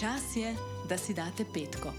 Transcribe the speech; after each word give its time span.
Čas 0.00 0.36
je, 0.36 0.54
da 0.88 0.98
si 0.98 1.14
date 1.14 1.42
petko. 1.54 1.90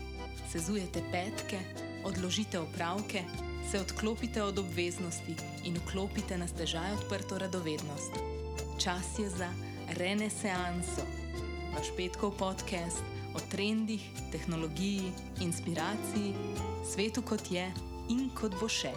Sezujete 0.52 1.02
petke, 1.12 1.60
odložite 2.06 2.60
opravke, 2.60 3.24
se 3.72 3.80
odklopite 3.80 4.44
od 4.44 4.60
obveznosti 4.60 5.36
in 5.64 5.76
vklopite 5.78 6.38
na 6.38 6.48
stežaj 6.48 6.94
odprto 6.94 7.38
radovednost. 7.38 8.14
Čas 8.84 9.20
je 9.20 9.30
za 9.30 9.50
renesanso. 9.98 11.04
Vaš 11.76 11.92
petkov 11.98 12.38
podcast 12.38 13.04
o 13.36 13.40
trendih, 13.52 14.08
tehnologiji, 14.32 15.12
inspiraciji, 15.42 16.34
svetu 16.94 17.22
kot 17.22 17.52
je 17.52 17.68
in 18.10 18.30
kot 18.32 18.56
bo 18.62 18.70
še. 18.72 18.94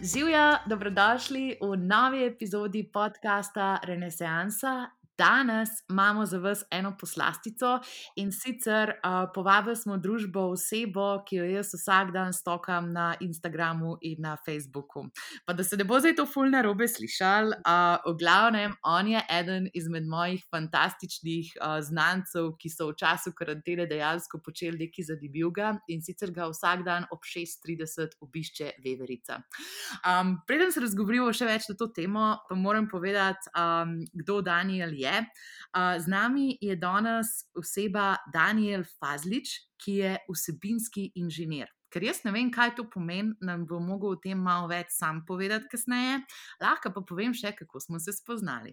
Živijo, 0.00 0.64
dobrodošli 0.66 1.58
v 1.60 1.76
novi 1.76 2.24
epizodi 2.24 2.88
podcasta 2.88 3.80
Renesansa. 3.84 5.01
Danes 5.22 5.70
imamo 5.90 6.26
za 6.26 6.38
vas 6.38 6.64
eno 6.70 6.96
poslastico 7.00 7.78
in 8.16 8.32
sicer 8.32 8.90
uh, 8.90 9.30
povabili 9.34 9.76
smo 9.76 9.96
družbo 9.96 10.48
osebo, 10.56 11.22
ki 11.26 11.36
jo 11.36 11.44
jaz 11.46 11.70
vsak 11.76 12.10
dan 12.12 12.32
stokam 12.32 12.90
na 12.92 13.12
Instagramu 13.20 13.96
in 14.00 14.22
na 14.22 14.36
Facebooku. 14.46 15.04
Pa 15.46 15.54
da 15.54 15.64
se 15.64 15.76
ne 15.76 15.84
bo 15.84 16.00
zdaj 16.00 16.16
to 16.18 16.26
fulno 16.26 16.62
robe 16.62 16.88
slišal, 16.88 17.52
uh, 17.54 18.02
v 18.06 18.16
glavnem, 18.18 18.74
on 18.82 19.08
je 19.12 19.22
eden 19.30 19.68
izmed 19.74 20.08
mojih 20.10 20.42
fantastičnih 20.50 21.52
uh, 21.60 21.78
znancev, 21.80 22.52
ki 22.58 22.72
so 22.72 22.90
v 22.90 22.98
času 22.98 23.34
karantene 23.38 23.86
dejansko 23.86 24.42
počeli 24.42 24.86
nekaj 24.86 25.06
zadivjega 25.12 25.76
in 25.88 26.02
sicer 26.02 26.34
ga 26.34 26.50
vsak 26.50 26.82
dan 26.88 27.06
ob 27.14 27.22
6:30 27.22 28.18
obišče 28.20 28.72
Veverica. 28.84 29.38
Um, 30.02 30.34
preden 30.46 30.72
se 30.72 30.82
razgovorimo 30.82 31.30
še 31.32 31.46
več 31.46 31.70
na 31.70 31.78
to 31.78 31.92
temo, 31.94 32.26
pa 32.48 32.58
moram 32.58 32.90
povedati, 32.90 33.54
um, 33.54 34.00
kdo 34.12 34.40
Daniel 34.42 34.90
je. 34.98 35.11
Uh, 35.20 35.98
z 35.98 36.08
nami 36.10 36.56
je 36.60 36.76
danes 36.76 37.44
oseba 37.58 38.16
Daniel 38.32 38.84
Fazlič, 38.98 39.58
ki 39.82 39.96
je 40.00 40.16
vsebinski 40.30 41.10
inženir. 41.18 41.70
Ker 41.92 42.06
jaz 42.06 42.22
ne 42.24 42.32
vem, 42.32 42.48
kaj 42.48 42.72
to 42.78 42.86
pomeni, 42.88 43.34
nam 43.44 43.66
bo 43.68 43.76
mogel 43.82 44.14
o 44.14 44.20
tem 44.20 44.38
malo 44.40 44.70
več 44.70 44.94
sam 44.96 45.20
povedati 45.28 45.68
kasneje, 45.68 46.22
lahko 46.62 46.92
pa 46.94 47.02
povem 47.04 47.34
še, 47.36 47.52
kako 47.58 47.82
smo 47.84 48.00
se 48.00 48.14
spoznali. 48.16 48.72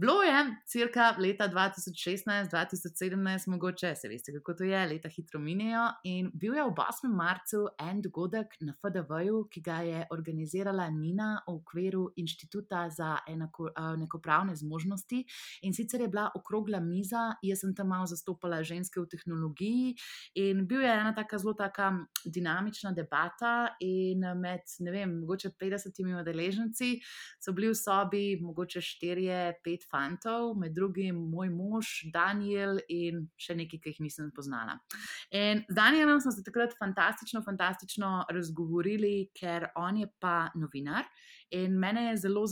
Bilo 0.00 0.22
je 0.22 0.56
cirka 0.66 1.14
leta 1.18 1.48
2016-2017, 1.48 3.48
mogoče 3.48 3.94
se 3.96 4.08
veste, 4.08 4.32
kako 4.32 4.54
to 4.54 4.64
je, 4.64 4.86
leta 4.86 5.08
hitro 5.08 5.40
minejo. 5.40 5.88
In 6.04 6.30
bil 6.34 6.54
je 6.54 6.62
ob 6.62 6.78
8. 6.78 7.16
marcu 7.16 7.66
en 7.80 8.02
dogodek 8.02 8.46
na 8.60 8.74
FDV-ju, 8.78 9.48
ki 9.50 9.60
ga 9.60 9.80
je 9.82 10.04
organizirala 10.14 10.86
Nina 10.90 11.40
v 11.48 11.54
okviru 11.56 12.12
Inštituta 12.16 12.84
za 12.90 13.16
enako, 13.26 13.72
enakopravne 13.74 14.54
zmožnosti. 14.56 15.24
In 15.62 15.74
sicer 15.74 16.00
je 16.00 16.08
bila 16.08 16.30
okrogla 16.34 16.78
miza, 16.80 17.34
jaz 17.42 17.66
sem 17.66 17.74
tam 17.74 17.90
malo 17.90 18.06
zastopala 18.06 18.62
ženske 18.62 19.00
v 19.00 19.06
tehnologiji. 19.10 19.96
In 20.34 20.62
bil 20.70 20.86
je 20.86 20.94
ena 20.94 21.10
tako 21.14 21.42
zelo 21.42 21.56
taka 21.58 21.90
dinamična 22.24 22.94
debata. 22.94 23.74
In 23.80 24.22
med, 24.38 24.62
ne 24.78 24.94
vem, 24.94 25.18
mogoče 25.24 25.50
50 25.58 26.14
udeleženci 26.20 26.94
so 27.42 27.52
bili 27.52 27.74
v 27.74 27.82
sobi, 27.82 28.24
mogoče 28.46 28.78
4-5 28.78 29.87
fantov, 29.90 30.54
med 30.58 30.74
drugim 30.76 31.18
moj 31.30 31.50
mož 31.54 31.92
Daniel 32.14 32.80
in 32.88 33.26
še 33.40 33.56
nekaj, 33.58 33.80
ki 33.82 33.94
jih 33.94 34.02
nisem 34.06 34.30
poznala. 34.34 34.78
In 35.34 35.64
z 35.68 35.76
Danielom 35.76 36.20
smo 36.20 36.32
se 36.34 36.44
takrat 36.46 36.76
fantastično, 36.78 37.42
fantastično 37.46 38.12
razgovorili, 38.34 39.30
ker 39.36 39.70
on 39.76 40.02
je 40.04 40.10
pa 40.20 40.50
novinar. 40.54 41.08
In 41.50 41.78
mene 41.78 42.10
je 42.10 42.16
zelo 42.16 42.44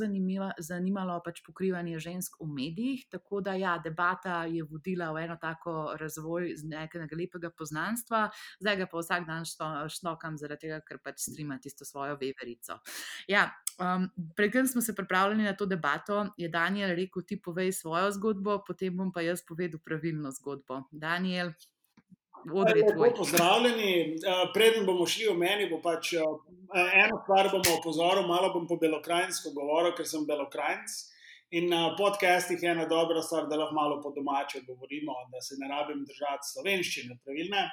zanimalo 0.58 1.18
pač 1.24 1.42
pokrivanje 1.46 1.98
žensk 2.00 2.40
v 2.40 2.48
medijih, 2.48 3.04
tako 3.10 3.40
da 3.40 3.54
ja, 3.54 3.76
debata 3.78 4.44
je 4.48 4.64
vodila 4.64 5.10
v 5.12 5.24
eno 5.26 5.36
tako 5.40 5.96
razvoj 6.00 6.54
z 6.56 6.68
nekega 6.70 7.16
lepega 7.16 7.50
poznanstva, 7.50 8.30
zdaj 8.60 8.76
ga 8.76 8.86
pa 8.90 9.02
vsak 9.02 9.26
dan 9.28 9.44
šnokam, 9.44 10.38
zaradi 10.40 10.66
tega, 10.66 10.80
ker 10.80 11.00
pač 11.04 11.26
strima 11.28 11.58
tisto 11.62 11.84
svojo 11.84 12.16
veverico. 12.20 12.80
Ja, 13.28 13.50
um, 13.78 14.08
Predtem 14.36 14.66
smo 14.66 14.80
se 14.80 14.94
pripravljali 14.94 15.42
na 15.42 15.52
to 15.56 15.66
debato, 15.66 16.26
je 16.36 16.48
Daniel 16.48 16.96
rekel: 16.96 17.22
Ti 17.22 17.40
povej 17.42 17.72
svojo 17.72 18.10
zgodbo, 18.12 18.58
potem 18.66 18.96
bom 18.96 19.12
pa 19.12 19.20
jaz 19.20 19.44
povedal 19.44 19.80
pravilno 19.84 20.30
zgodbo. 20.32 20.82
Daniel, 20.92 21.52
Lepo 22.46 23.16
pozdravljeni. 23.16 24.16
Preden 24.54 24.86
bomo 24.86 25.06
šli 25.06 25.26
v 25.28 25.34
meni, 25.38 25.66
bo 25.70 25.80
pač 25.82 26.12
eno 26.14 27.18
stvar 27.24 27.50
bomo 27.50 27.78
opozorili, 27.80 28.28
malo 28.28 28.52
bom 28.54 28.66
po 28.70 28.78
belokrajinsko 28.78 29.50
govoril, 29.56 29.94
ker 29.96 30.06
sem 30.06 30.26
belokrajinc. 30.28 30.94
In 31.54 31.68
na 31.70 31.92
podcastih 31.98 32.58
je 32.62 32.70
ena 32.70 32.86
dobra 32.90 33.22
stvar, 33.22 33.46
da 33.46 33.58
lahko 33.58 33.74
malo 33.74 34.00
po 34.02 34.10
domače 34.14 34.64
govorimo, 34.66 35.14
da 35.32 35.40
se 35.40 35.54
ne 35.58 35.68
rabim 35.70 36.04
držati 36.06 36.50
slovenščine 36.52 37.18
pravilne. 37.24 37.66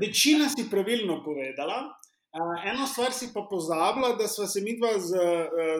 Večina 0.00 0.48
si 0.48 0.64
pravilno 0.70 1.20
povedala. 1.24 1.82
Eno 2.70 2.86
stvar 2.86 3.12
si 3.12 3.28
pa 3.34 3.42
pozabila, 3.50 4.14
da 4.16 4.28
smo 4.28 4.46
se 4.46 4.60
mi 4.64 4.76
dva 4.78 4.92
z, 4.98 5.10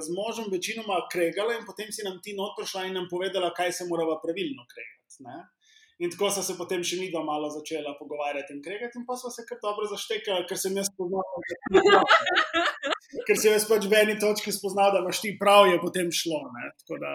z 0.05 0.13
možem 0.17 0.51
večinoma 0.53 0.99
kregali 1.13 1.57
in 1.57 1.65
potem 1.67 1.93
si 1.93 2.05
nam 2.05 2.19
ti 2.25 2.35
not 2.37 2.57
prišla 2.59 2.85
in 2.89 2.99
nam 2.99 3.07
povedala, 3.11 3.55
kaj 3.57 3.73
se 3.73 3.89
moramo 3.89 4.19
pravilno 4.25 4.67
kregati. 4.73 5.60
In 6.01 6.11
tako 6.11 6.31
so 6.33 6.43
se 6.45 6.57
potem 6.57 6.81
še 6.87 6.97
mi 6.97 7.11
dva 7.13 7.21
malo 7.27 7.51
začela 7.53 7.93
pogovarjati 7.99 8.55
in 8.57 8.63
kregati, 8.65 8.97
in 8.97 9.05
pa 9.09 9.19
smo 9.21 9.29
se 9.33 9.45
kar 9.49 9.59
dobro 9.61 9.85
zaštekali, 9.91 10.47
ker 10.49 10.57
sem 10.57 10.79
jaz 10.79 10.89
spoznal, 10.89 11.27
da, 11.77 12.01
ker 13.29 13.37
sem 13.37 13.53
jaz 13.53 13.67
pač 13.69 13.85
v 13.85 13.99
eni 13.99 14.15
točki 14.23 14.55
spoznal, 14.57 14.95
da 14.95 15.03
imaš 15.05 15.21
ti 15.21 15.35
prav, 15.41 15.69
je 15.69 15.81
potem 15.83 16.09
šlo. 16.09 16.41
Tako, 16.81 17.01
da, 17.05 17.13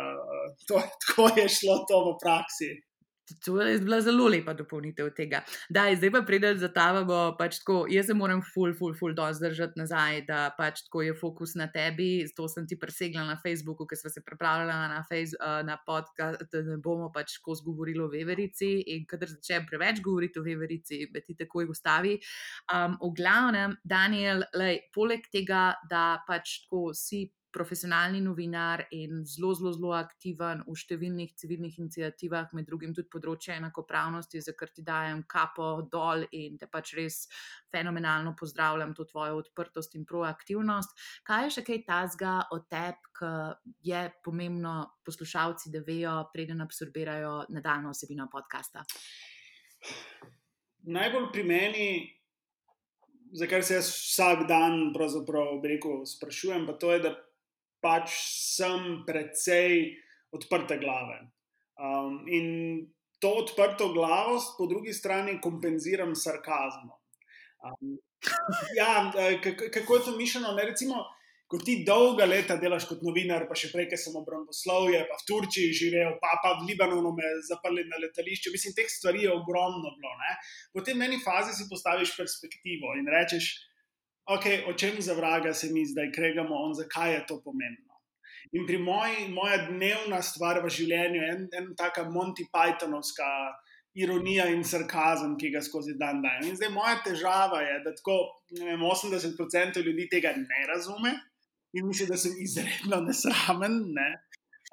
to, 0.70 0.84
tako 1.08 1.32
je 1.40 1.48
šlo 1.58 1.80
to 1.90 2.04
v 2.12 2.14
praksi. 2.22 2.70
To 3.46 3.62
je 3.62 3.80
bila 3.80 4.02
zelo 4.02 4.28
lepa 4.30 4.54
dopolnitev 4.54 5.10
tega. 5.18 5.40
Da, 5.70 5.88
zdaj 5.96 6.12
pa 6.14 6.22
pridem 6.22 6.58
za 6.62 6.70
ta, 6.70 6.92
bo 7.08 7.34
pač 7.40 7.58
tako. 7.64 7.86
Jaz 7.90 8.06
se 8.12 8.14
moram 8.14 8.44
ful, 8.54 8.74
ful, 8.78 8.94
ful, 8.94 9.16
dozdržati 9.18 9.80
nazaj, 9.82 10.22
da 10.28 10.42
pač 10.58 10.84
tako 10.86 11.02
je 11.02 11.16
fokus 11.18 11.56
na 11.58 11.66
tebi. 11.74 12.26
To 12.38 12.46
sem 12.52 12.68
ti 12.70 12.78
presegla 12.78 13.26
na 13.26 13.38
Facebooku, 13.42 13.88
ker 13.90 13.98
smo 13.98 14.12
se 14.14 14.22
pripravljali 14.22 14.70
na, 14.94 15.02
na 15.66 15.78
podcast, 15.88 16.46
da 16.52 16.62
ne 16.68 16.78
bomo 16.78 17.10
pač 17.14 17.40
tako 17.40 17.58
zgovorili 17.62 18.04
o 18.06 18.12
Veverici. 18.14 18.76
In 18.94 19.08
kadar 19.10 19.34
začnem 19.34 19.66
preveč 19.70 20.04
govoriti 20.06 20.40
o 20.40 20.46
Veverici, 20.46 21.08
me 21.14 21.26
ti 21.26 21.38
takoj 21.40 21.72
ustavi. 21.74 22.20
Um, 22.70 23.00
v 23.02 23.14
glavnem, 23.18 23.74
Daniel, 23.84 24.46
lej, 24.54 24.84
poleg 24.94 25.26
tega, 25.34 25.72
da 25.90 26.22
pač 26.28 26.60
tako 26.68 26.94
si 26.94 27.26
profesionalni 27.56 28.20
novinar 28.22 28.84
in 28.92 29.24
zelo, 29.24 29.54
zelo, 29.56 29.72
zelo 29.72 29.94
aktiven 29.96 30.64
v 30.68 30.76
številnih 30.76 31.32
civilnih 31.40 31.78
inicijativah, 31.80 32.52
med 32.58 32.68
drugim 32.68 32.92
tudi 32.96 33.08
področje 33.14 33.56
enakopravnosti, 33.56 34.42
za 34.44 34.54
kar 34.60 34.74
ti 34.76 34.84
dajem 34.84 35.24
kapo 35.32 35.70
dol 35.92 36.26
in 36.36 36.60
te 36.60 36.68
pač 36.68 36.92
res 37.00 37.22
fenomenalno 37.72 38.36
pozdravljam 38.36 38.92
to 38.98 39.08
tvojo 39.08 39.40
odprtost 39.40 39.96
in 39.96 40.04
proaktivnost. 40.10 40.92
Kaj 41.28 41.48
je 41.48 41.54
še 41.58 41.64
kaj 41.70 41.84
tazga 41.88 42.36
o 42.52 42.60
tebi, 42.68 43.14
ki 43.16 43.32
je 43.88 44.02
pomembno 44.26 44.76
poslušalci, 45.08 45.72
da 45.72 45.80
vejo, 45.88 46.18
preden 46.34 46.60
absorbirajo 46.66 47.46
nadaljno 47.56 47.96
osebino 47.96 48.28
podcasta? 48.32 48.84
Najbolj 50.86 51.32
pri 51.32 51.44
meni. 51.48 51.88
Za 53.36 53.48
kar 53.52 53.64
se 53.68 53.76
jaz 53.76 53.88
vsak 53.90 54.46
dan 54.48 54.94
rekel, 54.96 56.06
sprašujem, 56.08 56.68
pa 56.68 56.76
to 56.80 56.92
je, 56.94 57.00
da 57.04 57.16
pač 57.86 58.18
sem 58.58 59.04
precej 59.06 59.94
odprte 60.34 60.80
glave. 60.82 61.22
Um, 61.78 62.24
in 62.26 62.48
to 63.22 63.36
odprto 63.44 63.92
glavost, 63.94 64.56
po 64.58 64.66
drugi 64.66 64.94
strani, 64.94 65.38
kompenziram 65.42 66.16
s 66.16 66.26
sarkazmom. 66.26 66.98
Um, 67.66 67.98
ja, 68.80 69.12
kako 69.74 69.96
je 69.96 70.06
to 70.06 70.16
mišljeno? 70.18 70.56
Ne, 70.58 70.66
recimo, 70.72 71.04
ko 71.48 71.60
ti 71.62 71.84
dolga 71.88 72.26
leta 72.26 72.58
delaš 72.58 72.88
kot 72.90 73.04
novinar, 73.06 73.46
pa 73.50 73.58
še 73.58 73.70
prej, 73.74 73.86
ki 73.92 74.00
sem 74.02 74.16
obramboslovje, 74.18 75.04
pa 75.10 75.20
v 75.20 75.28
Turčiji 75.30 75.78
živel, 75.78 76.18
pa, 76.22 76.40
pa 76.42 76.56
v 76.58 76.72
Libanonu 76.72 77.14
me 77.18 77.30
zaprli 77.46 77.86
na 77.90 78.02
letališču. 78.02 78.54
Mislim, 78.56 78.74
teh 78.78 78.90
stvari 78.90 79.28
je 79.28 79.34
ogromno 79.34 79.94
bilo. 79.94 80.14
Ne? 80.24 80.34
Potem 80.74 80.98
v 80.98 81.10
eni 81.10 81.22
fazi 81.22 81.54
si 81.54 81.70
postaviš 81.70 82.16
perspektivo 82.18 82.98
in 82.98 83.10
rečeš, 83.14 83.52
okay, 84.26 84.64
o 84.70 84.74
čem 84.74 85.02
za 85.02 85.14
vraga 85.14 85.54
se 85.54 85.70
mi 85.72 85.86
zdaj 85.86 86.12
kregamo, 86.12 86.56
on, 86.56 86.74
zakaj 86.74 87.14
je 87.14 87.26
to 87.28 87.42
pomembno. 87.44 87.94
In 88.52 88.66
pri 88.66 88.78
moji, 88.78 89.28
moja 89.30 89.58
dnevna 89.70 90.22
stvar 90.22 90.62
v 90.64 90.70
življenju 90.70 91.22
je 91.22 91.30
en, 91.34 91.48
en 91.60 91.72
taka 91.78 92.06
Monty 92.10 92.46
Pythonovska 92.54 93.30
ironija 93.96 94.46
in 94.52 94.64
sarkazem, 94.64 95.38
ki 95.40 95.50
ga 95.54 95.62
skozi 95.64 95.96
dan 96.00 96.22
dajem. 96.24 96.50
In 96.52 96.60
zdaj 96.60 96.72
moja 96.76 97.00
težava 97.06 97.62
je, 97.64 97.80
da 97.86 97.94
tako 97.96 98.18
vem, 98.52 98.84
80% 98.84 99.84
ljudi 99.86 100.08
tega 100.12 100.36
ne 100.38 100.68
razume 100.70 101.16
in 101.76 101.88
misli, 101.88 102.08
da 102.08 102.18
sem 102.20 102.36
izredno 102.40 103.02
nesramen. 103.08 103.82
Ne? 103.96 104.10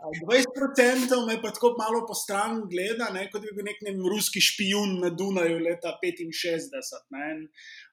20% 0.02 1.26
me 1.26 1.36
pa 1.42 1.50
tako 1.54 1.74
malo 1.78 2.02
po 2.06 2.14
stran 2.14 2.62
gleda, 2.70 3.10
ne, 3.14 3.28
kot 3.30 3.44
bi 3.44 3.52
bil 3.54 3.66
nek 3.68 3.78
ne, 3.86 3.92
ruski 4.10 4.40
špijun 4.42 4.98
na 5.02 5.10
Dunaju 5.14 5.60
leta 5.62 5.94
65. 6.02 6.98
Ne, 7.14 7.28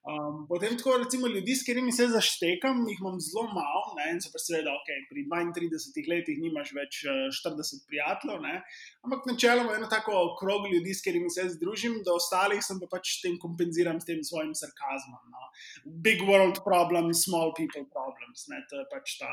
um, 0.10 0.46
potem 0.50 0.78
tako, 0.78 0.98
recimo, 1.04 1.28
ljudi, 1.28 1.56
s 1.56 1.66
katerimi 1.68 1.94
se 1.94 2.08
zaštekam, 2.10 2.82
jih 2.90 3.02
imam 3.02 3.20
zelo 3.22 3.46
malo, 3.54 3.84
ne, 4.00 4.08
in 4.16 4.22
se 4.24 4.32
pa 4.34 4.42
seveda, 4.42 4.74
ok, 4.80 4.90
pri 5.12 5.26
32 5.30 6.08
letih 6.10 6.40
nimaš 6.42 6.74
več 6.78 7.04
40 7.06 7.78
eh, 7.78 7.84
prijateljev, 7.92 8.42
ne, 8.42 8.56
ampak 9.06 9.30
načeloma 9.30 9.78
eno 9.78 9.90
tako 9.92 10.24
krog 10.40 10.66
ljudi, 10.74 10.96
s 10.96 11.06
katerimi 11.06 11.30
se 11.34 11.46
združim, 11.58 12.00
do 12.06 12.18
ostalih 12.18 12.64
sem 12.66 12.82
pa 12.82 12.90
pač 12.96 13.20
tem 13.22 13.38
kompenziram 13.42 14.02
s 14.02 14.10
tem 14.10 14.24
svojim 14.26 14.56
sarkazmom. 14.58 15.22
No. 15.30 15.52
Big 16.06 16.26
world 16.26 16.64
problem, 16.66 17.14
small 17.14 17.54
people 17.54 17.86
problems, 17.94 18.48
ne, 18.50 18.64
to 18.72 18.82
je 18.82 18.90
pač 18.90 19.20
ta. 19.22 19.30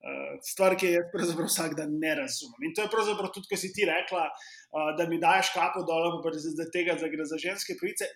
Uh, 0.00 0.38
stvar, 0.40 0.78
ki 0.80 0.94
jo 0.94 1.00
pravzaprav 1.12 1.50
vsak 1.50 1.74
dan 1.76 1.90
ne 2.00 2.14
razumem. 2.22 2.62
In 2.64 2.72
to 2.72 2.86
je 2.86 2.88
pravzaprav 2.88 3.28
tudi, 3.34 3.50
ko 3.50 3.56
si 3.60 3.68
ti 3.76 3.84
rekla, 3.84 4.22
uh, 4.32 4.94
da 4.96 5.04
mi 5.10 5.18
daš 5.20 5.50
kapo 5.52 5.82
dol, 5.84 6.22
da 6.56 6.66
tega, 6.72 6.94
da 6.96 7.10
gre 7.12 7.26
za 7.28 7.36
ženske 7.36 7.76
pravice. 7.76 8.08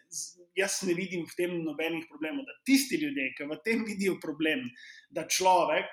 Jaz 0.56 0.78
ne 0.88 0.96
vidim 0.96 1.26
v 1.28 1.36
tem 1.36 1.52
nobenih 1.60 2.06
problemov. 2.08 2.48
Da 2.48 2.56
tisti 2.64 2.96
ljudje, 3.02 3.34
ki 3.36 3.50
v 3.50 3.60
tem 3.66 3.84
vidijo 3.84 4.16
problem, 4.22 4.64
da 5.12 5.26
človek 5.28 5.92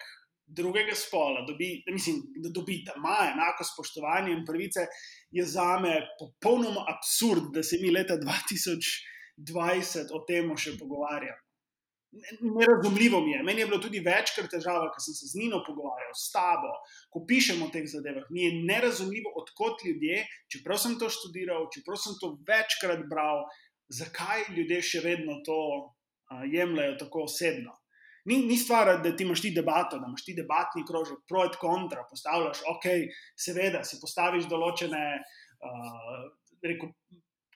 drugega 0.55 0.95
spola 0.95 1.43
dobi, 1.47 1.83
da, 1.85 1.91
mislim, 1.91 2.23
da 2.43 2.49
dobi, 2.49 2.83
da 2.87 2.95
ima 2.95 3.17
enako 3.33 3.63
spoštovanje 3.73 4.31
in 4.31 4.45
pravice, 4.47 4.87
je 5.31 5.45
za 5.45 5.79
me 5.79 6.07
popolnoma 6.19 6.85
absurd, 6.87 7.51
da 7.53 7.63
se 7.63 7.77
mi 7.81 7.91
leta 7.91 8.15
2020 8.15 10.11
o 10.15 10.23
tem 10.27 10.55
še 10.55 10.77
pogovarjamo. 10.79 11.50
Nerazumljivo 12.41 13.21
mi 13.21 13.31
je. 13.31 13.43
Meni 13.43 13.61
je 13.61 13.67
bilo 13.69 13.79
tudi 13.79 14.01
večkrat 14.03 14.49
težava, 14.51 14.89
ker 14.91 15.03
sem 15.03 15.15
se 15.15 15.29
z 15.31 15.39
Nino 15.39 15.61
pogovarjal, 15.63 16.11
s 16.17 16.27
tabo, 16.33 16.73
ko 17.13 17.23
pišemo 17.27 17.69
o 17.69 17.71
teh 17.71 17.87
zadevah. 17.87 18.25
Mi 18.35 18.43
je 18.43 18.57
nerazumljivo, 18.67 19.31
odkot 19.39 19.85
ljudje, 19.87 20.25
čeprav 20.51 20.81
sem 20.83 20.97
to 20.99 21.07
študiral, 21.13 21.69
čeprav 21.71 21.99
sem 22.03 22.17
to 22.19 22.33
večkrat 22.47 23.05
bral, 23.11 23.45
zakaj 23.87 24.49
ljudje 24.57 24.81
še 24.89 25.03
vedno 25.05 25.39
to 25.47 25.61
uh, 25.61 26.43
jemljajo 26.51 26.97
tako 26.99 27.25
osebno. 27.29 27.77
Ni, 28.27 28.43
ni 28.45 28.57
stvar, 28.59 28.91
da 29.01 29.15
ti 29.15 29.23
imaš 29.23 29.41
ti 29.41 29.53
debato, 29.55 29.97
da 29.97 30.11
imaš 30.11 30.27
ti 30.27 30.35
debatni 30.37 30.83
krožek, 30.85 31.23
pro 31.31 31.47
et 31.47 31.55
kontra, 31.63 32.03
postavljaš, 32.09 32.61
ok, 32.75 32.91
seveda, 33.39 33.85
si 33.87 33.97
postaviš 34.03 34.51
določene. 34.51 35.05
Uh, 35.61 36.27
rekel, 36.61 36.91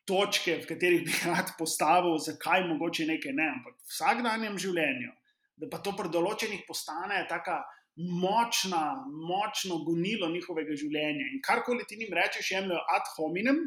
točke, 0.07 0.59
v 0.61 0.69
katerih 0.69 1.05
bi 1.05 1.13
rad 1.29 1.55
postavil, 1.59 2.17
zakaj 2.21 2.67
mogoče 2.69 3.07
nekaj 3.09 3.33
ne. 3.37 3.47
Ampak 3.59 3.77
v 3.77 3.93
vsakdanjem 3.93 4.59
življenju, 4.61 5.13
da 5.61 5.71
pa 5.71 5.81
to 5.83 5.95
pri 5.97 6.11
določenih 6.13 6.65
postane 6.67 7.23
tako 7.29 7.61
močna, 7.95 9.05
močno 9.07 9.79
gonilo 9.87 10.27
njihovega 10.29 10.75
življenja. 10.75 11.29
In 11.31 11.41
karkoli 11.43 11.85
ti 11.87 11.97
jim 11.99 12.11
rečeš, 12.13 12.51
jemljajo 12.51 12.81
ad 12.91 13.07
hominem, 13.15 13.61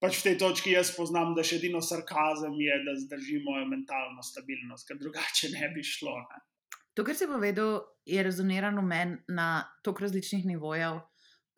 pač 0.00 0.20
v 0.20 0.28
tej 0.28 0.36
točki 0.40 0.76
jaz 0.76 0.94
poznam, 0.96 1.34
da 1.34 1.44
še 1.44 1.58
edino 1.58 1.82
sarkazem 1.84 2.54
je, 2.62 2.78
da 2.86 2.94
zdržimo 3.02 3.58
mentalno 3.68 4.22
stabilnost, 4.24 4.86
ker 4.88 5.00
drugače 5.00 5.50
ne 5.56 5.72
bi 5.74 5.84
šlo. 5.84 6.14
Ne. 6.22 6.44
To, 6.94 7.04
kar 7.06 7.18
si 7.18 7.26
povedal, 7.26 7.82
je 8.06 8.22
rezonirano 8.22 8.82
meni 8.86 9.18
na 9.28 9.66
toliko 9.82 10.06
različnih 10.06 10.46
nivojev. 10.46 11.02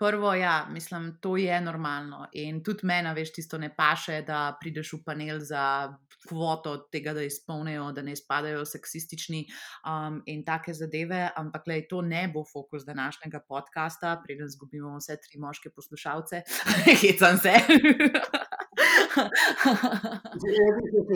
Prvo, 0.02 0.34
ja, 0.34 0.66
mislim, 0.70 1.18
to 1.20 1.36
je 1.36 1.60
normalno. 1.60 2.26
In 2.32 2.56
tudi 2.64 2.82
meni, 2.82 3.12
veš, 3.14 3.30
tisto 3.32 3.58
ne 3.58 3.68
paše, 3.76 4.16
da 4.26 4.56
prideš 4.60 4.96
v 4.96 4.98
panel 5.06 5.36
za 5.38 5.94
kvoto 6.28 6.72
tega, 6.90 7.12
da 7.14 7.22
izpolnijo, 7.22 7.92
da 7.94 8.02
ne 8.02 8.16
spadajo 8.16 8.64
seksistični 8.66 9.44
um, 9.86 10.16
in 10.26 10.40
take 10.44 10.74
zadeve. 10.74 11.20
Ampak, 11.36 11.68
le, 11.70 11.76
to 11.86 12.00
ne 12.02 12.24
bo 12.34 12.42
fokus 12.52 12.82
današnjega 12.84 13.40
podcasta, 13.48 14.16
preden 14.24 14.50
izgubimo 14.50 14.96
vse 14.96 15.16
tri 15.22 15.38
moške 15.38 15.70
poslušalce. 15.70 16.42
Hecam 17.02 17.38
se. 17.38 17.52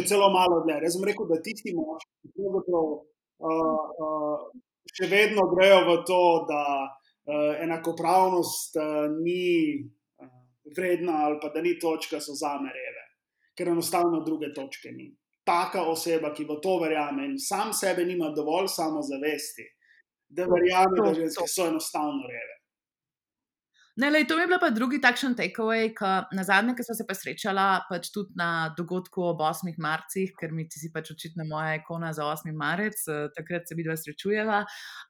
Zelo 0.07 0.31
malo 0.31 0.61
dlje. 0.63 0.79
Jaz 0.87 0.95
sem 0.95 1.09
rekel, 1.11 1.27
da 1.33 1.41
tisti 1.43 1.75
moški, 1.75 2.31
ki 2.37 2.47
uh, 2.47 2.95
uh, 3.51 4.47
še 4.95 5.11
vedno 5.11 5.49
grejo 5.57 5.83
v 5.91 5.99
to, 6.07 6.23
da 6.53 6.63
enakopravnost 7.63 8.77
uh, 8.77 9.07
ni 9.23 9.77
uh, 9.83 10.29
vredna 10.77 11.25
ali 11.25 11.39
pa 11.43 11.49
da 11.49 11.63
ni 11.63 11.79
točka 11.79 12.21
so 12.21 12.35
za 12.35 12.59
me 12.63 12.73
reve, 12.73 13.05
ker 13.57 13.69
enostavno 13.69 14.21
druge 14.25 14.53
točke 14.55 14.93
ni. 14.93 15.11
Taka 15.47 15.85
oseba, 15.87 16.33
ki 16.35 16.45
v 16.45 16.59
to 16.63 16.79
verjame 16.83 17.25
in 17.27 17.39
sam 17.39 17.73
sebe 17.73 18.05
nima 18.05 18.33
dovolj 18.35 18.67
samozavesti, 18.69 19.67
da 20.29 20.47
verjame, 20.51 21.03
da 21.05 21.15
ženske 21.15 21.47
so 21.47 21.67
enostavno 21.67 22.27
reve. 22.27 22.56
Ne, 23.97 24.11
lej, 24.11 24.27
to 24.29 24.37
je 24.37 24.45
bil 24.45 24.59
pa 24.61 24.69
drugi 24.69 24.99
takšen 25.01 25.33
takeaway, 25.39 25.87
ki 25.97 26.09
na 26.37 26.43
zadnje, 26.45 26.75
ki 26.77 26.85
smo 26.85 26.95
se 26.99 27.05
pa 27.09 27.15
srečala, 27.17 27.65
pač 27.89 28.11
tudi 28.13 28.35
na 28.37 28.69
dogodku 28.77 29.23
ob 29.25 29.41
8. 29.41 29.73
marcih, 29.81 30.35
ker 30.37 30.53
mi 30.53 30.67
ti 30.69 30.77
si 30.77 30.91
pač 30.93 31.15
očitno 31.15 31.47
moja 31.49 31.79
ikona 31.79 32.11
za 32.13 32.27
8. 32.29 32.53
marec, 32.53 32.93
eh, 33.09 33.31
takrat 33.33 33.65
se 33.65 33.73
bi 33.79 33.87
dva 33.87 33.97
srečujela. 33.97 34.59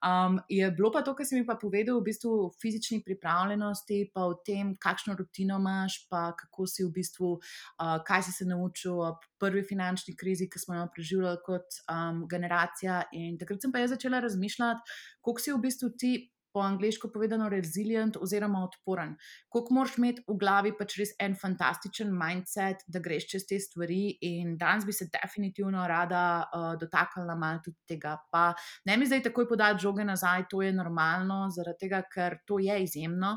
Um, 0.06 0.38
je 0.46 0.70
bilo 0.70 0.92
pa 0.94 1.02
to, 1.02 1.16
kar 1.18 1.26
si 1.26 1.34
mi 1.34 1.42
pa 1.42 1.56
povedal, 1.58 1.98
v 1.98 2.06
bistvu 2.06 2.30
o 2.44 2.52
fizični 2.62 3.00
pripravljenosti, 3.02 4.12
pa 4.14 4.28
o 4.30 4.38
tem, 4.46 4.76
kakšno 4.78 5.18
rutino 5.18 5.58
imaš, 5.58 6.06
pa 6.06 6.30
kako 6.38 6.68
si 6.70 6.86
v 6.86 6.94
bistvu, 6.94 7.32
uh, 7.42 7.98
kaj 8.06 8.22
si 8.22 8.36
se 8.38 8.46
naučil 8.46 9.02
ob 9.02 9.26
prvi 9.42 9.66
finančni 9.66 10.14
krizi, 10.14 10.46
ki 10.46 10.62
smo 10.62 10.78
jo 10.78 10.86
preživljali 10.94 11.42
kot 11.42 11.82
um, 11.90 12.22
generacija. 12.30 13.02
In 13.18 13.34
takrat 13.34 13.66
sem 13.66 13.74
pa 13.74 13.82
jaz 13.82 13.98
začela 13.98 14.22
razmišljati, 14.22 14.98
koliko 15.26 15.42
si 15.42 15.58
v 15.58 15.62
bistvu 15.66 15.90
ti 15.98 16.14
po 16.56 16.62
angliško 16.64 17.10
povedano, 17.12 17.50
resilient 17.52 18.16
oziroma 18.16 18.62
odporen. 18.64 19.10
Kako 19.52 19.74
moraš 19.76 19.98
imeti 19.98 20.22
v 20.24 20.36
glavi 20.40 20.70
pač 20.78 20.94
res 20.96 21.10
en 21.20 21.34
fantastičen 21.36 22.08
mindset, 22.08 22.80
da 22.88 23.02
greš 23.04 23.26
čez 23.28 23.44
te 23.44 23.58
stvari. 23.60 24.16
In 24.24 24.54
danes 24.56 24.86
bi 24.88 24.94
se 24.96 25.10
definitivno 25.12 25.82
rada 25.84 26.22
uh, 26.46 26.70
dotaknila 26.80 27.34
malo 27.36 27.60
tudi 27.66 27.76
tega. 27.92 28.14
Pa 28.32 28.46
ne 28.88 28.96
mi 28.96 29.04
zdaj 29.04 29.26
takoj 29.26 29.44
podati 29.50 29.84
žoge 29.84 30.06
nazaj, 30.08 30.46
to 30.48 30.62
je 30.64 30.72
normalno, 30.72 31.42
zaradi 31.52 31.82
tega, 31.84 32.00
ker 32.08 32.38
to 32.48 32.56
je 32.64 32.78
izjemno. 32.86 33.34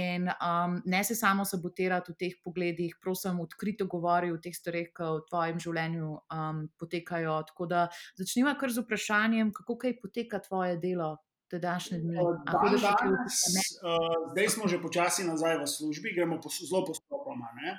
In 0.00 0.32
um, 0.32 0.80
ne 0.88 1.02
se 1.04 1.18
samo 1.20 1.44
sabotirati 1.44 2.14
v 2.14 2.18
teh 2.24 2.40
pogledih, 2.40 2.96
prosim, 2.96 3.44
odkrito 3.44 3.84
govori 3.92 4.32
o 4.32 4.40
teh 4.40 4.56
stvareh, 4.56 4.88
ki 4.96 5.10
v 5.18 5.20
tvojem 5.28 5.60
življenju 5.60 6.16
um, 6.16 6.64
potekajo. 6.80 7.36
Tako 7.52 7.68
da 7.68 7.84
začniva 8.16 8.56
kar 8.56 8.72
z 8.72 8.88
vprašanjem, 8.88 9.52
kako 9.52 9.76
kaj 9.84 9.98
poteka 10.00 10.40
tvoje 10.48 10.80
delo 10.80 11.12
današnje 11.58 11.98
dni? 11.98 12.16
Dan, 12.16 12.80
danes, 12.82 13.38
uh, 13.82 14.30
zdaj 14.32 14.48
smo 14.48 14.68
že 14.68 14.82
počasi 14.82 15.24
nazaj 15.24 15.58
v 15.62 15.66
službi, 15.66 16.14
gremo 16.16 16.40
po, 16.42 16.48
zelo 16.48 16.84
postopoma. 16.86 17.50
Ne? 17.62 17.78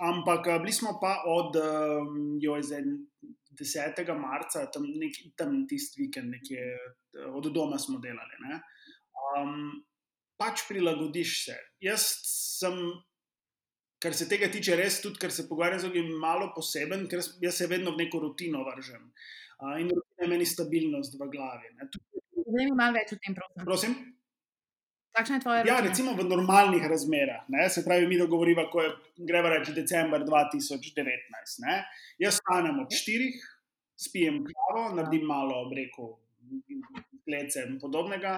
Ampak 0.00 0.46
bili 0.60 0.72
smo 0.72 0.98
pa 1.00 1.22
od 1.26 1.56
um, 1.56 2.38
jo, 2.40 2.58
10. 2.58 4.18
marca, 4.18 4.66
tam, 4.66 4.82
nek, 4.82 5.14
tam 5.36 5.66
tisti 5.70 6.02
vikend, 6.02 6.30
nekje, 6.34 6.62
od 7.30 7.46
doma 7.54 7.78
smo 7.78 8.00
delali. 8.02 8.40
Um, 9.34 9.84
pač 10.40 10.66
prilagodiš 10.68 11.44
se. 11.44 11.58
Jaz 11.80 12.08
sem, 12.58 12.74
kar 14.02 14.16
se 14.18 14.26
tega 14.28 14.50
tiče, 14.50 14.74
res 14.76 14.98
tudi, 15.04 15.20
ker 15.22 15.30
se 15.30 15.46
pogovarjam 15.48 15.84
z 15.84 15.90
drugim, 15.90 16.10
malo 16.18 16.50
poseben, 16.56 17.06
ker 17.10 17.22
jaz 17.22 17.62
se 17.62 17.70
vedno 17.70 17.94
v 17.94 18.02
neko 18.02 18.24
rutino 18.26 18.64
vržem. 18.66 19.06
Uh, 19.62 19.78
in 19.78 19.94
rutina 19.94 20.26
je 20.26 20.32
meni 20.34 20.46
stabilnost 20.48 21.14
v 21.20 21.30
glavi. 21.30 21.70
Tudi 21.86 22.23
Zdaj 22.54 22.68
mi 22.70 22.76
malo 22.78 22.94
več 22.94 23.14
o 23.14 23.18
tem, 23.18 23.34
prosim. 23.34 23.64
prosim? 23.66 23.94
Kakšna 25.14 25.36
je 25.38 25.42
tvoja 25.44 25.62
ja, 25.66 25.78
recimo 25.82 26.12
v 26.18 26.26
normalnih 26.26 26.86
razmerah, 26.90 27.44
ne? 27.54 27.68
se 27.70 27.84
pravi, 27.86 28.06
mi 28.10 28.18
dogovorimo, 28.18 28.66
ko 28.70 28.82
je 28.82 28.90
greva 29.28 29.52
reči 29.52 29.74
decembr 29.74 30.24
2019. 30.26 31.62
Ne? 31.62 31.76
Jaz 32.22 32.40
stanem 32.40 32.80
ob 32.82 32.90
štirih, 32.90 33.38
spijem 34.06 34.42
kavo, 34.48 34.88
naredim 34.96 35.26
malo 35.30 35.60
obreko, 35.66 36.16
lece 37.30 37.62
in 37.64 37.78
podobnega, 37.80 38.34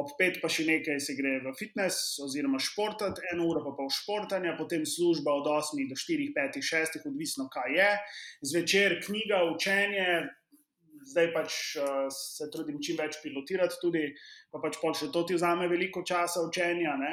ob 0.00 0.14
pet 0.18 0.38
pa 0.40 0.48
še 0.48 0.64
nekaj 0.68 1.00
se 1.02 1.16
gre 1.18 1.36
v 1.44 1.52
fitness 1.58 2.20
oziroma 2.24 2.60
športat, 2.62 3.20
eno 3.32 3.48
uro 3.50 3.62
pa 3.66 3.74
pol 3.76 3.90
športanja, 3.92 4.54
potem 4.58 4.86
služba 4.86 5.34
od 5.42 5.50
8 5.50 5.82
do 5.90 5.98
4, 5.98 6.30
5, 6.36 6.60
6, 6.70 7.00
odvisno 7.10 7.50
kaj 7.52 7.74
je, 7.76 7.90
zvečer 8.52 8.96
knjiga, 9.04 9.44
učenje, 9.50 10.06
zdaj 11.10 11.30
pač 11.34 11.56
uh, 11.80 12.06
se 12.14 12.48
trudim 12.52 12.80
čim 12.82 12.98
več 13.00 13.18
pilotirati, 13.22 13.78
tudi 13.82 14.04
pa 14.50 14.62
pač 14.62 14.78
še 14.78 15.10
to 15.12 15.24
ti 15.26 15.36
vzame 15.38 15.68
veliko 15.68 16.02
časa 16.06 16.42
učenja. 16.46 16.96
Ne? 17.00 17.12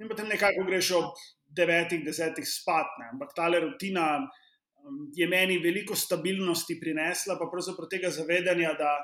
In 0.00 0.10
potem 0.10 0.28
nekako 0.28 0.64
greš 0.68 0.92
ob 0.98 1.12
devetih, 1.46 2.04
desetih 2.04 2.46
spat. 2.48 2.96
Ne? 3.00 3.10
Ampak 3.14 3.34
ta 3.36 3.48
rutina 3.52 4.06
um, 4.18 5.10
je 5.14 5.26
meni 5.28 5.58
veliko 5.58 5.94
stabilnosti 5.94 6.80
prinesla, 6.80 7.38
pa 7.38 7.50
pravzaprav 7.50 7.88
tega 7.92 8.10
zavedanja, 8.10 8.74
da 8.78 8.96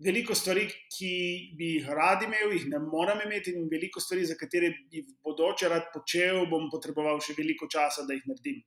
veliko 0.00 0.34
stvari, 0.34 0.64
ki 0.88 1.12
bi 1.58 1.74
jih 1.76 1.88
rad 1.92 2.24
imel, 2.24 2.54
jih 2.56 2.66
ne 2.72 2.80
morem 2.80 3.20
imeti, 3.26 3.52
in 3.56 3.68
veliko 3.70 4.00
stvari, 4.00 4.24
za 4.26 4.36
katere 4.40 4.72
bi 4.90 5.04
v 5.04 5.16
bodoče 5.24 5.68
rad 5.68 5.90
počel, 5.94 6.46
bom 6.50 6.70
potreboval 6.72 7.20
še 7.20 7.36
veliko 7.38 7.68
časa, 7.70 8.06
da 8.08 8.16
jih 8.16 8.24
naredim. 8.30 8.62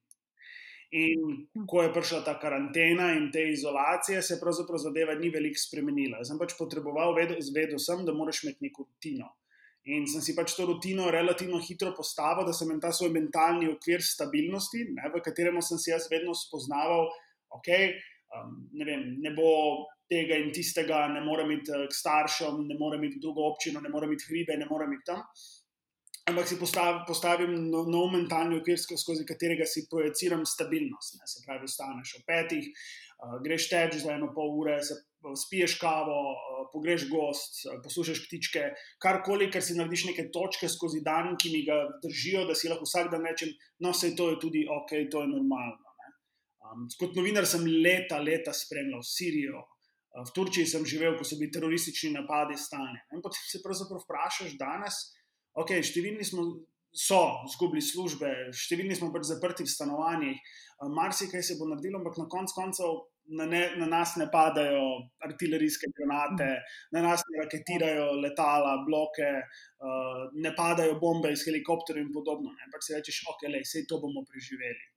In 0.94 1.66
ko 1.66 1.82
je 1.82 1.94
prišla 1.94 2.20
ta 2.22 2.36
karantena 2.38 3.14
in 3.18 3.32
te 3.34 3.42
izolacije, 3.50 4.22
se 4.22 4.38
pravzaprav 4.42 4.78
zadeva 4.78 5.16
ni 5.18 5.32
veliko 5.34 5.58
spremenila. 5.58 6.20
Jaz 6.22 6.30
sem 6.30 6.42
pač 6.42 6.54
potreboval, 6.58 7.16
vedel, 7.18 7.40
vedel 7.56 7.82
sem, 7.82 8.04
da 8.06 8.14
moraš 8.14 8.44
imeti 8.44 8.68
neko 8.68 8.86
rutino. 8.86 9.32
In 9.90 10.06
sem 10.08 10.22
si 10.24 10.36
pač 10.38 10.54
to 10.56 10.68
rutino 10.70 11.10
relativno 11.12 11.58
hitro 11.60 11.92
postavil, 11.98 12.46
da 12.48 12.54
sem 12.56 12.70
imel 12.70 12.80
ta 12.84 12.94
svoj 12.94 13.10
mentalni 13.12 13.68
okvir 13.72 14.06
stabilnosti, 14.06 14.86
ne, 14.96 15.10
v 15.12 15.24
katerem 15.26 15.58
sem 15.66 15.82
si 15.82 15.92
jaz 15.92 16.06
vedno 16.12 16.36
spoznaval, 16.38 17.10
da 17.10 17.58
okay, 17.58 17.90
um, 18.38 18.54
ne, 18.80 18.98
ne 19.26 19.34
bo 19.36 19.50
tega 20.10 20.38
in 20.40 20.54
tistega, 20.54 21.08
ne 21.12 21.26
morem 21.26 21.52
iti 21.58 21.74
k 21.74 21.98
staršem, 21.98 22.64
ne 22.70 22.78
morem 22.80 23.04
iti 23.08 23.18
v 23.18 23.26
drugo 23.26 23.50
občino, 23.50 23.82
ne 23.82 23.92
morem 23.92 24.14
iti 24.16 24.30
hribe, 24.30 24.58
ne 24.62 24.70
morem 24.70 24.94
iti 24.96 25.10
tam. 25.10 25.26
Ampak 26.24 26.48
si 26.48 26.56
postavim, 26.56 27.02
postavim 27.04 27.52
nov, 27.68 27.90
nov 27.92 28.06
mentalni 28.14 28.56
okvir, 28.56 28.78
skozi 28.80 29.26
katerega 29.28 29.66
si 29.68 29.84
projiciram 29.92 30.46
stabilnost. 30.48 31.18
Ne. 31.20 31.26
Se 31.28 31.42
pravi, 31.44 31.68
ostaneš 31.68 32.14
ob 32.20 32.24
petih, 32.30 32.70
uh, 32.72 33.34
greš 33.44 33.66
teč 33.72 33.98
za 34.06 34.14
eno 34.16 34.30
pol 34.36 34.54
ure, 34.62 34.78
se 34.88 34.96
spiješ 35.42 35.76
kavo, 35.82 36.16
uh, 36.32 36.62
pogreš 36.72 37.10
gost, 37.12 37.66
uh, 37.68 37.76
poslušaš 37.84 38.22
ptičke, 38.24 38.70
karkoli, 39.04 39.50
ker 39.52 39.66
si 39.66 39.76
narediš 39.76 40.06
neke 40.14 40.30
točke 40.32 40.70
skozi 40.72 41.02
dan, 41.04 41.34
ki 41.36 41.52
mi 41.52 41.66
ga 41.68 41.82
držijo, 42.06 42.46
da 42.48 42.56
si 42.56 42.72
lahko 42.72 42.88
vsak 42.88 43.12
dan 43.12 43.28
rečem, 43.28 43.52
no, 43.84 43.92
vse 43.92 44.14
to 44.16 44.30
je 44.32 44.40
tudi 44.46 44.64
ok, 44.64 44.96
to 45.12 45.26
je 45.26 45.32
normalno. 45.34 45.92
Um, 46.64 46.86
kot 47.02 47.20
novinar 47.20 47.44
sem 47.50 47.68
leta, 47.68 48.22
leta 48.24 48.56
spremljal 48.56 49.04
Sirijo. 49.04 49.66
V 50.14 50.30
Turčiji 50.30 50.70
sem 50.70 50.86
živel, 50.86 51.18
ko 51.18 51.26
so 51.26 51.36
bili 51.40 51.52
teroristični 51.52 52.12
napadi 52.14 52.56
stane. 52.62 53.02
In 53.12 53.22
potem 53.26 53.44
se 53.50 53.60
pravzaprav 53.64 54.04
vprašaš 54.06 54.56
danes, 54.60 55.00
ok, 55.60 55.80
številni 55.82 56.28
smo. 56.28 56.52
So 56.94 57.42
izgubili 57.48 57.82
službe, 57.82 58.28
številni 58.54 58.94
smo 58.94 59.08
pač 59.10 59.24
zaprti 59.26 59.64
v 59.66 59.72
stanovanjih, 59.72 60.52
marsikaj 60.94 61.42
se 61.42 61.56
bo 61.58 61.66
naredilo, 61.66 61.98
ampak 61.98 62.20
na 62.22 62.28
koncu 62.30 62.54
koncev 62.54 62.92
na, 63.26 63.46
ne, 63.46 63.62
na 63.78 63.86
nas 63.86 64.16
ne 64.16 64.28
padajo 64.32 64.84
artilerijske 65.26 65.90
granate, 65.98 66.50
na 66.92 67.02
nas 67.02 67.24
ne 67.30 67.44
raketirajo 67.44 68.12
letala, 68.24 68.76
bloke, 68.88 69.30
uh, 69.80 70.26
ne 70.34 70.54
padajo 70.56 71.00
bombe 71.00 71.32
iz 71.32 71.46
helikopterjev 71.48 72.08
in 72.08 72.12
podobno. 72.14 72.52
Ne. 72.52 72.70
Pač 72.74 72.88
si 72.88 72.98
rečeš, 72.98 73.24
ok, 73.34 73.48
le, 73.52 73.64
vse 73.64 73.86
to 73.90 74.00
bomo 74.04 74.26
preživeli. 74.30 74.90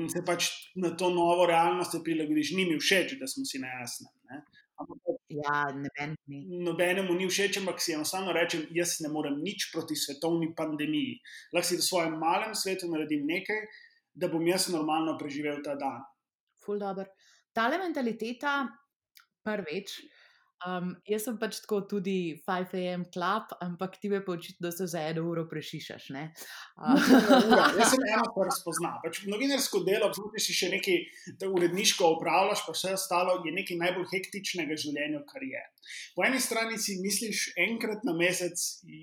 In 0.00 0.08
se 0.10 0.24
pač 0.26 0.50
na 0.80 0.90
to 0.98 1.12
novo 1.14 1.46
realnost 1.46 2.00
prilagodiš, 2.02 2.54
ni 2.58 2.66
mi 2.70 2.80
všeč, 2.80 3.18
da 3.20 3.30
smo 3.30 3.44
si 3.46 3.60
nejasni. 3.62 4.10
Ne. 4.30 4.42
Ja, 5.34 5.66
noben 5.74 6.14
nobenemu 6.64 7.14
ni 7.18 7.26
všeč, 7.26 7.58
ampak 7.58 7.80
si 7.82 7.94
enostavno 7.96 8.30
rečem, 8.32 8.68
jaz 8.70 9.00
ne 9.02 9.10
morem 9.10 9.40
nič 9.42 9.72
proti 9.72 9.96
svetovni 9.98 10.52
pandemiji. 10.54 11.16
Lahko 11.50 11.68
si 11.68 11.78
v 11.80 11.86
svojem 11.86 12.14
malem 12.20 12.54
svetu 12.54 12.86
naredim 12.86 13.26
nekaj, 13.26 13.64
da 14.14 14.30
bom 14.30 14.44
jaz 14.46 14.68
normalno 14.70 15.16
preživel 15.18 15.58
ta 15.64 15.74
dan. 15.74 16.04
Ful 16.62 16.78
dobro. 16.78 17.08
Tale 17.50 17.80
mentaliteta, 17.82 18.62
prvič, 19.42 19.96
Um, 20.64 20.94
jaz 21.04 21.26
sem 21.26 21.34
pač 21.36 21.58
tako 21.60 21.82
tudi 21.88 22.40
5am 22.46 23.02
klub, 23.12 23.50
ampak 23.60 23.98
ti 24.00 24.08
me 24.08 24.22
pa 24.24 24.32
očitno, 24.32 24.64
da 24.64 24.70
se 24.72 24.86
za 24.88 25.02
eno 25.10 25.26
uro 25.28 25.44
prešišaš. 25.50 26.06
Uh. 26.14 27.08
jaz 27.78 27.90
sem 27.92 28.04
eno 28.08 28.24
stvar 28.30 28.52
spoznal. 28.56 28.96
Pač 29.04 29.20
novinarsko 29.28 29.82
delo, 29.84 30.08
tudi 30.16 30.40
si 30.40 30.56
še 30.56 30.70
nekaj 30.72 31.44
uredniško 31.50 32.14
upravljaš, 32.16 32.64
pa 32.64 32.76
vse 32.76 32.94
ostalo 32.96 33.36
je 33.44 33.52
nekaj 33.52 33.80
najbolj 33.82 34.08
hektičnega 34.14 34.78
življenja, 34.80 35.20
kar 35.28 35.44
je. 35.44 35.64
Po 36.16 36.24
eni 36.24 36.40
strani 36.40 36.80
si 36.80 36.96
misliš 37.04 37.50
enkrat 37.66 38.06
na 38.08 38.16
mesec, 38.16 38.56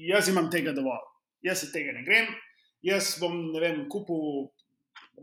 jaz 0.09 0.31
imam 0.33 0.49
tega 0.53 0.73
dovolj, 0.73 1.05
jaz 1.45 1.61
se 1.61 1.69
tega 1.75 1.93
ne 1.93 2.01
grem, 2.07 2.33
jaz 2.85 3.15
bom, 3.21 3.37
ne 3.53 3.61
vem, 3.61 3.85
kupil 3.91 4.49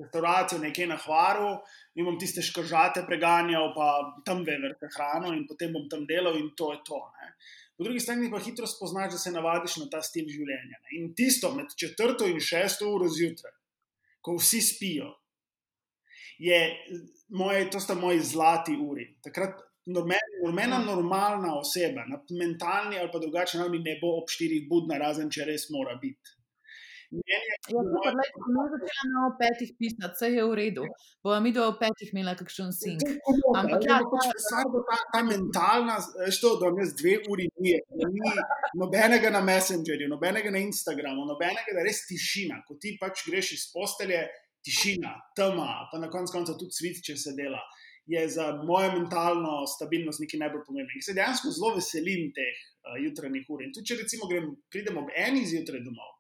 restauracijo 0.01 0.61
nekje 0.63 0.87
na 0.87 0.97
Hvaru 0.97 1.53
in 1.95 2.07
bom 2.07 2.19
tiste 2.19 2.43
škržate 2.43 3.05
preganjal, 3.07 3.73
pa 3.75 3.89
tam 4.27 4.45
veverke 4.47 4.91
hrano 4.97 5.35
in 5.35 5.47
potem 5.49 5.73
bom 5.75 5.89
tam 5.91 6.07
delal 6.07 6.39
in 6.39 6.51
to 6.57 6.73
je 6.73 6.81
to. 6.87 7.01
Ne. 7.21 7.33
Po 7.79 7.87
drugi 7.87 8.01
strani 8.03 8.31
pa 8.31 8.41
hitro 8.43 8.67
spoznaš, 8.67 9.13
da 9.13 9.19
se 9.19 9.31
navadiš 9.35 9.77
na 9.83 9.87
ta 9.91 10.03
stil 10.03 10.27
življenja. 10.27 10.81
Ne. 10.83 10.97
In 10.99 11.15
tisto 11.15 11.53
med 11.55 11.75
četrto 11.79 12.27
in 12.27 12.41
šesto 12.41 12.91
uro 12.95 13.09
zjutraj, 13.09 13.55
ko 14.21 14.37
vsi 14.39 14.61
spijo, 14.73 15.13
je 16.39 16.59
moje, 17.29 17.71
to 17.71 17.81
sta 17.81 17.95
moji 17.95 18.21
zlati 18.23 18.77
uri. 18.79 19.11
Takrat 19.23 19.65
Normena 19.89 20.79
normalna 20.85 21.55
oseba, 21.57 22.03
na 22.05 22.19
mentalni 22.31 22.99
ali 22.99 23.09
pa 23.13 23.19
drugačen 23.19 23.61
način, 23.61 23.83
ne 23.83 23.95
bo 24.03 24.11
ob 24.21 24.29
štirih 24.29 24.67
budna, 24.69 24.99
razen 25.01 25.31
če 25.33 25.47
res 25.49 25.71
mora 25.73 25.95
biti. 26.03 26.35
Ja, 27.11 27.39
Lahko 27.73 28.77
začnemo 28.85 29.21
o 29.29 29.37
petih 29.41 29.71
pisati, 29.79 30.13
vse 30.13 30.29
je 30.29 30.43
v 30.45 30.55
redu. 30.61 30.83
Bomo 31.25 31.39
mi 31.41 31.53
do 31.57 31.65
petih 31.81 32.11
imeli 32.13 32.35
kakšen 32.37 32.73
sing. 32.77 33.01
Ampak 33.57 33.87
ja, 33.89 33.97
pač 34.13 34.27
ta, 34.51 34.99
ta 35.15 35.23
mentalna, 35.25 35.97
što, 36.37 36.51
da 36.61 36.69
imaš 36.69 36.93
dve 37.01 37.15
uri 37.33 37.49
dnije, 37.57 37.79
ni 38.13 38.35
nobenega 38.83 39.33
na 39.33 39.41
Messengerju, 39.41 40.11
nobenega 40.13 40.53
na 40.53 40.61
Instagramu, 40.69 41.25
nobenega, 41.33 41.73
da 41.73 41.81
je 41.81 41.89
res 41.89 42.03
tišina. 42.11 42.61
Ko 42.69 42.77
ti 42.83 42.99
pač 43.01 43.25
greš 43.31 43.55
iz 43.57 43.65
postelje, 43.73 44.27
tišina, 44.69 45.15
tema, 45.37 45.89
pa 45.89 46.03
na 46.03 46.13
koncu 46.13 46.37
konca 46.37 46.59
tudi 46.61 46.77
svet, 46.77 47.01
če 47.09 47.17
se 47.17 47.33
dela. 47.41 47.63
Je 48.09 48.21
za 48.29 48.51
mojo 48.69 48.93
mentalno 48.99 49.65
stabilnost 49.69 50.21
nekaj 50.21 50.45
najbolj 50.45 50.65
pomembnega. 50.69 51.05
Se 51.09 51.17
dejansko 51.17 51.57
zelo 51.57 51.75
veselim 51.77 52.31
teh 52.37 52.55
uh, 52.61 53.01
jutranjih 53.01 53.49
ur. 53.53 53.65
In 53.65 53.73
tudi, 53.73 53.89
če 53.91 53.99
recimo 54.03 54.29
grem, 54.29 54.53
pridem 54.73 54.97
ob 55.01 55.13
eni 55.13 55.45
zjutraj 55.49 55.85
domov, 55.85 56.18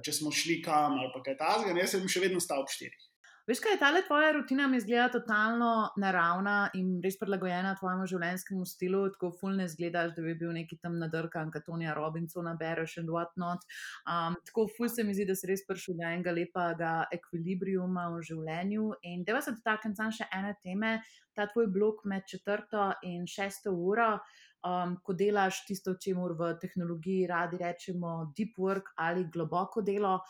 če 0.00 0.14
smo 0.16 0.32
šli 0.32 0.62
kam 0.64 0.96
ali 1.00 1.24
kaj 1.24 1.36
takega, 1.40 1.80
jaz 1.84 1.96
sem 1.96 2.08
še 2.08 2.24
vedno 2.24 2.40
stal 2.40 2.64
ob 2.64 2.70
štirih. 2.72 3.08
Veš, 3.42 3.58
kaj 3.58 3.74
ta 3.80 3.88
tvoja 4.06 4.28
rutina, 4.32 4.68
mi 4.70 4.78
zgleda 4.80 5.08
totalno 5.10 5.90
naravna 5.98 6.70
in 6.78 7.00
res 7.02 7.16
prilagojena 7.18 7.72
tvojemu 7.80 8.04
življenjskemu 8.12 8.66
stilu. 8.70 9.00
Tako 9.16 9.32
fulne 9.40 9.66
zgledaš, 9.66 10.12
da 10.14 10.22
bi 10.22 10.36
bil 10.38 10.52
neki 10.54 10.78
tam 10.78 11.00
nadrkan, 11.00 11.50
kot 11.50 11.66
Tonija 11.66 11.96
Robinsona, 11.98 12.52
bereš 12.60 13.00
in 13.02 13.10
whatnot. 13.10 13.66
Um, 14.06 14.36
tako 14.46 14.68
ful 14.76 14.86
se 14.86 15.02
mi 15.02 15.16
zdi, 15.18 15.26
da 15.26 15.34
si 15.34 15.50
res 15.50 15.66
prišel 15.66 15.98
do 15.98 16.06
enega 16.06 16.36
lepega 16.36 16.92
ekvilibriuma 17.18 18.06
v 18.14 18.22
življenju. 18.30 18.86
In 19.10 19.26
da 19.26 19.42
se 19.42 19.56
dotaknem 19.58 19.98
samo 19.98 20.14
še 20.14 20.30
ene 20.38 20.54
teme, 20.62 20.94
ta 21.34 21.50
tvoj 21.50 21.66
blok 21.74 22.06
med 22.06 22.30
četrto 22.30 22.92
in 23.10 23.26
šesto 23.26 23.74
uro 23.74 24.20
um, 24.66 24.96
ko 25.02 25.14
delaš 25.16 25.62
tisto, 25.66 25.94
čemu 26.00 26.28
v 26.38 26.52
tehnologiji 26.60 27.26
radi 27.30 27.58
rečemo 27.60 28.32
deep 28.36 28.58
work 28.58 28.92
ali 28.96 29.26
globoko 29.32 29.82
delo. 29.82 30.20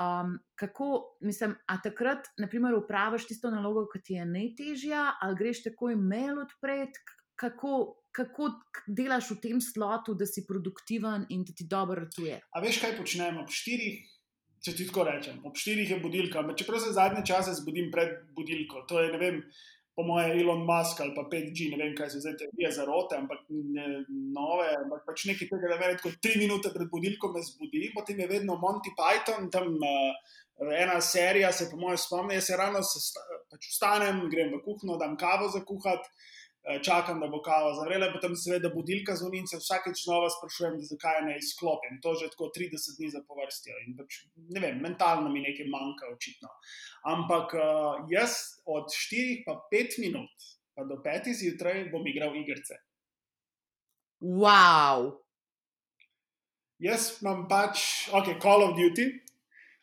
Um, 0.00 0.38
kako, 0.54 1.18
mislim, 1.20 1.54
a 1.66 1.78
takrat, 1.82 2.28
naprimer, 2.38 2.74
upraviš 2.74 3.28
tisto 3.28 3.50
nalogo, 3.50 3.86
ki 3.92 4.02
ti 4.02 4.18
je 4.20 4.28
najtežja, 4.28 5.02
ali 5.20 5.38
greš 5.38 5.64
takoj 5.68 5.96
mail 5.96 6.40
odpreti, 6.42 7.00
kako, 7.36 7.98
kako 8.14 8.50
delaš 8.86 9.34
v 9.34 9.40
tem 9.42 9.60
slotu, 9.60 10.14
da 10.14 10.26
si 10.26 10.46
produktiven 10.48 11.26
in 11.30 11.44
da 11.44 11.52
ti 11.56 11.66
dobro 11.68 12.06
rtuje. 12.06 12.40
A 12.52 12.64
veš, 12.64 12.80
kaj 12.82 12.96
počnemo 13.00 13.44
ob 13.44 13.52
štirih? 13.52 14.08
Če 14.62 14.76
ti 14.78 14.84
tako 14.86 15.08
rečem, 15.08 15.40
ob 15.42 15.56
štirih 15.58 15.88
je 15.90 15.96
budilka, 15.98 16.44
čeprav 16.54 16.78
se 16.78 16.92
zadnje 16.94 17.24
čase 17.26 17.56
zbudim 17.58 17.88
pred 17.90 18.20
budilko. 18.36 18.84
To 18.86 19.00
je, 19.02 19.08
ne 19.10 19.18
vem, 19.18 19.40
po 19.96 20.04
mojem, 20.08 20.38
Elon 20.40 20.64
Musk 20.64 21.00
ali 21.04 21.12
pa 21.14 21.24
5G, 21.28 21.70
ne 21.72 21.80
vem, 21.80 21.94
kaj 21.96 22.10
se 22.14 22.22
zdaj 22.24 22.36
teorije 22.40 22.70
za 22.72 22.84
rote, 22.88 23.16
ampak 23.18 23.42
ne, 23.50 23.86
nove, 24.08 24.68
ampak 24.78 25.04
pač 25.08 25.26
nekaj 25.28 25.50
tega, 25.50 25.72
da 25.72 25.80
me 25.80 25.90
lahko 25.92 26.12
tri 26.24 26.38
minute 26.40 26.72
pred 26.72 26.88
budilkom 26.92 27.36
zbudi, 27.48 27.90
potem 27.94 28.22
je 28.24 28.30
vedno 28.30 28.56
Monty 28.62 28.94
Python, 28.96 29.50
tam 29.52 29.76
uh, 29.76 30.70
ena 30.78 31.00
serija 31.04 31.52
se 31.52 31.68
po 31.70 31.80
mojem 31.80 32.00
spomni, 32.00 32.38
jaz 32.38 32.48
se 32.48 32.56
rano 32.56 32.80
pač 33.52 33.68
vstanem, 33.68 34.24
grem 34.32 34.54
v 34.56 34.62
kuhno, 34.64 34.96
dam 35.00 35.16
kavo 35.20 35.50
za 35.52 35.60
kuhati. 35.66 36.08
Eh, 36.62 36.78
čakam, 36.82 37.20
da 37.20 37.26
bo 37.26 37.40
kava 37.42 37.72
zavrela, 37.74 38.12
potem 38.14 38.36
seveda 38.38 38.68
budilka 38.70 39.16
zvoni 39.18 39.40
in 39.42 39.48
se 39.50 39.58
vsakeč 39.58 40.04
znova 40.04 40.28
sprašujem, 40.30 40.76
zakaj 40.86 41.16
ne 41.26 41.34
izklopim. 41.40 41.96
To 42.04 42.12
že 42.14 42.28
tako 42.30 42.52
30 42.54 42.98
dni 42.98 43.08
zapovrstijo 43.10 43.80
in 43.82 43.96
pač, 43.98 44.20
ne 44.54 44.62
vem, 44.62 44.78
mentalno 44.84 45.32
mi 45.32 45.42
nekaj 45.42 45.66
manjka, 45.72 46.12
očitno. 46.14 46.52
Ampak 47.14 47.56
uh, 47.58 48.06
jaz 48.14 48.36
od 48.62 48.86
4 48.94 49.42
pa 49.46 49.56
5 49.74 49.98
minut, 50.04 50.46
pa 50.78 50.86
do 50.86 51.00
5 51.02 51.32
zjutraj 51.40 51.88
bom 51.90 52.06
igral 52.06 52.38
igrice. 52.38 52.78
Wow! 54.22 55.18
Jaz 56.78 57.16
imam 57.24 57.48
pač, 57.50 58.06
ok, 58.14 58.38
Call 58.38 58.68
of 58.68 58.78
Duty. 58.78 59.08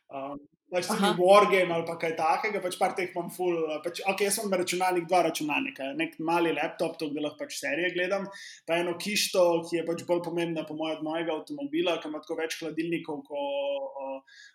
Um, 0.08 0.40
pač 0.72 0.90
tudi 0.90 1.10
Wargame 1.18 1.76
ali 1.76 1.98
kaj 2.04 2.14
takega, 2.18 2.62
pač 2.64 2.78
par 2.82 2.94
teh 2.98 3.10
imam 3.10 3.30
full. 3.34 3.58
Pač, 3.84 4.02
ok, 4.10 4.24
jaz 4.28 4.40
imam 4.42 4.58
računalnik, 4.62 5.08
dva 5.10 5.24
računalnika, 5.30 5.92
nek 6.00 6.18
mali 6.26 6.54
laptop, 6.56 6.98
to 7.00 7.10
da 7.14 7.26
lahko 7.26 7.44
pač 7.46 7.58
serije 7.60 7.94
gledam, 7.96 8.28
pa 8.68 8.80
eno 8.84 8.96
kišto, 9.02 9.46
ki 9.70 9.82
je 9.82 9.88
pač 9.88 10.06
bolj 10.10 10.24
pomembna 10.30 10.66
po 10.68 10.78
mojem 10.80 11.00
od 11.00 11.08
mojega 11.10 11.36
avtomobila, 11.38 11.98
ki 12.02 12.12
ima 12.12 12.24
tako 12.24 12.40
več 12.42 12.60
hladilnikov 12.62 13.24
kot 13.28 13.38
uh, 13.40 14.48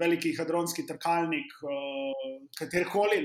veliki 0.00 0.32
hadronski 0.36 0.86
trkalnik, 0.86 1.52
uh, 1.62 2.36
katerkoli. 2.58 3.20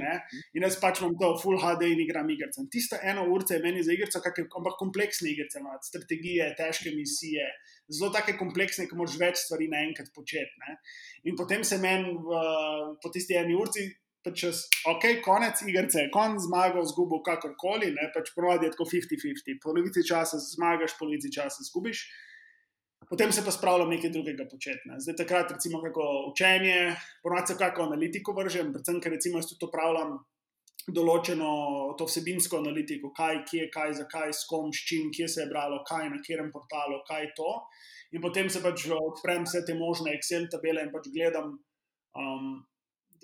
In 0.54 0.66
jaz 0.68 0.78
pač 0.82 1.02
imam 1.02 1.16
to 1.20 1.32
full 1.42 1.60
HD 1.62 1.92
in 1.94 2.04
igram 2.06 2.30
igrice. 2.30 2.64
Tista 2.72 3.00
ena 3.02 3.24
urca 3.24 3.56
je 3.56 3.64
meni 3.64 3.84
za 3.84 3.96
igrice, 3.96 4.22
ampak 4.22 4.78
kompleksne 4.80 5.32
igrice, 5.32 5.64
strategije, 5.90 6.54
težke 6.58 6.94
misije 6.96 7.48
zelo 7.92 8.12
tako 8.14 8.38
kompleksne, 8.40 8.88
ki 8.88 8.98
moraš 8.98 9.18
več 9.20 9.42
stvari 9.46 9.68
naenkrat 9.72 10.12
početi. 10.16 10.54
Ne? 10.66 10.78
In 11.32 11.38
potem 11.40 11.66
se 11.68 11.80
meni 11.82 12.14
po 13.02 13.12
tisti 13.14 13.38
eni 13.40 13.58
urci. 13.58 13.90
Pač 14.22 14.36
čez, 14.38 14.58
ok, 14.86 15.06
konec 15.26 15.64
igrice, 15.66 16.04
konc 16.14 16.44
zmagal, 16.44 16.84
zgubil, 16.92 17.24
kakorkoli, 17.26 17.88
ne, 17.96 18.04
pač 18.14 18.28
provadi 18.36 18.68
je 18.68 18.76
tako 18.76 18.86
50-50, 18.92 19.56
polovici 19.64 20.04
časa 20.06 20.38
zmagaš, 20.38 20.94
polovici 21.00 21.32
časa 21.34 21.66
zgubiš. 21.66 22.04
Potem 23.10 23.32
se 23.32 23.44
pa 23.46 23.52
spravljam 23.52 23.90
nekaj 23.90 24.10
drugega 24.14 24.46
početi. 24.52 24.90
Ne. 24.90 25.00
Zdaj, 25.00 25.16
takrat, 25.24 25.52
recimo, 25.52 25.82
kako 25.82 26.04
učenje, 26.32 26.96
ponovadi 27.24 27.58
kako 27.58 27.88
analitiko 27.90 28.36
vržem, 28.38 28.74
predvsem, 28.74 29.02
ker 29.02 29.12
recimo 29.18 29.42
jaz 29.42 29.50
tudi 29.50 29.68
upravljam 29.68 30.20
določeno 30.90 31.52
to 31.98 32.08
vsebinsko 32.10 32.62
analitiko, 32.62 33.12
kaj, 33.18 33.44
kje, 33.50 33.68
kaj, 33.74 33.94
zakaj, 34.02 34.34
s 34.34 34.48
kom, 34.50 34.72
s 34.74 34.86
čim, 34.88 35.12
kje 35.14 35.28
se 35.30 35.44
je 35.44 35.50
bralo, 35.50 35.82
kaj 35.88 36.10
na 36.10 36.18
katerem 36.22 36.50
portalu, 36.54 37.02
kaj 37.08 37.34
to. 37.38 37.52
In 38.12 38.24
potem 38.24 38.50
se 38.50 38.62
pač 38.64 38.88
odprem 38.96 39.46
vse 39.46 39.62
te 39.68 39.76
možne 39.78 40.16
Excel 40.18 40.50
tabele 40.52 40.84
in 40.88 40.92
pač 40.94 41.10
gledam. 41.14 41.56
Um, 42.18 42.52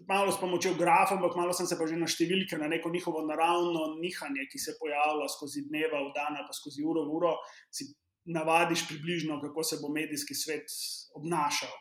Malo 0.06 0.30
s 0.30 0.38
pomočjo 0.38 0.76
grafa, 0.78 1.16
ampak 1.16 1.34
malo 1.34 1.54
sem 1.58 1.66
se 1.66 1.74
pa 1.74 1.88
že 1.90 1.96
na 1.98 2.06
številke, 2.06 2.54
na 2.62 2.68
neko 2.70 2.92
njihovo 2.94 3.24
naravno 3.26 3.96
nihanje, 3.98 4.44
ki 4.46 4.60
se 4.62 4.76
pojavlja 4.78 5.26
skozi 5.34 5.64
dneva, 5.66 6.04
v 6.06 6.12
dan, 6.14 6.38
pa 6.46 6.54
skozi 6.54 6.86
uro 6.86 7.02
v 7.08 7.16
uro, 7.18 7.32
si 7.74 7.88
navadiš 8.28 8.88
približno, 8.88 9.42
kako 9.42 9.64
se 9.64 9.80
bo 9.82 9.90
medijski 9.94 10.36
svet 10.36 10.72
obnašal. 11.16 11.76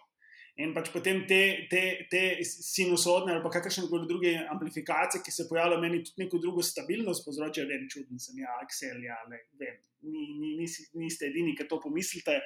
In 0.57 0.71
pač 0.73 0.88
potem 0.88 1.19
te, 1.29 1.41
te, 1.69 1.83
te 2.09 2.21
sinusodne 2.49 3.35
ali 3.35 3.50
kakršne 3.53 3.91
koli 3.91 4.09
druge 4.09 4.31
amplifikacije, 4.55 5.21
ki 5.25 5.35
se 5.35 5.45
pojavljajo, 5.50 5.83
meni 5.83 6.00
tudi 6.05 6.25
neko 6.25 6.41
drugo 6.41 6.65
stabilnost 6.65 7.26
povzročajo, 7.26 7.69
vem, 7.69 7.85
čudno 7.93 8.17
sem, 8.23 8.38
ja, 8.41 8.55
Excel, 8.65 9.03
ja, 9.05 9.19
le, 9.29 9.43
vem, 9.61 9.76
ni, 10.09 10.23
ni, 10.41 10.55
nisi, 10.62 10.87
niste 10.97 11.29
edini, 11.29 11.53
ki 11.59 11.67
to 11.69 11.76
pomislite. 11.83 12.38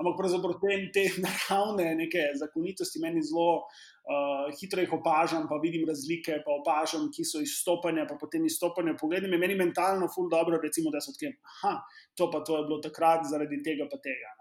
Ampak 0.00 0.16
pravzaprav 0.22 0.56
te, 0.62 0.78
te 0.94 1.04
naravne 1.26 1.90
neke 1.98 2.30
zakonitosti 2.40 3.02
meni 3.04 3.20
zelo 3.28 3.66
uh, 4.08 4.48
hitro 4.60 4.82
jih 4.82 4.92
opažam, 4.96 5.46
pa 5.50 5.60
vidim 5.62 5.86
razlike, 5.88 6.40
pa 6.46 6.56
opažam, 6.60 7.08
ki 7.14 7.24
so 7.24 7.42
izstopanja, 7.44 8.06
pa 8.08 8.16
potem 8.20 8.44
izstopanja. 8.48 8.96
Pogledaj, 9.00 9.30
meni 9.36 9.56
mentalno, 9.58 10.08
ful 10.14 10.30
dobro, 10.32 10.60
recimo, 10.62 10.92
da 10.94 11.02
so 11.04 11.14
odkrijem, 11.14 11.36
ah, 11.68 11.80
to 12.16 12.30
pa 12.32 12.44
to 12.46 12.60
je 12.60 12.68
bilo 12.68 12.80
takrat 12.84 13.26
zaradi 13.30 13.62
tega 13.66 13.88
pa 13.90 14.00
tega. 14.02 14.36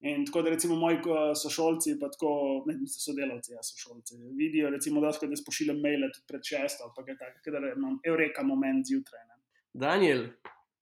In 0.00 0.22
tako 0.26 0.42
da, 0.42 0.50
recimo, 0.50 0.76
moji 0.78 1.00
sošolci, 1.34 1.96
pa 1.98 2.06
tako, 2.12 2.30
ne 2.68 2.76
vem, 2.76 2.86
sodelavci, 2.86 3.52
ja, 3.56 3.62
sošolci, 3.66 4.20
vidijo, 4.38 4.70
recimo, 4.70 5.00
da 5.02 5.10
se 5.12 5.42
pošiljam 5.46 5.80
maile 5.82 6.12
tudi 6.14 6.26
pred 6.28 6.44
šesto, 6.46 6.92
pa 6.96 7.02
kaj 7.02 7.18
takega, 7.18 7.58
da 7.58 7.72
imam 7.74 7.98
eureka 8.06 8.44
moment 8.46 8.86
zjutraj. 8.86 9.24
Ne. 9.26 9.34
Daniel, 9.74 10.22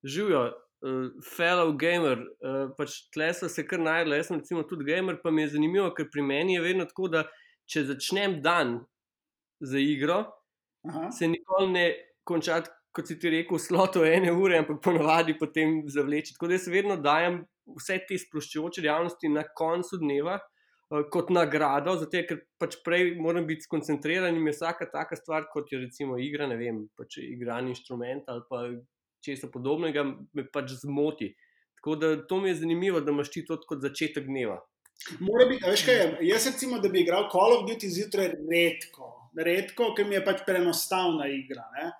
živijo, 0.04 0.42
uh, 0.84 1.08
fellow 1.24 1.72
gamer, 1.80 2.20
uh, 2.44 2.60
pač 2.76 3.06
tle 3.14 3.30
so 3.34 3.48
se 3.48 3.64
kar 3.64 3.80
najdel, 3.80 4.18
jaz 4.18 4.28
sem 4.28 4.42
recimo 4.42 4.66
tudi 4.68 4.84
gamer, 4.84 5.16
pa 5.22 5.32
mi 5.32 5.46
je 5.46 5.54
zanimivo, 5.56 5.88
ker 5.96 6.10
pri 6.12 6.22
meni 6.22 6.58
je 6.58 6.66
vedno 6.68 6.84
tako, 6.84 7.08
da 7.16 7.24
če 7.66 7.84
začnem 7.90 8.40
dan 8.42 8.80
za 9.60 9.78
igro, 9.80 10.24
Aha. 10.86 11.10
se 11.10 11.28
nikoli 11.28 11.70
ne 11.72 11.86
končati, 12.26 12.70
kot 12.96 13.08
si 13.10 13.18
ti 13.20 13.30
rekel, 13.32 13.58
sloto 13.60 14.04
ene 14.08 14.32
ure, 14.32 14.60
ampak 14.62 14.80
ponovadi 14.84 15.36
potem 15.38 15.82
zavleči. 15.92 16.34
Tako 16.36 16.48
da 16.48 16.56
jaz 16.56 16.68
vedno 16.72 16.96
dajem 16.96 17.42
vse 17.76 17.98
te 18.08 18.18
sproščujoče 18.18 18.84
dejavnosti 18.84 19.32
na 19.32 19.44
koncu 19.56 19.98
dneva. 20.00 20.38
Eh, 20.86 21.02
kot 21.10 21.32
nagrado, 21.34 21.96
zato 21.98 22.20
ker 22.28 22.44
pač 22.62 22.76
prej 22.86 23.16
moram 23.18 23.46
biti 23.48 23.66
skoncentriran 23.66 24.36
in 24.38 24.44
je 24.46 24.52
vsaka 24.54 24.86
taka 24.92 25.18
stvar, 25.18 25.48
kot 25.50 25.72
je 25.72 25.80
recimo 25.82 26.14
igra, 26.22 26.46
ne 26.46 26.54
vem, 26.60 26.84
pač 26.94 27.18
igrani 27.24 27.74
inštrument 27.74 28.28
ali 28.30 28.44
pa 28.46 28.60
česa 29.26 29.50
podobnega, 29.50 30.04
me 30.06 30.44
pač 30.46 30.76
zmoti. 30.84 31.32
Tako 31.80 31.96
da 31.98 32.12
to 32.30 32.38
mi 32.38 32.52
je 32.52 32.60
zanimivo, 32.62 33.02
da 33.02 33.10
imaš 33.10 33.32
ti 33.34 33.42
to 33.46 33.58
kot 33.66 33.82
začetek 33.82 34.30
dneva. 34.30 34.60
Mora 35.20 35.46
biti, 35.46 35.64
veš 35.68 35.84
kaj. 35.86 36.02
Jaz 36.26 36.48
recimo, 36.50 36.80
da 36.82 36.88
bi 36.88 37.04
igral 37.04 37.28
Call 37.32 37.58
of 37.58 37.64
Duty 37.68 37.90
zjutraj 37.92 38.32
redko, 38.50 39.10
redko, 39.38 39.92
ker 39.96 40.08
mi 40.08 40.16
je 40.16 40.24
pač 40.26 40.42
preenostavna 40.46 41.28
igra. 41.30 41.66
Ne? 41.76 41.90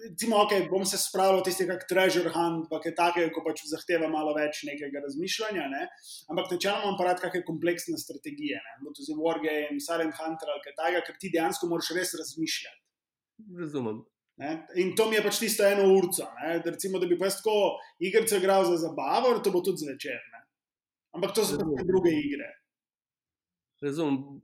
Recimo, 0.00 0.38
okay, 0.44 0.64
bom 0.68 0.84
se 0.88 0.96
spravil 1.00 1.42
tisti, 1.44 1.66
kak 1.68 1.86
treasure 1.88 2.30
hunt, 2.32 2.68
pa 2.70 2.80
je 2.84 2.92
tako, 2.96 3.26
ko 3.34 3.42
pač 3.44 3.64
zahteva 3.68 4.08
malo 4.12 4.32
več 4.36 4.62
nekega 4.68 5.02
razmišljanja. 5.04 5.66
Ne? 5.72 5.82
Ampak 6.32 6.52
načeloma 6.54 6.88
imam 6.88 6.98
parat 7.00 7.20
kakšne 7.20 7.42
kompleksne 7.48 7.98
strategije, 8.00 8.60
kot 8.84 9.00
so 9.00 9.16
Wargame, 9.18 9.80
Silent 9.84 10.16
Hunter 10.20 10.54
ali 10.54 10.64
kaj 10.64 10.76
takega, 10.78 11.04
ker 11.08 11.20
ti 11.20 11.32
dejansko 11.34 11.68
moraš 11.68 11.92
res 11.96 12.14
razmišljati. 12.20 12.80
Razumem. 13.60 14.00
Ne? 14.40 14.54
In 14.80 14.94
to 14.96 15.10
mi 15.10 15.18
je 15.18 15.24
pač 15.24 15.40
tisto 15.42 15.66
eno 15.68 15.90
urco. 15.92 16.28
Recimo, 16.64 17.00
da 17.00 17.08
bi 17.08 17.18
pa 17.20 17.28
jaz 17.28 17.40
tako 17.42 17.76
igrice 18.00 18.40
igral 18.40 18.64
za 18.68 18.78
zabavo, 18.86 19.36
to 19.44 19.52
bo 19.52 19.60
tudi 19.64 19.84
zvečer. 19.84 20.16
Ne? 20.32 20.40
Ampak 21.16 21.34
to 21.34 21.44
so 21.44 21.58
tudi 21.58 21.86
druge 21.88 22.12
igre. 22.14 22.50
Razumem 23.82 24.40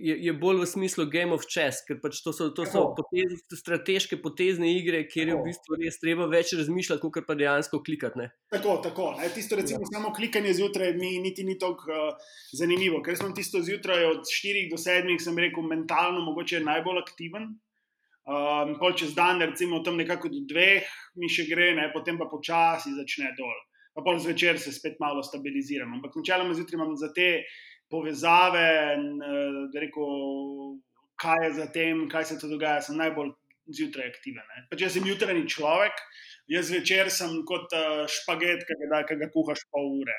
je, 0.00 0.14
je 0.24 0.32
bolj 0.32 0.60
v 0.60 0.66
smislu 0.66 1.06
Game 1.06 1.32
of 1.34 1.44
Chess, 1.48 1.84
ker 1.88 1.98
pač 2.02 2.20
to 2.24 2.32
so, 2.36 2.50
to 2.54 2.66
so 2.68 2.84
potez, 2.96 3.40
strateške 3.56 4.18
potezne 4.22 4.68
igre, 4.76 5.04
kjer 5.08 5.32
je 5.32 5.36
v 5.38 5.44
bistvu 5.48 5.78
res 5.80 5.98
treba 6.02 6.28
več 6.30 6.52
razmišljati, 6.58 7.10
kot 7.16 7.26
pa 7.28 7.36
dejansko 7.38 7.80
klikati. 7.86 8.20
Ne? 8.20 8.28
Tako, 8.52 8.76
tako. 8.84 9.10
Ne? 9.18 9.30
Tisto, 9.34 9.58
recimo, 9.58 9.86
ja. 9.86 9.96
samo 9.96 10.12
klikanje 10.16 10.54
zjutraj 10.60 10.94
mi 10.98 11.16
niti 11.24 11.46
ni 11.48 11.56
tako 11.60 11.88
uh, 11.90 12.32
zanimivo, 12.52 13.00
ker 13.04 13.16
sem 13.18 13.34
tisto 13.36 13.62
zjutraj 13.64 14.08
od 14.12 14.24
4 14.28 14.66
do 14.72 14.80
7, 14.80 15.20
sem 15.24 15.44
rekel, 15.46 15.64
mentalno 15.68 16.24
mogoče 16.28 16.64
najbolj 16.64 17.00
aktiven. 17.04 17.54
Um, 18.24 18.76
pol 18.80 18.94
čez 18.96 19.12
dan, 19.16 19.42
recimo 19.44 19.82
tam 19.84 19.98
nekako 20.00 20.30
do 20.32 20.40
dveh, 20.48 20.88
mi 21.20 21.28
še 21.28 21.44
gre, 21.48 21.74
ne? 21.76 21.90
potem 21.92 22.20
pa 22.20 22.28
počasi 22.28 22.94
začne 22.96 23.34
dol. 23.36 23.56
Pa 23.94 24.02
pol 24.02 24.18
zvečer 24.18 24.58
se 24.58 24.72
spet 24.74 24.98
malo 25.00 25.22
stabiliziram. 25.22 25.92
Ampak 25.94 26.16
načeloma 26.18 26.54
zjutraj 26.54 26.80
imam 26.80 26.96
za 26.98 27.12
te 27.14 27.44
povezave, 27.90 28.68
da 29.72 29.80
reko, 29.80 30.06
kaj 31.20 31.46
je 31.46 31.52
za 31.60 31.66
tem, 31.72 32.08
kaj 32.10 32.24
se 32.30 32.38
to 32.40 32.50
dogaja, 32.50 32.82
sem 32.82 32.98
najbolj 32.98 33.30
zjutraj 33.72 34.10
aktiven. 34.12 34.46
Pač 34.70 34.84
jaz 34.84 34.96
sem 34.96 35.06
jutranji 35.08 35.46
človek, 35.56 36.00
jaz 36.50 36.70
večer 36.74 37.10
sem 37.12 37.36
kot 37.48 37.72
uh, 37.76 38.04
špaget, 38.10 38.64
ki 38.68 38.88
ga, 38.90 39.04
ga 39.08 39.28
kuhaš 39.32 39.64
pol 39.72 40.00
ure. 40.02 40.16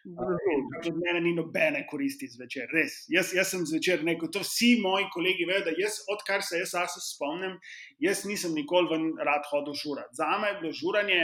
Od 0.00 0.86
mene 0.96 1.20
ni 1.20 1.34
nobene 1.36 1.82
koristi 1.90 2.24
zvečer, 2.32 2.70
res. 2.72 3.02
Jaz, 3.12 3.34
jaz 3.36 3.50
sem 3.52 3.66
zvečer 3.68 4.00
rekel, 4.06 4.30
to 4.32 4.40
vsi 4.40 4.78
moji 4.80 5.10
kolegi 5.12 5.44
vedo, 5.44 5.66
da 5.68 5.76
jaz, 5.76 6.00
odkar 6.08 6.42
se 6.42 6.62
jaz 6.62 6.72
se 6.72 7.02
spomnim, 7.04 7.58
jaz 8.00 8.24
nisem 8.24 8.56
nikoli 8.56 8.88
ven 8.94 9.10
rad 9.20 9.44
hodil 9.52 9.76
žurati. 9.76 10.16
Za 10.16 10.38
me 10.40 10.54
je 10.54 10.58
bilo 10.62 10.72
žuranje 10.80 11.20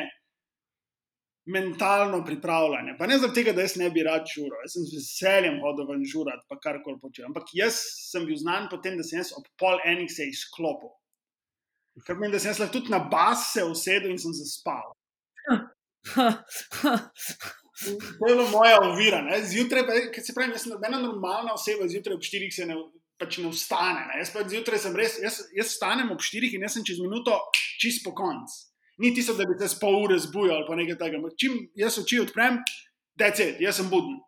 mentalno 1.46 2.24
pripravljanje. 2.24 2.96
Pa 2.98 3.06
ne 3.06 3.18
zaradi 3.18 3.35
tega, 3.35 3.52
da 3.52 3.62
jaz 3.62 3.76
ne 3.76 3.90
bi 3.90 4.02
rad 4.02 4.26
žural, 4.35 4.59
jaz 4.64 4.74
sem 4.74 4.87
z 4.88 4.98
veseljem 4.98 5.61
hodil 5.62 5.87
ven 5.90 6.02
žurat, 6.12 6.42
pa 6.50 6.59
kar 6.62 6.80
koli 6.85 6.98
počel. 7.02 7.28
Ampak 7.30 7.52
jaz 7.54 7.78
sem 8.11 8.26
bil 8.26 8.38
znan 8.40 8.66
po 8.70 8.80
tem, 8.82 8.98
da 8.98 9.06
sem 9.06 9.20
jaz 9.20 9.32
ob 9.38 9.46
pol 9.61 9.78
enih 9.87 10.11
se 10.11 10.26
izklopil. 10.26 10.90
Ker 12.04 12.18
menim, 12.18 12.35
da 12.35 12.42
sem 12.42 12.50
jaz 12.50 12.61
lahko 12.61 12.80
tudi 12.80 12.92
na 12.92 13.00
bas 13.12 13.52
se 13.54 13.64
usedel 13.64 14.11
in 14.12 14.20
sem 14.20 14.35
zaspal. 14.37 14.92
To 17.76 18.28
je 18.28 18.35
bilo 18.35 18.48
moja 18.50 18.82
ovira. 18.82 19.22
Zjutraj, 19.46 20.11
ker 20.12 20.24
se 20.24 20.35
pravi, 20.35 20.56
jaz 20.59 20.66
sem 20.66 20.87
ena 20.90 20.98
normalna 21.00 21.54
oseba, 21.54 21.87
zjutraj 21.88 22.18
ob 22.18 22.26
štirih 22.26 22.52
se 22.52 22.66
ne, 22.66 22.76
pač 23.22 23.38
ne 23.38 23.54
vstane. 23.54 24.02
Ne? 24.11 24.22
Jaz 24.24 24.35
pa 24.35 24.42
zjutraj 24.48 24.82
sem 24.82 24.96
res, 24.98 25.20
jaz, 25.22 25.44
jaz 25.54 25.76
vstanem 25.76 26.11
ob 26.11 26.24
štirih 26.24 26.59
in 26.59 26.66
jaz 26.66 26.74
sem 26.74 26.87
čez 26.88 26.98
minuto 27.04 27.38
čist 27.78 28.02
po 28.02 28.16
koncu 28.16 28.65
ni 28.98 29.14
tisto, 29.14 29.35
da 29.35 29.44
bi 29.44 29.56
se 29.68 29.78
pol 29.80 29.98
ure 30.04 30.18
zbujal 30.18 30.64
ali 30.64 30.82
nekaj 30.82 30.98
takega. 30.98 31.32
Čim 31.37 31.59
jaz 31.74 31.98
oči 31.98 32.20
odprem, 32.20 32.62
je 33.18 33.50
jaz 33.61 33.76
sem 33.80 33.90
buden. 33.90 34.18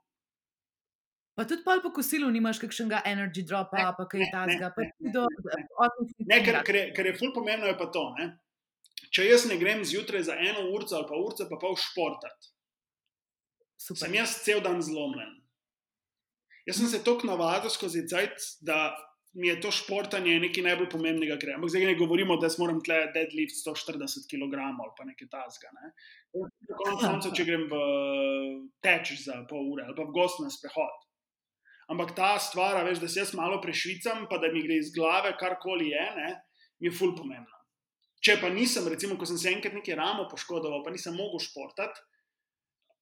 Pa 1.39 1.45
tudi 1.47 1.63
pol 1.63 1.81
po 1.83 1.93
kosilu 1.95 2.31
nimaš 2.35 2.59
kakšnega 2.59 3.05
energy 3.07 3.45
dropa, 3.47 3.79
ne, 3.79 3.91
pa 3.95 4.05
kaj 4.11 4.27
takega. 4.33 4.73
Ne, 6.27 6.39
ker, 6.45 6.63
ker, 6.67 6.79
ker 6.97 7.07
je 7.07 7.17
ful 7.21 7.31
pomembno 7.35 7.69
je 7.71 7.77
pa 7.79 7.87
to. 7.95 8.09
Ne? 8.19 8.33
Če 9.15 9.29
jaz 9.29 9.45
ne 9.47 9.57
grem 9.61 9.85
zjutraj 9.87 10.27
za 10.27 10.35
eno 10.35 10.67
uro 10.73 10.89
ali 10.91 11.07
pa 11.07 11.15
uro, 11.15 11.47
pa 11.51 11.59
pol 11.61 11.77
športati, 11.79 12.51
sem 13.79 14.17
jaz 14.19 14.41
cel 14.43 14.61
dan 14.65 14.83
zlomljen. 14.83 15.37
Jaz 16.67 16.81
sem 16.81 16.91
se 16.91 17.01
tako 17.05 17.31
navadil 17.31 17.71
skozi 17.73 18.03
cajt, 18.11 18.35
da 18.61 18.91
mi 19.33 19.49
je 19.49 19.59
to 19.61 19.71
športanje 19.75 20.39
nekaj 20.41 20.65
najbolj 20.65 20.89
pomembnega, 20.93 21.37
je. 21.43 21.55
Ampak 21.55 21.71
zdaj 21.71 21.85
ne 21.91 21.97
govorimo, 21.99 22.37
da 22.41 22.49
moram 22.59 22.81
tle 22.85 23.01
deadlift 23.15 23.61
140 23.61 24.29
kg 24.31 24.63
ali 24.65 24.95
pa 24.97 25.05
nekaj 25.05 25.29
tasga. 25.33 25.73
Ne. 25.77 25.93
Na 26.71 26.97
koncu, 27.03 27.35
če 27.37 27.45
grem 27.45 27.69
v 27.71 27.83
teč 28.85 29.13
za 29.25 29.43
pol 29.51 29.69
ure 29.75 29.85
ali 29.87 29.97
pa 29.97 30.09
v 30.09 30.15
gost 30.17 30.41
na 30.45 30.51
sprehod. 30.53 31.05
Ampak 31.89 32.13
ta 32.17 32.35
stvar, 32.37 32.83
veš, 32.85 33.01
da 33.01 33.09
se 33.09 33.23
jaz 33.23 33.33
malo 33.37 33.63
prešvicam, 33.65 34.27
pa 34.29 34.37
da 34.41 34.51
mi 34.53 34.61
gre 34.65 34.77
iz 34.77 34.91
glave 34.93 35.33
karkoli 35.41 35.89
je, 35.95 36.05
ne, 36.19 36.35
mi 36.81 36.91
je 36.91 36.93
ful 36.93 37.15
pomembno. 37.17 37.57
Če 38.21 38.37
pa 38.43 38.51
nisem, 38.53 38.85
recimo, 38.93 39.17
ko 39.17 39.25
sem 39.29 39.39
se 39.41 39.49
enkrat 39.55 39.77
nekaj 39.79 39.97
ramo 39.97 40.27
poškodoval, 40.29 40.83
pa 40.85 40.93
nisem 40.93 41.17
mogel 41.17 41.41
športati, 41.41 42.03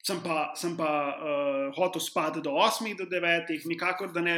sem 0.07 0.21
pa, 0.23 0.53
sem 0.55 0.77
pa 0.79 0.91
uh, 1.19 1.75
hotel 1.75 2.03
spati 2.03 2.43
do 2.45 2.55
8, 2.55 2.95
do 2.99 3.07
9, 3.11 3.67
nikakor 3.67 4.13
da 4.15 4.23
ne, 4.23 4.37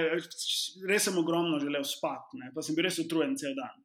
res 0.89 1.05
sem 1.09 1.19
ogromno 1.21 1.61
želel 1.61 1.85
spati, 1.85 2.41
ne, 2.41 2.53
pa 2.55 2.65
sem 2.65 2.77
bil 2.77 2.89
res 2.89 3.01
utrujen 3.03 3.37
cel 3.41 3.57
dan. 3.59 3.77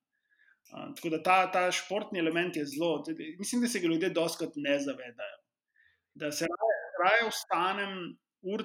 Uh, 0.72 0.94
tako 0.96 1.12
da 1.16 1.20
ta, 1.26 1.38
ta 1.52 1.66
športni 1.76 2.22
element 2.24 2.56
je 2.56 2.66
zelo, 2.72 3.04
mislim, 3.40 3.66
da 3.66 3.72
se 3.72 3.84
ga 3.84 3.92
ljudje 3.92 4.14
doskrat 4.16 4.56
ne 4.56 4.78
zavedajo. 4.80 5.40
Da 6.24 6.32
se 6.32 6.48
raje, 6.48 6.80
raje 7.04 7.30
vstanem 7.32 7.94
ur, 8.54 8.64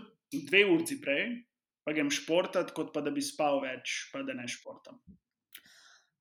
dve 0.49 0.65
urci 0.69 1.01
prej, 1.03 1.25
pa 1.85 1.95
grem 1.97 2.13
športati, 2.13 2.75
kot 2.77 2.93
pa 2.95 3.03
da 3.03 3.11
bi 3.11 3.25
spal 3.25 3.63
več, 3.65 4.11
pa 4.13 4.23
da 4.23 4.37
ne 4.37 4.47
športam. 4.51 5.01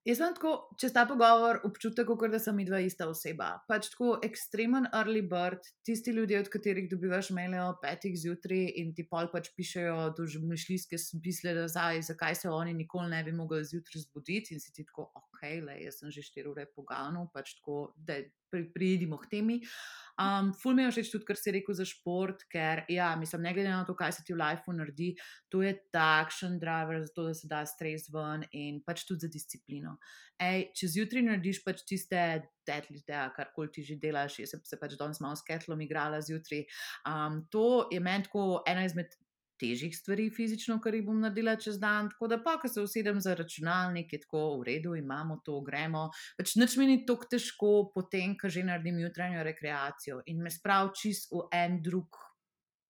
Jaz 0.08 0.22
sem 0.22 0.36
tako, 0.38 0.52
čez 0.80 0.93
ta 0.96 1.02
pogovor, 1.04 1.58
občutek, 1.67 2.08
kot 2.15 2.32
da 2.32 2.39
sem 2.39 2.62
dva 2.63 2.78
ista 2.80 3.10
oseba. 3.12 3.50
Pač 3.67 3.89
tako 3.91 4.13
ekstremen 4.24 4.86
early 4.96 5.20
bird, 5.20 5.65
tisti 5.84 6.13
ljudje, 6.15 6.39
od 6.46 6.50
katerih 6.54 6.86
dobivaš 6.88 7.34
maile 7.36 7.60
o 7.65 7.74
petih 7.82 8.15
zjutraj 8.15 8.62
in 8.80 8.93
ti 8.96 9.04
pol 9.10 9.28
pač 9.34 9.50
pišejo 9.58 9.98
dožmišljske 10.15 10.96
smisle 11.10 11.52
nazaj, 11.58 12.00
zakaj 12.08 12.39
se 12.39 12.48
oni 12.48 12.78
nikoli 12.78 13.12
ne 13.12 13.20
bi 13.28 13.34
mogli 13.36 13.60
zjutraj 13.67 14.06
zbuditi 14.06 14.56
in 14.56 14.63
si 14.63 14.72
ti 14.72 14.88
tako, 14.88 15.10
ok, 15.12 15.27
le, 15.43 15.78
jaz 15.84 16.00
sem 16.00 16.12
že 16.12 16.26
štiri 16.26 16.50
ure 16.50 16.65
pogano, 16.65 17.28
pač 17.34 17.56
tako, 17.60 17.93
da 17.97 18.19
pridimo 18.73 19.17
k 19.17 19.28
temi. 19.30 19.58
Um, 20.17 20.54
ful 20.56 20.73
mi 20.73 20.84
je 20.86 20.91
všeč 20.95 21.12
tudi, 21.13 21.26
kar 21.28 21.38
si 21.38 21.52
rekel 21.54 21.76
za 21.78 21.86
šport, 21.86 22.45
ker, 22.50 22.86
ja, 22.89 23.12
mislim, 23.19 23.43
ne 23.43 23.54
glede 23.54 23.69
na 23.69 23.84
to, 23.86 23.93
kaj 23.93 24.15
se 24.17 24.23
ti 24.26 24.34
v 24.34 24.39
lifeu 24.39 24.73
naredi, 24.73 25.12
to 25.52 25.62
je 25.62 25.76
takšen 25.93 26.58
driver 26.62 27.02
za 27.04 27.12
to, 27.13 27.28
da 27.28 27.36
se 27.38 27.50
da 27.52 27.62
stres 27.69 28.08
ven 28.13 28.47
in 28.56 28.80
pač 28.86 29.06
tudi 29.06 29.28
za 29.28 29.32
disciplino. 29.32 29.97
Ej, 30.41 30.71
če 30.78 30.89
zjutraj 30.95 31.28
narediš 31.28 31.62
pač 31.65 31.84
tiste 31.86 32.23
deadlifte, 32.67 33.19
kar 33.36 33.54
koli 33.54 33.71
ti 33.73 33.86
že 33.86 34.00
delaš, 34.02 34.39
jaz 34.41 34.56
se, 34.56 34.62
se 34.65 34.80
pač 34.80 34.97
danes 34.97 35.21
malo 35.21 35.38
s 35.38 35.45
ketlom 35.45 35.82
igrala 35.86 36.23
zjutraj. 36.23 36.65
Um, 37.06 37.43
to 37.54 37.86
je 37.93 38.02
meni 38.02 38.26
tako 38.26 38.63
ena 38.65 38.88
izmed 38.88 39.13
težjih 39.60 39.96
stvari 39.98 40.30
fizično, 40.34 40.80
kar 40.84 40.96
jih 40.96 41.06
bom 41.08 41.20
naredila 41.22 41.56
čez 41.56 41.80
dan. 41.82 42.12
Tako 42.13 42.30
da 42.32 42.39
pa, 42.43 42.58
ko 42.62 42.70
se 42.72 42.82
usedem 42.82 43.22
za 43.22 43.36
računalnik, 43.38 44.13
je 44.13 44.22
tako 44.26 44.43
v 44.60 44.70
redu, 44.72 44.96
imamo 44.96 45.39
to, 45.46 45.60
gremo. 45.65 46.08
Pač 46.38 46.56
nič 46.62 46.78
mi 46.78 46.89
ni 46.91 47.02
tako 47.06 47.30
težko, 47.32 47.74
potem, 47.96 48.38
ko 48.38 48.50
že 48.50 48.65
naredim 48.67 49.00
jutranjo 49.04 49.43
rekreacijo 49.48 50.22
in 50.28 50.43
me 50.43 50.54
sprav 50.54 50.93
čist 50.98 51.32
v 51.34 51.48
en 51.54 51.82
drug. 51.84 52.27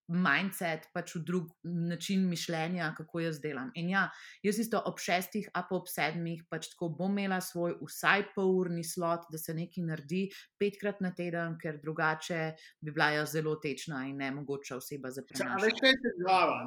Mindset, 0.08 0.88
pač 0.96 1.15
v 1.17 1.22
drug 1.28 1.50
način 1.63 2.24
mišljenja, 2.30 2.93
kako 2.98 3.26
jaz 3.26 3.41
delam. 3.43 3.72
In 3.76 3.89
ja, 3.91 4.06
jaz 4.43 4.60
isto 4.63 4.80
ob 4.86 5.02
šestih, 5.04 5.50
a 5.54 5.65
pa 5.67 5.76
ob 5.76 5.89
sedmih, 5.91 6.46
pač 6.50 6.70
tako 6.74 6.89
bom 6.96 7.17
imela 7.17 7.41
svoj 7.43 7.76
vsaj 7.82 8.30
pol 8.36 8.54
urni 8.62 8.86
slot, 8.88 9.28
da 9.32 9.41
se 9.41 9.56
nekaj 9.58 9.84
naredi 9.89 10.24
petkrat 10.60 11.02
na 11.04 11.12
teden, 11.15 11.58
ker 11.62 11.82
drugače 11.84 12.41
bi 12.82 12.93
bila 12.93 13.10
jaz 13.17 13.36
zelo 13.36 13.58
tečna 13.63 14.06
in 14.08 14.22
ne 14.24 14.32
mogoča 14.39 14.78
oseba 14.80 15.12
za 15.12 15.26
prenašanje. 15.28 15.65
Veš, 15.65 15.82
kaj 15.82 15.93
je 15.96 16.00
težava? 16.06 16.58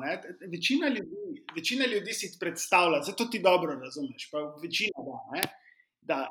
Večina 0.53 0.92
ljudi, 0.92 1.40
večina 1.57 1.88
ljudi 1.88 2.12
si 2.16 2.35
predstavlja, 2.40 3.03
zato 3.09 3.31
ti 3.33 3.40
dobro 3.42 3.79
razumeš, 3.81 4.29
pa 4.33 4.44
večina 4.62 5.09
da. 5.09 5.18
Ne? 5.38 5.48
da 6.11 6.29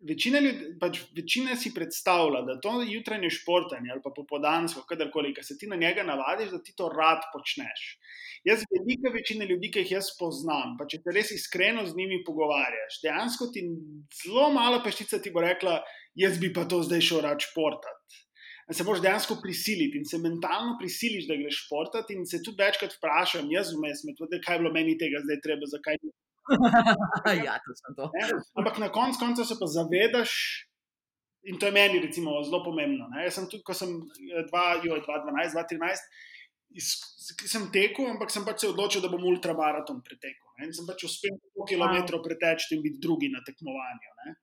Večina, 0.00 0.40
ljudi, 0.40 0.70
pač 0.80 1.02
večina 1.12 1.54
si 1.60 1.74
predstavlja, 1.76 2.40
da 2.46 2.54
to 2.64 2.78
jutranje 2.88 3.28
športanje 3.36 3.90
ali 3.92 4.00
pa 4.00 4.12
popodansko, 4.16 4.86
kadarkoli, 4.88 5.34
ki 5.36 5.44
se 5.44 5.58
ti 5.60 5.68
na 5.68 5.76
njega 5.76 6.06
navadiš, 6.08 6.54
da 6.54 6.60
ti 6.64 6.72
to 6.76 6.88
rad 6.88 7.26
počneš. 7.34 7.82
Jaz, 8.48 8.64
velika 8.72 9.12
večina 9.12 9.44
ljudi, 9.44 9.68
ki 9.68 9.84
jih 9.84 9.92
jaz 9.98 10.08
poznam, 10.16 10.78
pa 10.78 10.86
če 10.88 11.02
te 11.04 11.12
res 11.12 11.34
iskreno 11.36 11.84
z 11.84 11.92
njimi 11.98 12.22
pogovarjaš, 12.24 12.96
dejansko 13.04 13.50
ti 13.52 13.66
zelo 14.22 14.48
malo 14.54 14.80
peščica 14.86 15.20
ti 15.20 15.34
bo 15.34 15.44
rekla, 15.44 15.76
jaz 16.16 16.40
bi 16.40 16.48
pa 16.56 16.64
to 16.64 16.80
zdaj 16.86 17.04
šel 17.10 17.20
rad 17.28 17.44
športati. 17.44 18.24
Se 18.72 18.86
moraš 18.86 19.02
dejansko 19.04 19.36
prisiliti 19.42 19.98
in 19.98 20.08
se 20.08 20.16
mentalno 20.22 20.78
prisiliš, 20.80 21.26
da 21.28 21.36
greš 21.36 21.64
športati, 21.66 22.16
in 22.16 22.24
se 22.24 22.40
tudi 22.46 22.62
večkrat 22.62 22.96
vprašam, 22.96 23.52
jaz 23.52 23.74
vmes, 23.76 24.00
kaj 24.46 24.56
je 24.56 24.60
bilo 24.64 24.72
meni 24.72 24.96
tega 24.96 25.20
zdaj 25.26 25.42
treba, 25.44 25.68
zakaj 25.68 26.00
ni 26.00 26.14
ja, 27.46 27.54
to 27.64 27.74
sem 27.76 27.94
to. 27.96 28.10
Ne? 28.14 28.28
Ampak 28.58 28.78
na 28.82 28.88
koncu 28.92 29.18
konca 29.20 29.44
se 29.44 29.54
pa 29.60 29.66
zavedaš, 29.70 30.32
in 31.42 31.58
to 31.58 31.66
je 31.66 31.72
meni 31.72 32.00
recimo, 32.00 32.42
zelo 32.44 32.64
pomembno. 32.64 33.08
Ne? 33.14 33.24
Jaz 33.28 33.34
sem 33.38 33.46
tudi, 33.50 33.64
ko 33.66 33.74
sem 33.76 33.90
2012-2013. 34.52 36.10
Sem 37.50 37.64
tekel, 37.74 38.06
ampak 38.12 38.30
sem 38.30 38.44
pač 38.46 38.62
se 38.62 38.70
odločil, 38.70 39.02
da 39.02 39.10
bom 39.10 39.24
ultramaraton 39.26 40.02
pretekel. 40.06 40.48
Ne? 40.58 40.68
In 40.68 40.74
sem 40.76 40.86
pač 40.88 41.06
uspel 41.08 41.34
100 41.56 41.66
km 41.72 42.20
preteči 42.22 42.76
in 42.76 42.84
biti 42.84 43.02
drugi 43.02 43.28
na 43.32 43.42
tekmovanju. 43.46 44.36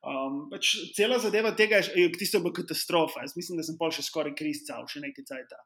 Um, 0.00 0.48
pač 0.48 0.78
cela 0.96 1.18
zadeva 1.20 1.52
tega 1.52 1.82
je, 1.84 2.08
tisto 2.16 2.40
bo 2.40 2.52
katastrofa. 2.56 3.20
Jaz 3.24 3.36
mislim, 3.36 3.60
da 3.60 3.64
sem 3.66 3.76
pol 3.80 3.92
še 3.92 4.04
skoraj 4.06 4.32
kristal, 4.36 4.86
še 4.88 5.02
nekaj 5.04 5.24
cajt. 5.28 5.56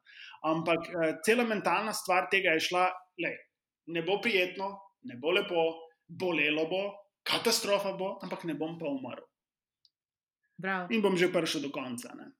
Ampak 0.51 0.89
uh, 0.91 1.11
cela 1.27 1.47
mentalna 1.47 1.95
stvar 1.95 2.27
tega 2.31 2.55
je 2.57 2.65
šla, 2.67 2.89
le, 3.23 3.31
ne 3.95 4.03
bo 4.03 4.19
prijetno, 4.23 4.73
ne 5.05 5.17
bo 5.21 5.31
lepo, 5.31 5.65
bolelo 6.07 6.67
bo, 6.69 6.83
katastrofa 7.25 7.93
bo, 7.97 8.15
ampak 8.23 8.45
ne 8.49 8.57
bom 8.57 8.77
pa 8.79 8.89
umrl. 8.89 9.23
Bravo. 10.57 10.91
In 10.93 11.01
bom 11.03 11.17
že 11.17 11.31
prišel 11.31 11.67
do 11.67 11.71
konca. 11.71 12.13
Ne? 12.15 12.31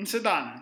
In 0.00 0.06
se 0.06 0.22
da 0.24 0.36
ne. 0.46 0.58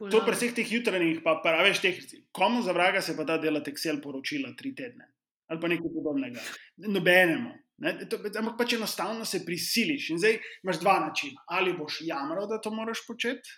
To 0.00 0.24
pri 0.24 0.36
vseh 0.36 0.54
teh 0.56 0.64
jutranjih, 0.64 1.20
pa 1.20 1.36
praviš, 1.44 1.82
teh, 1.84 1.98
komu 2.32 2.62
za 2.64 2.72
vraga 2.72 3.02
se 3.04 3.12
pa 3.16 3.26
da 3.28 3.36
delati 3.36 3.74
Excel 3.74 4.00
poročila 4.00 4.54
tri 4.56 4.72
tedne 4.72 5.14
ali 5.48 5.60
pa 5.60 5.68
nekaj 5.68 5.90
podobnega. 5.92 6.40
Nobenemu. 6.88 7.50
Ne? 7.84 7.90
To, 8.08 8.18
ampak 8.40 8.56
pač 8.58 8.76
enostavno 8.78 9.26
se 9.28 9.42
prisiliš. 9.44 10.10
In 10.14 10.20
zdaj 10.22 10.38
imaš 10.64 10.80
dva 10.80 10.94
načina. 11.06 11.44
Ali 11.52 11.76
boš 11.76 12.00
jamral, 12.06 12.48
da 12.48 12.60
to 12.60 12.72
moraš 12.72 13.04
početi, 13.06 13.50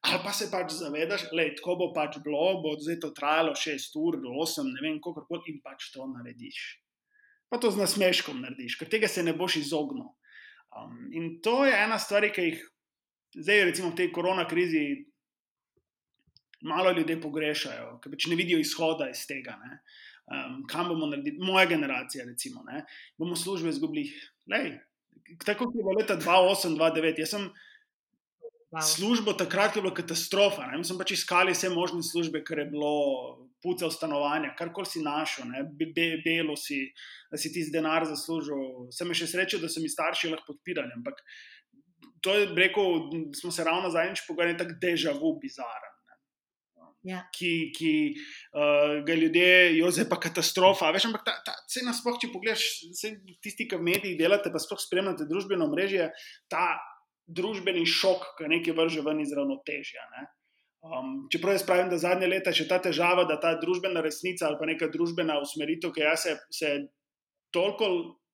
ali 0.00 0.20
pa 0.24 0.32
se 0.32 0.48
pač 0.50 0.72
zavedaš, 0.74 1.28
da 1.30 1.46
tako 1.58 1.76
bo 1.80 1.88
pač 1.94 2.18
bilo, 2.24 2.60
bo 2.62 2.74
zdaj 2.78 3.00
to 3.02 3.10
trajalo 3.14 3.54
6 3.54 3.98
ur, 4.00 4.18
8, 4.18 4.72
ne 4.74 4.82
vem, 4.82 5.00
kako 5.02 5.26
koli 5.28 5.54
in 5.54 5.60
pač 5.64 5.90
to 5.94 6.06
narediš. 6.10 6.62
Pa 7.50 7.60
to 7.62 7.70
z 7.70 7.78
nasmeškom 7.78 8.40
narediš, 8.42 8.78
ker 8.78 8.90
tega 8.90 9.08
se 9.08 9.22
ne 9.22 9.34
boš 9.36 9.60
izognil. 9.62 10.08
Um, 10.76 11.06
in 11.14 11.36
to 11.42 11.64
je 11.64 11.74
ena 11.74 11.98
stvar, 12.02 12.26
ki 12.34 12.48
jih 12.50 12.64
zdaj, 13.36 13.64
recimo 13.70 13.92
v 13.92 14.00
tej 14.02 14.10
korona 14.12 14.46
krizi, 14.48 15.06
malo 16.66 16.90
ljudi 16.90 17.18
pogrešajo, 17.22 18.00
ker 18.02 18.12
pač 18.12 18.26
ne 18.30 18.38
vidijo 18.38 18.58
izhoda 18.58 19.10
iz 19.12 19.22
tega. 19.28 19.54
Ne? 19.62 19.78
Um, 20.26 20.58
kam 20.66 20.90
bomo 20.90 21.06
naredili, 21.12 21.38
moja 21.38 21.68
generacija, 21.70 22.26
recimo, 22.26 22.64
ne? 22.66 22.82
bomo 23.18 23.38
službe 23.38 23.70
izgubili. 23.70 24.10
Lej, 24.50 24.74
tako 25.46 25.70
je 25.70 25.78
bilo 25.78 25.94
leta 25.98 26.18
2008-2009. 26.18 27.22
Jaz 27.22 27.34
sem. 27.36 27.48
Službo 28.82 29.32
takrat, 29.32 29.76
je 29.76 29.82
bila 29.82 29.94
katastrofa. 29.94 30.66
Ne? 30.70 30.78
Mi 30.78 30.84
smo 30.84 30.98
pač 30.98 31.14
iskali 31.16 31.54
vse 31.54 31.70
možne 31.72 32.02
službe, 32.02 32.42
ker 32.44 32.64
je 32.64 32.70
bilo 32.72 32.92
puca 33.62 33.88
v 33.88 33.94
stanovanja, 33.94 34.54
karkoli 34.58 34.86
si 34.86 35.02
našel, 35.02 35.50
be, 35.72 36.08
belo 36.24 36.56
si, 36.60 36.84
da 37.32 37.40
si 37.40 37.52
ti 37.52 37.64
z 37.64 37.74
denar 37.74 38.06
zaslužil. 38.06 38.88
Sem 38.94 39.10
še 39.16 39.28
srečo, 39.30 39.60
da 39.62 39.70
so 39.72 39.82
mi 39.82 39.90
starši 39.90 40.32
lahko 40.32 40.54
podpirali. 40.54 40.94
Ampak 40.98 41.22
to 42.22 42.34
je 42.36 42.48
rekel, 42.54 43.10
smo 43.38 43.50
se 43.50 43.64
ravno 43.64 43.90
zadnjič 43.90 44.26
pogovarjali, 44.28 44.58
tako 44.58 44.80
dežavu 44.82 45.36
bizaren. 45.42 45.92
Ja. 47.06 47.20
Ki, 47.30 47.70
ki 47.70 47.90
uh, 48.18 49.04
ga 49.06 49.14
ljudje, 49.14 49.76
jo 49.78 49.90
zdaj 49.94 50.08
pa 50.10 50.18
katastrofa. 50.18 50.88
Veš, 50.90 51.06
ampak 51.06 51.22
ta, 51.28 51.36
ta, 51.46 51.54
vse 51.68 51.84
nasploh, 51.86 52.16
če 52.18 52.32
pogledaš, 52.32 52.64
tisti, 53.44 53.68
ki 53.70 53.78
v 53.78 53.86
medijih 53.86 54.16
delate, 54.18 54.50
pa 54.50 54.58
sploh 54.58 54.80
spremljate 54.82 55.28
družbeno 55.30 55.68
mrežje, 55.70 56.08
ta 56.50 56.64
družbeni 57.26 57.84
šok, 57.86 58.32
ki 58.38 58.50
nekaj 58.50 58.76
vrže 58.76 59.04
ven 59.06 59.20
iz 59.22 59.32
ravnotežja. 59.34 60.04
Um, 60.86 61.26
čeprav 61.32 61.56
jaz 61.56 61.64
pravim, 61.66 61.90
da 61.90 61.98
zadnje 61.98 62.28
leta 62.30 62.52
je 62.52 62.62
še 62.62 62.68
ta 62.70 62.78
težava, 62.82 63.24
da 63.26 63.40
ta 63.42 63.56
družbena 63.58 64.04
resnica 64.04 64.46
ali 64.46 64.58
pa 64.60 64.68
neka 64.70 64.90
družbena 64.92 65.40
usmeritev, 65.42 65.90
ki 65.96 66.06
se, 66.22 66.36
se 66.54 66.72
toliko, 67.54 67.88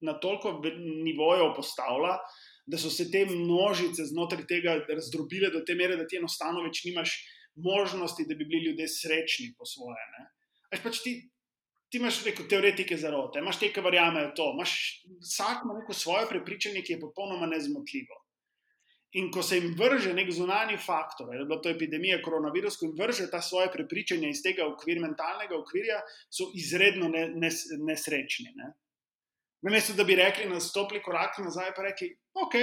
na 0.04 0.18
toliko 0.20 0.58
nivojev 1.06 1.54
postavlja, 1.56 2.18
da 2.66 2.78
so 2.78 2.90
se 2.92 3.08
te 3.10 3.24
množice 3.26 4.04
znotraj 4.10 4.44
tega 4.50 4.76
razdrobile 4.88 5.50
do 5.54 5.62
te 5.66 5.74
mere, 5.78 5.96
da 5.96 6.06
ti 6.06 6.20
enostavno 6.20 6.62
več 6.66 6.84
nimaš 6.84 7.16
možnosti, 7.56 8.26
da 8.28 8.36
bi 8.36 8.44
bili 8.44 8.70
ljudje 8.70 8.88
srečni 8.88 9.52
po 9.58 9.66
svoje. 9.66 10.04
Pač 10.82 11.00
ti, 11.04 11.14
ti 11.92 12.00
imaš 12.00 12.22
neko 12.24 12.46
teoretike 12.48 12.96
zarote, 12.96 13.40
imaš 13.42 13.58
te, 13.60 13.72
ki 13.72 13.84
verjamejo 13.84 14.32
to, 14.36 14.52
imaš 14.56 14.76
vsak 15.24 15.64
ima 15.64 15.78
neko 15.80 15.96
svoje 15.96 16.28
prepričanje, 16.30 16.84
ki 16.84 16.96
je 16.96 17.02
popolnoma 17.02 17.48
nezmotljivo. 17.50 18.21
In 19.12 19.28
ko 19.32 19.42
se 19.44 19.58
jim 19.58 19.74
vrže 19.76 20.14
nek 20.16 20.30
zunani 20.32 20.78
faktor, 20.80 21.34
ali 21.34 21.44
pa 21.48 21.58
to 21.60 21.68
je 21.68 21.74
epidemija 21.74 22.22
koronavirusa, 22.24 22.78
ko 22.80 22.86
jim 22.86 22.94
vrže 22.96 23.26
ta 23.30 23.42
svoje 23.44 23.68
prepričanje 23.72 24.30
iz 24.30 24.40
tega 24.44 24.64
okvir, 24.66 25.02
mentalnega 25.02 25.58
okvirja, 25.58 25.98
so 26.32 26.48
izredno 26.56 27.10
ne, 27.12 27.26
nes, 27.36 27.66
nesrečni. 27.84 28.54
Ne? 28.56 28.72
Namesto 29.68 29.92
da 29.98 30.04
bi 30.08 30.16
rekli, 30.16 30.48
da 30.48 30.60
stopili 30.60 31.02
korak 31.04 31.36
nazaj, 31.44 31.74
pa 31.76 31.84
rekli, 31.90 32.08
ok, 32.40 32.56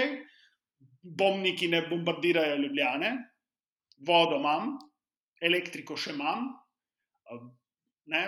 bombniki 1.01 1.67
ne 1.67 1.83
bombardirajo 1.89 2.57
ljubljene, 2.63 3.13
vodo 4.07 4.39
imam, 4.41 4.73
elektriko 5.41 5.97
še 5.97 6.15
imam. 6.17 6.49
Ne? 8.09 8.23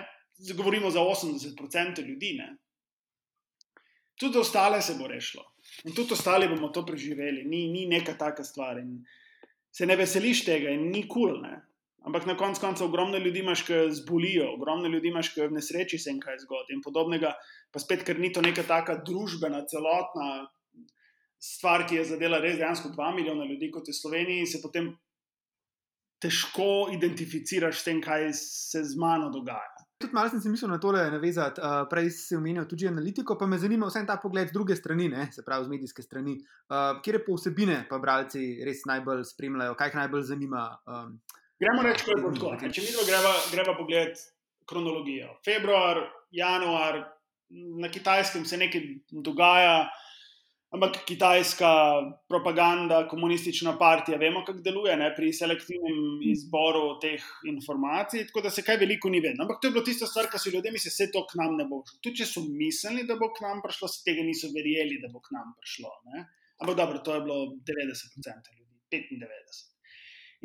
Govorimo 0.55 0.89
za 0.89 1.01
80% 1.01 2.05
ljudi. 2.07 2.35
Ne? 2.37 2.51
Tudi 4.19 4.37
ostale 4.37 4.81
se 4.81 4.95
bo 4.99 5.07
rešilo. 5.07 5.50
In 5.85 5.95
tudi 5.95 6.13
ostali 6.13 6.47
bomo 6.51 6.69
to 6.69 6.85
preživeli, 6.85 7.43
ni, 7.47 7.67
ni 7.71 7.87
neka 7.89 8.13
taka 8.19 8.43
stvar. 8.43 8.79
In 8.79 8.99
se 9.71 9.85
ne 9.85 9.95
veseliš 9.95 10.45
tega 10.45 10.69
in 10.69 10.89
ni 10.91 11.07
kul. 11.07 11.39
Cool, 11.39 11.61
Ampak 12.01 12.25
na 12.25 12.33
koncu 12.37 12.61
konca 12.61 12.85
ogromno 12.85 13.17
ljudi 13.17 13.39
imaš, 13.39 13.61
ki 13.61 13.73
zbolijo, 13.93 14.47
ogromno 14.55 14.89
ljudi 14.89 15.11
imaš, 15.11 15.29
ki 15.35 15.43
v 15.45 15.53
nesreči 15.53 15.99
se 16.01 16.09
jim 16.09 16.19
kaj 16.19 16.39
zgodi 16.41 16.73
in 16.73 16.81
podobnega. 16.81 17.35
Pa 17.71 17.79
spet, 17.79 18.01
ker 18.07 18.17
ni 18.19 18.31
to 18.33 18.41
neka 18.41 18.63
taka 18.65 18.95
družbena, 19.05 19.61
celotna 19.69 20.47
stvar, 21.37 21.85
ki 21.85 21.99
je 21.99 22.07
zadela 22.15 22.39
res 22.41 22.57
dejansko 22.57 22.89
2 22.95 23.11
milijona 23.19 23.45
ljudi, 23.45 23.69
kot 23.69 23.87
je 23.89 23.93
Slovenija, 23.93 24.41
in 24.41 24.49
se 24.49 24.61
potem 24.63 24.89
težko 26.21 26.89
identificiraš 26.93 27.83
s 27.83 27.85
tem, 27.85 28.01
kaj 28.01 28.31
se 28.39 28.81
z 28.81 28.97
mano 28.97 29.29
dogaja. 29.29 29.80
Tudi 30.01 30.13
malo 30.13 30.29
sem 30.29 30.41
se 30.41 30.49
mislil 30.49 30.71
na 30.71 30.79
tole 30.81 31.03
navezati. 31.11 31.61
Uh, 31.61 31.85
prej 31.89 32.09
si 32.15 32.35
omenil 32.35 32.65
tudi 32.69 32.87
analitiko, 32.89 33.37
pa 33.37 33.47
me 33.47 33.59
zanima 33.61 33.87
vsem 33.87 34.07
ta 34.07 34.17
pogled 34.17 34.49
z 34.49 34.55
druge 34.57 34.75
strani, 34.75 35.09
ne? 35.09 35.27
se 35.31 35.45
pravi 35.45 35.65
z 35.65 35.73
medijske 35.75 36.03
strani. 36.03 36.37
Uh, 36.69 37.01
kje 37.05 37.23
po 37.25 37.37
vsebine 37.37 37.83
pa 37.89 37.99
bralci 38.01 38.63
res 38.65 38.85
najbolj 38.89 39.23
spremljajo, 39.29 39.77
kaj 39.79 39.91
jih 39.91 39.99
najbolj 40.01 40.27
zanima? 40.33 40.67
Um, 40.87 41.17
gremo 41.61 41.87
reči, 41.87 42.05
kako 42.09 42.33
je 42.33 42.39
tako. 42.39 42.75
Če 42.75 42.85
mi 42.85 42.93
dva 42.97 43.07
greva, 43.07 43.33
greva 43.53 43.77
pogled 43.77 44.21
kronologijo. 44.69 45.35
Februar, 45.45 46.05
januar, 46.31 47.03
na 47.81 47.89
kitajskem 47.91 48.45
se 48.45 48.57
nekaj 48.57 48.87
dogaja. 49.11 49.89
Ampak 50.71 51.01
kitajska 51.03 51.69
propaganda, 52.31 53.01
komunistična 53.11 53.73
partija, 53.79 54.17
vemo, 54.17 54.39
kako 54.47 54.61
deluje 54.63 54.93
ne, 54.97 55.09
pri 55.15 55.33
selektivnem 55.35 56.21
izboru 56.31 56.93
teh 57.03 57.23
informacij, 57.51 58.23
tako 58.29 58.43
da 58.45 58.49
se 58.55 58.63
kaj 58.63 58.77
veliko 58.79 59.09
ni 59.11 59.19
vedno. 59.19 59.43
Ampak 59.43 59.59
to 59.59 59.67
je 59.67 59.73
bilo 59.75 59.83
tisto 59.83 60.07
stvar, 60.07 60.29
kar 60.31 60.39
so 60.39 60.53
ljudje 60.53 60.71
mislili, 60.71 60.93
se 60.95 61.09
to 61.11 61.25
k 61.27 61.35
nam 61.41 61.57
ne 61.59 61.65
bo 61.67 61.81
šlo. 61.83 61.97
Tudi 61.99 62.21
če 62.21 62.27
so 62.29 62.43
mislili, 62.47 63.03
da 63.09 63.17
bo 63.19 63.27
k 63.35 63.43
nam 63.43 63.59
prišlo, 63.65 63.89
se 63.91 63.99
tega 64.05 64.23
niso 64.23 64.47
verjeli, 64.55 65.01
da 65.03 65.09
bo 65.11 65.19
k 65.19 65.35
nam 65.35 65.49
prišlo. 65.59 65.91
Ne. 66.13 66.23
Ampak 66.63 66.77
dobro, 66.79 67.01
to 67.03 67.17
je 67.17 67.23
bilo 67.25 67.39
90% 67.67 68.55
ljudi, 68.55 68.79
95%. 68.95 69.67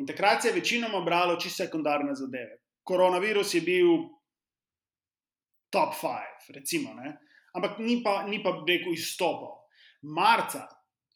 In 0.03 0.09
takrat 0.09 0.43
se 0.43 0.51
je 0.51 0.57
večinoma 0.57 0.99
bralo 1.05 1.37
čisto 1.39 1.63
sekundarne 1.63 2.17
zadeve. 2.19 2.59
Koronavirus 2.83 3.53
je 3.55 3.61
bil 3.63 3.95
top 5.71 5.95
5, 6.03 6.51
recimo, 6.59 6.91
ne. 6.99 7.15
ampak 7.55 7.79
ni 7.79 8.01
pa, 8.03 8.25
ni 8.27 8.41
pa 8.43 8.51
rekel 8.67 8.91
izstopal 8.91 9.55
marca, 10.13 10.65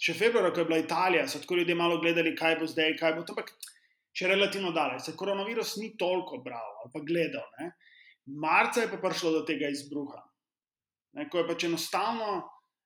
še 0.01 0.15
februarja, 0.17 0.51
ko 0.53 0.63
je 0.63 0.69
bila 0.69 0.79
Italija, 0.81 1.27
so 1.29 1.41
tako 1.41 1.59
ljudje 1.61 1.75
malo 1.77 1.99
gledali, 2.01 2.35
kaj 2.35 2.57
bo 2.59 2.67
zdaj, 2.67 2.95
kaj 2.99 3.15
bo 3.17 3.25
to. 3.25 3.35
Ampak 3.35 3.53
še 4.17 4.27
relativno 4.31 4.73
daleč, 4.75 5.05
se 5.05 5.15
koronavirus 5.17 5.77
ni 5.79 5.93
toliko 5.99 6.41
bral 6.43 6.81
ali 6.81 6.91
pa 6.93 7.03
gledal. 7.05 7.47
Ne? 7.59 7.71
Marca 8.41 8.83
je 8.83 8.91
pa 8.91 8.99
prišlo 9.01 9.31
do 9.39 9.45
tega 9.47 9.69
izbruha. 9.71 10.19
Ne, 11.17 11.27
ko 11.27 11.41
je 11.41 11.47
pač 11.47 11.65
enostavno 11.67 12.41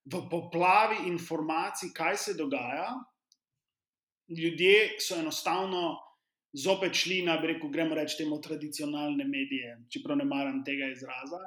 v 0.10 0.22
poplavi 0.30 1.06
informacij, 1.10 1.92
kaj 1.94 2.18
se 2.18 2.34
dogaja, 2.38 2.88
ljudje 4.30 4.98
so 5.02 5.18
enostavno 5.20 5.96
zopet 6.56 6.96
šli 6.96 7.22
na, 7.26 7.36
reku, 7.42 7.70
gremo 7.70 7.96
reči, 7.96 8.24
temu 8.24 8.40
tradicionalne 8.42 9.26
medije, 9.28 9.76
čeprav 9.92 10.18
ne 10.18 10.26
maram 10.26 10.64
tega 10.66 10.88
izraza. 10.94 11.42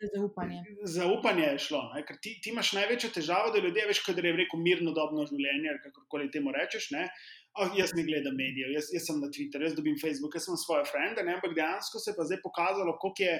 Zaupanje. 0.00 0.60
Zaupanje 0.84 1.44
je 1.44 1.58
šlo, 1.58 1.80
ne? 1.94 2.02
ker 2.04 2.18
ti, 2.20 2.34
ti 2.44 2.50
imaš 2.52 2.74
največjo 2.76 3.10
težavo, 3.14 3.52
da 3.54 3.62
ljudje 3.64 3.86
veš, 3.88 4.02
kaj 4.04 4.18
je 4.20 4.32
rekel 4.36 4.60
mirno 4.60 4.92
dobno 4.96 5.24
življenje, 5.28 5.70
ali 5.72 5.80
kako 5.84 6.04
koli 6.12 6.28
temu 6.32 6.52
rečeš. 6.52 6.90
Ne? 6.92 7.06
Oh, 7.56 7.72
jaz 7.78 7.94
ne 7.96 8.04
gledam 8.04 8.36
medijev, 8.36 8.74
jaz, 8.76 8.90
jaz 8.92 9.06
sem 9.08 9.22
na 9.22 9.30
Twitterju, 9.32 9.70
jaz 9.70 9.76
dobim 9.78 9.96
Facebook, 10.02 10.36
jaz 10.36 10.50
sem 10.50 10.58
svoje 10.60 10.84
frende, 10.90 11.24
ne? 11.24 11.38
ampak 11.38 11.56
dejansko 11.56 12.02
se 12.02 12.12
je 12.12 12.16
pa 12.18 12.28
zdaj 12.28 12.42
pokazalo, 12.44 12.98
koliko 13.00 13.24
je 13.24 13.38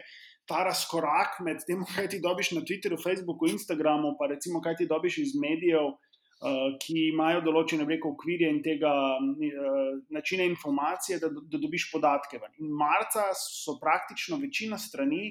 ta 0.49 0.63
razkorak 0.65 1.37
med 1.45 1.61
tem, 1.69 1.85
kaj 1.93 2.09
ti 2.15 2.23
dobiš 2.25 2.55
na 2.57 2.65
Twitterju, 2.65 3.03
Facebooku, 3.05 3.51
Instagramu, 3.53 4.15
pa 4.17 4.31
recimo 4.33 4.65
kaj 4.65 4.81
ti 4.81 4.89
dobiš 4.89 5.21
iz 5.27 5.39
medijev. 5.41 5.97
Uh, 6.37 6.75
ki 6.77 6.93
imajo 7.15 7.39
določene 7.47 7.87
reke, 7.89 8.05
okvirje 8.13 8.51
in 8.53 8.59
tega 8.61 8.91
uh, 9.17 9.87
načina 10.13 10.45
informacije, 10.45 11.17
da, 11.23 11.31
da 11.33 11.61
dobiš 11.63 11.87
podatke. 11.89 12.37
In 12.61 12.75
marca 12.77 13.31
so 13.41 13.79
praktično 13.81 14.37
večina 14.43 14.77
strani 14.77 15.31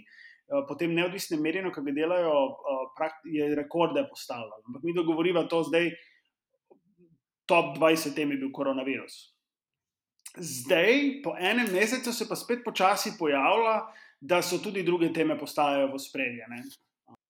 potem 0.67 0.93
neodvisne 0.93 1.37
merjenje, 1.41 1.71
ki 1.73 1.83
ga 1.87 1.93
delajo, 1.95 2.33
eh, 3.01 3.15
je 3.37 3.55
rekorde 3.55 4.05
postavljalo. 4.09 4.61
Ampak 4.67 4.83
mi 4.83 4.93
dogovoriva 4.93 5.47
to 5.49 5.63
zdaj, 5.63 5.89
top 7.45 7.77
20 7.77 8.15
tem 8.15 8.31
je 8.31 8.37
bil 8.37 8.51
koronavirus. 8.53 9.35
Zdaj, 10.37 11.21
po 11.23 11.35
enem 11.39 11.71
mesecu, 11.71 12.13
se 12.13 12.27
pa 12.27 12.35
spet 12.35 12.63
počasi 12.65 13.15
pojavlja, 13.19 13.77
da 14.21 14.41
so 14.41 14.57
tudi 14.57 14.83
druge 14.83 15.13
teme 15.13 15.37
postajajo 15.39 15.93
v 15.93 15.99
spredje. 15.99 16.47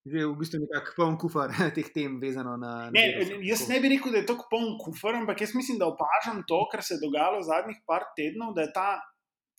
Že 0.06 0.26
v 0.26 0.36
bistvu 0.38 0.58
je 0.58 0.66
nekako 0.66 0.92
poln 0.98 1.18
kufar 1.18 1.50
teh 1.76 1.88
tem, 1.94 2.20
vezano 2.22 2.58
na. 2.58 2.90
Ne, 2.94 3.06
jaz 3.46 3.68
ne 3.70 3.80
bi 3.82 3.90
rekel, 3.96 4.12
da 4.12 4.22
je 4.22 4.30
to 4.30 4.38
poln 4.50 4.78
kufar, 4.82 5.16
ampak 5.16 5.42
jaz 5.42 5.56
mislim, 5.56 5.80
da 5.82 5.90
opažam 5.90 6.44
to, 6.48 6.66
kar 6.72 6.84
se 6.84 6.96
je 6.96 7.04
dogajalo 7.04 7.42
zadnjih 7.46 7.80
par 7.88 8.10
tednov, 8.18 8.54
da 8.56 8.66
je 8.66 8.74
ta 8.74 8.90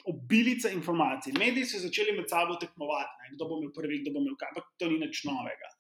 obilica 0.07 0.71
informacij. 0.71 1.35
Mediji 1.38 1.71
so 1.71 1.83
začeli 1.83 2.16
med 2.16 2.29
sabo 2.31 2.57
tekmovati, 2.61 3.23
ne? 3.23 3.35
kdo 3.35 3.49
bo 3.49 3.61
imel 3.61 3.73
prvi, 3.75 4.01
kdo 4.03 4.14
bo 4.14 4.23
imel 4.25 4.37
kaj, 4.40 4.53
ampak 4.55 4.69
to 4.81 4.90
ni 4.90 4.99
nič 5.03 5.25
novega. 5.29 5.71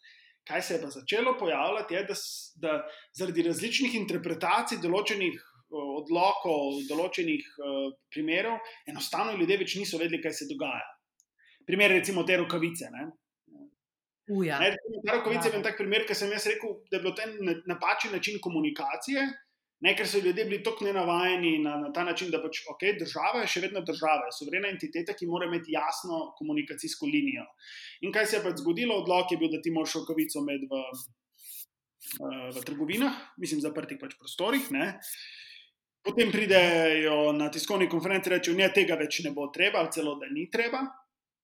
Kaj 0.46 0.62
se 0.62 0.74
je 0.74 0.80
pa 0.82 0.90
začelo 0.94 1.34
pojavljati, 1.38 1.94
je, 1.94 2.02
da, 2.06 2.16
da 2.62 2.74
zaradi 3.18 3.44
različnih 3.48 3.94
interpretacij 3.98 4.78
določenih 4.82 5.38
odlokov, 5.76 6.82
določenih 6.86 7.46
uh, 7.58 7.88
primerov, 8.14 8.60
enostavno 8.86 9.34
ljudje 9.38 9.62
več 9.64 9.74
niso 9.80 9.98
vedeli, 9.98 10.22
kaj 10.22 10.36
se 10.38 10.50
dogaja. 10.50 10.86
Primer, 11.66 11.90
recimo, 11.98 12.22
te 12.22 12.36
rokavice. 12.38 12.90
Ne? 12.94 13.08
Uja. 14.30 14.60
Ne, 14.62 14.70
ta 15.06 15.16
rokavica 15.18 15.50
je 15.50 15.58
en 15.58 15.66
tak 15.66 15.78
primer, 15.78 16.06
ki 16.06 16.14
sem 16.14 16.30
jaz 16.34 16.46
rekel, 16.50 16.78
da 16.90 16.98
je 16.98 17.02
bil 17.02 17.14
ten 17.18 17.34
napačen 17.66 18.14
način 18.14 18.38
komunikacije. 18.42 19.26
Ne, 19.84 19.92
ker 19.92 20.08
so 20.08 20.22
ljudje 20.24 20.46
bili 20.48 20.62
tako 20.64 20.86
nenavajeni 20.86 21.58
na, 21.60 21.74
na 21.76 21.90
ta 21.92 22.04
način, 22.04 22.30
da 22.32 22.40
pač, 22.40 22.62
okay, 22.72 22.94
država 22.96 23.42
je 23.42 23.50
še 23.52 23.60
vedno 23.66 23.82
država, 23.84 24.30
suverena 24.32 24.70
entiteta, 24.72 25.12
ki 25.12 25.28
mora 25.28 25.48
imeti 25.50 25.74
jasno 25.74 26.30
komunikacijsko 26.38 27.08
linijo. 27.12 27.44
In 28.08 28.14
kaj 28.14 28.30
se 28.30 28.38
je 28.38 28.44
pač 28.46 28.62
zgodilo? 28.62 28.96
Odlog 29.02 29.34
je 29.34 29.38
bil, 29.42 29.52
da 29.52 29.60
ti 29.60 29.74
moraš 29.74 29.98
šokovico 29.98 30.40
imeti 30.40 30.70
v, 30.70 30.80
v 32.56 32.64
trgovinah, 32.70 33.20
mislim, 33.42 33.60
zaprtih 33.64 34.00
pač 34.00 34.16
prostorih. 34.16 34.70
Ne. 34.72 34.94
Potem 36.06 36.32
pridejo 36.32 37.34
na 37.36 37.50
tiskovni 37.52 37.90
konferenci 37.90 38.30
in 38.30 38.36
rečejo, 38.36 38.56
da 38.62 38.72
tega 38.72 38.96
več 38.96 39.20
ne 39.26 39.34
bo 39.36 39.50
treba, 39.52 39.82
ali 39.82 39.92
celo 39.92 40.16
da 40.20 40.30
ni 40.32 40.48
treba. 40.48 40.86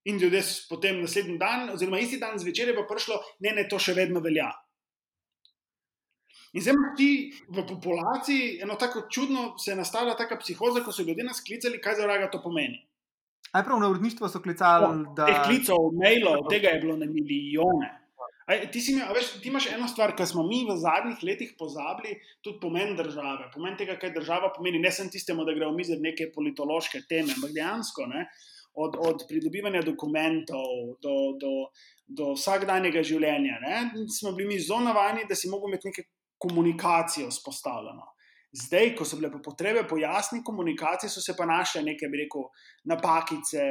In 0.09 0.17
ljudje 0.19 0.41
potem 0.69 1.01
naslednji 1.03 1.37
dan, 1.37 1.69
oziroma 1.75 1.99
isti 1.99 2.17
dan 2.19 2.39
zvečer, 2.39 2.71
je 2.71 2.75
pa 2.75 2.83
prišlo, 2.89 3.21
ne, 3.45 3.53
ne, 3.55 3.67
to 3.69 3.79
še 3.79 3.93
vedno 3.95 4.23
velja. 4.23 4.49
In 6.53 6.61
zdaj 6.61 6.73
imaš 6.73 6.97
ti 6.97 7.09
v 7.49 7.65
populaciji 7.67 8.59
eno 8.61 8.75
tako 8.79 9.07
čudno, 9.09 9.53
se 9.57 9.71
je 9.71 9.75
nastala 9.75 10.13
ta 10.17 10.27
psihoza, 10.39 10.83
ko 10.85 10.91
so 10.91 11.01
ljudje 11.01 11.25
nas 11.25 11.41
klicali, 11.41 11.81
kaj 11.81 11.95
za 11.97 12.05
vraga 12.05 12.29
to 12.31 12.41
pomeni. 12.43 12.83
Najprej 13.53 13.79
na 13.79 13.89
urodništvo 13.89 14.29
so 14.29 14.41
klicali. 14.41 14.85
Oh, 14.85 15.15
da... 15.15 15.25
Teh 15.25 15.41
klicev, 15.47 15.89
mailov, 15.97 16.47
tega 16.49 16.73
je 16.73 16.79
bilo 16.81 16.97
na 16.97 17.05
milijone. 17.05 17.89
Aj, 18.45 18.59
ti, 18.71 18.81
mi, 18.91 19.01
veš, 19.15 19.29
ti 19.41 19.49
imaš 19.49 19.69
eno 19.71 19.87
stvar, 19.87 20.15
ki 20.17 20.25
smo 20.27 20.43
mi 20.43 20.63
v 20.67 20.75
zadnjih 20.77 21.21
letih 21.23 21.53
pozabili, 21.59 22.17
tudi 22.43 22.59
pomen 22.61 22.95
države. 22.97 23.47
Pomen 23.53 23.77
tega, 23.79 23.95
kaj 24.01 24.11
država 24.17 24.51
pomeni, 24.55 24.81
ne 24.83 24.91
samo 24.91 25.09
tistemu, 25.09 25.45
da 25.47 25.55
gre 25.55 25.69
v 25.69 25.77
mizer 25.77 26.01
neke 26.01 26.27
politološke 26.33 27.05
teme, 27.09 27.33
ampak 27.37 27.53
dejansko. 27.55 28.09
Ne, 28.11 28.27
od, 28.73 28.97
od 28.99 29.25
pridobivanja 29.29 29.83
dokumentov 29.85 30.97
do, 31.01 31.15
do, 31.37 31.53
do 32.07 32.33
vsakdanjega 32.33 33.03
življenja. 33.05 33.59
Ne, 33.61 34.05
smo 34.09 34.33
bili 34.33 34.55
mi 34.55 34.59
zelo 34.59 34.81
navajeni, 34.89 35.27
da 35.29 35.37
si 35.37 35.49
lahko 35.49 35.69
imel 35.69 35.81
nekaj 35.85 36.07
komunikacijo 36.43 37.31
vzpostavljeno. 37.31 38.09
Zdaj, 38.53 38.91
ko 38.97 39.05
so 39.05 39.17
bile 39.17 39.31
potrebe 39.41 39.81
po 39.89 39.97
jasni 39.97 40.43
komunikaciji, 40.45 41.09
so 41.09 41.21
se 41.23 41.33
pa 41.37 41.47
našle 41.49 41.81
neke, 41.81 42.05
bi 42.11 42.19
rekel, 42.21 42.43
napakice, 42.91 43.63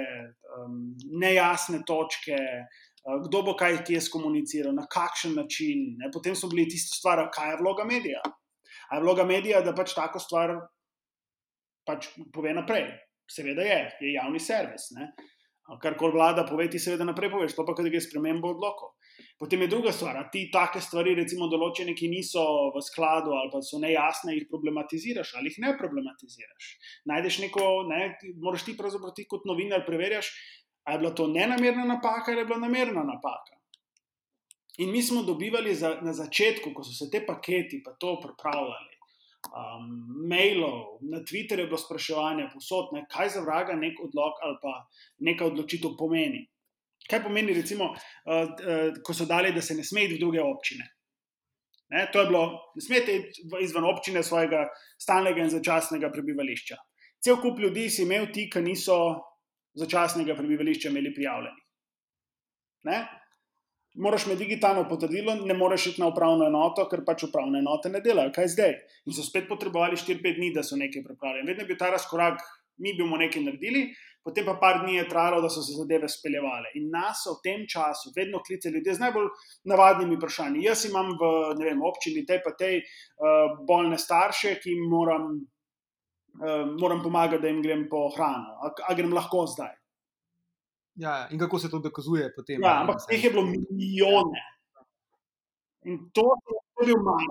um, 0.57 0.81
nejasne 1.23 1.85
točke, 1.87 2.35
uh, 2.35 3.21
kdo 3.29 3.45
bo 3.47 3.55
kaj 3.59 3.85
kje 3.87 4.01
skomuniciral, 4.09 4.75
na 4.75 4.89
kakšen 4.91 5.37
način. 5.39 5.93
Ne? 6.01 6.11
Potem 6.15 6.35
so 6.39 6.51
bili 6.51 6.67
tiste 6.71 6.99
stvari, 6.99 7.29
kaj 7.35 7.55
je 7.55 7.61
vloga 7.63 7.87
medija. 7.87 8.23
A 8.91 8.99
je 8.99 9.03
vloga 9.05 9.25
medija, 9.25 9.63
da 9.63 9.75
pač 9.75 9.95
tako 9.95 10.19
stvar 10.23 10.57
pač 11.87 12.11
pove 12.35 12.55
naprej. 12.55 12.91
Seveda 13.31 13.63
je, 13.63 13.79
je 14.03 14.17
javni 14.17 14.41
servis. 14.43 14.91
Kar 15.83 15.95
koli 15.99 16.19
vlada 16.19 16.45
pove, 16.49 16.67
ti 16.71 16.83
seveda 16.83 17.07
naprej 17.07 17.31
poveš, 17.33 17.55
to 17.57 17.65
pa, 17.67 17.75
kaj 17.79 17.91
je 17.91 18.03
spremembo 18.03 18.51
odlokov. 18.57 18.97
Potem 19.43 19.65
je 19.65 19.67
druga 19.67 19.91
stvar, 19.93 20.15
da 20.15 20.29
ti 20.31 20.45
take 20.55 20.79
stvari, 20.81 21.17
recimo, 21.19 21.49
določene, 21.51 21.97
ki 21.99 22.07
niso 22.07 22.43
v 22.71 22.83
skladu 22.87 23.33
ali 23.35 23.51
pa 23.51 23.59
so 23.67 23.81
nejasne, 23.83 24.37
jih 24.37 24.45
problematiziraš 24.47 25.33
ali 25.35 25.51
jih 25.51 25.57
ne 25.65 25.73
problematiziraš. 25.81 26.69
Najdeš 27.11 27.39
neko, 27.49 27.65
ne, 27.89 28.05
moraš 28.45 28.69
ti 28.69 28.77
pravzaprav 28.79 29.11
ti 29.17 29.25
kot 29.27 29.49
novinar 29.51 29.83
preverjati, 29.89 30.31
ali 30.87 30.95
je 30.95 31.03
bila 31.03 31.11
to 31.19 31.27
nenamerna 31.27 31.89
napaka 31.91 32.31
ali 32.31 32.45
je 32.45 32.47
bila 32.53 32.61
namerna 32.63 33.03
napaka. 33.09 33.59
In 34.79 34.95
mi 34.95 35.03
smo 35.03 35.25
dobivali 35.27 35.75
za, 35.75 35.97
na 36.07 36.15
začetku, 36.15 36.71
ko 36.71 36.87
so 36.87 36.95
se 36.95 37.11
te 37.11 37.25
paketi 37.27 37.83
pa 37.83 37.97
to 37.99 38.21
pripravljali. 38.23 38.95
Um, 39.51 39.91
mailov, 40.31 41.03
na 41.03 41.19
Twitterju 41.27 41.67
je 41.67 41.73
bilo 41.75 41.83
spraševanje, 41.83 42.47
posod, 42.55 42.95
ne, 42.95 43.09
kaj 43.11 43.35
za 43.35 43.43
vraga 43.43 43.75
nek 43.75 43.99
odlog 44.07 44.39
ali 44.47 44.57
pa 44.63 44.79
neka 45.19 45.51
odločitev 45.51 45.99
pomeni. 45.99 46.47
Kaj 47.11 47.23
pomeni, 47.25 47.55
recimo, 47.57 47.91
uh, 47.93 48.33
uh, 48.33 49.01
ko 49.05 49.15
so 49.15 49.27
dali, 49.27 49.53
da 49.53 49.63
se 49.63 49.75
ne 49.75 49.85
smete 49.85 50.17
v 50.17 50.21
druge 50.23 50.43
občine? 50.43 50.87
Ne, 51.93 52.07
to 52.13 52.23
je 52.23 52.27
bilo, 52.31 52.45
ne 52.75 52.83
smete 52.83 53.17
iti 53.17 53.43
izven 53.61 53.85
občine 53.85 54.23
svojega 54.25 54.65
stalnega 55.01 55.43
in 55.45 55.51
začasnega 55.53 56.09
prebivališča. 56.13 56.79
Cel 57.23 57.37
kup 57.43 57.59
ljudi 57.61 57.91
si 57.91 58.07
imel 58.07 58.31
ti, 58.33 58.47
ki 58.51 58.63
niso 58.65 58.97
začasnega 59.79 60.37
prebivališča 60.39 60.89
imeli 60.89 61.13
prijavljeni. 61.15 61.61
Ne? 62.89 63.03
Moraš 63.95 64.25
imeti 64.27 64.45
digitalno 64.47 64.87
potrdilo, 64.89 65.35
ne 65.35 65.55
moreš 65.55 65.87
iti 65.91 66.01
na 66.01 66.09
upravno 66.09 66.47
enoto, 66.49 66.87
ker 66.89 67.05
pač 67.05 67.27
upravne 67.29 67.61
enote 67.61 67.93
ne 67.93 68.01
delajo. 68.01 68.33
Kaj 68.33 68.49
zdaj? 68.55 68.73
In 69.07 69.17
so 69.17 69.25
spet 69.27 69.45
potrebovali 69.49 70.01
4-5 70.01 70.39
dni, 70.39 70.49
da 70.57 70.65
so 70.65 70.81
nekaj 70.81 71.05
pripravili. 71.05 71.45
Vedno 71.51 71.67
je 71.67 71.71
bil 71.75 71.79
ta 71.79 71.91
razkorak, 71.93 72.41
mi 72.81 72.97
bomo 72.97 73.21
nekaj 73.21 73.45
naredili, 73.45 73.91
potem 74.25 74.47
pa 74.47 74.55
par 74.61 74.81
dni 74.83 74.97
je 74.97 75.09
trajalo, 75.09 75.41
da 75.43 75.51
so 75.51 75.63
se 75.63 75.75
zadeve 75.77 76.09
speljevale. 76.09 76.71
In 76.79 76.91
nas 76.91 77.25
so 77.25 77.37
v 77.37 77.43
tem 77.45 77.65
času 77.69 78.13
vedno 78.17 78.43
klicali 78.47 78.79
ljudje 78.79 78.95
z 78.95 79.05
najbolj 79.05 79.29
navadnimi 79.71 80.17
vprašanji. 80.17 80.65
Jaz 80.67 80.85
imam 80.91 81.15
v 81.19 81.33
vem, 81.59 81.83
občini 81.83 82.25
te 82.27 82.39
pa 82.45 82.55
te 82.59 82.77
uh, 82.79 83.59
bolne 83.69 83.99
starše, 83.99 84.57
ki 84.63 84.77
jim 84.77 84.87
moram, 84.91 85.29
uh, 86.39 86.65
moram 86.79 87.03
pomagati, 87.03 87.43
da 87.43 87.51
jim 87.51 87.63
grem 87.63 87.89
po 87.91 88.09
hrano. 88.15 88.59
A, 88.63 88.73
a 88.89 88.95
grem 88.99 89.13
lahko 89.13 89.47
zdaj? 89.51 89.75
Ja, 91.03 91.27
in 91.33 91.39
kako 91.41 91.59
se 91.59 91.71
to 91.71 91.79
dokazuje 91.79 92.33
potem? 92.37 92.63
Ja, 92.63 92.81
ampak 92.83 93.07
teh 93.09 93.25
je 93.25 93.31
bilo 93.31 93.47
milijone. 93.49 94.43
In 95.89 95.99
to 96.15 96.29
je 96.87 96.95
v 96.95 97.03
manj. 97.03 97.31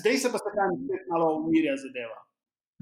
Zdaj 0.00 0.16
se 0.18 0.32
pa 0.32 0.38
se 0.38 0.50
tam 0.56 0.74
spet 0.84 1.06
malo 1.10 1.36
umirja 1.38 1.76
zadeva. 1.76 2.18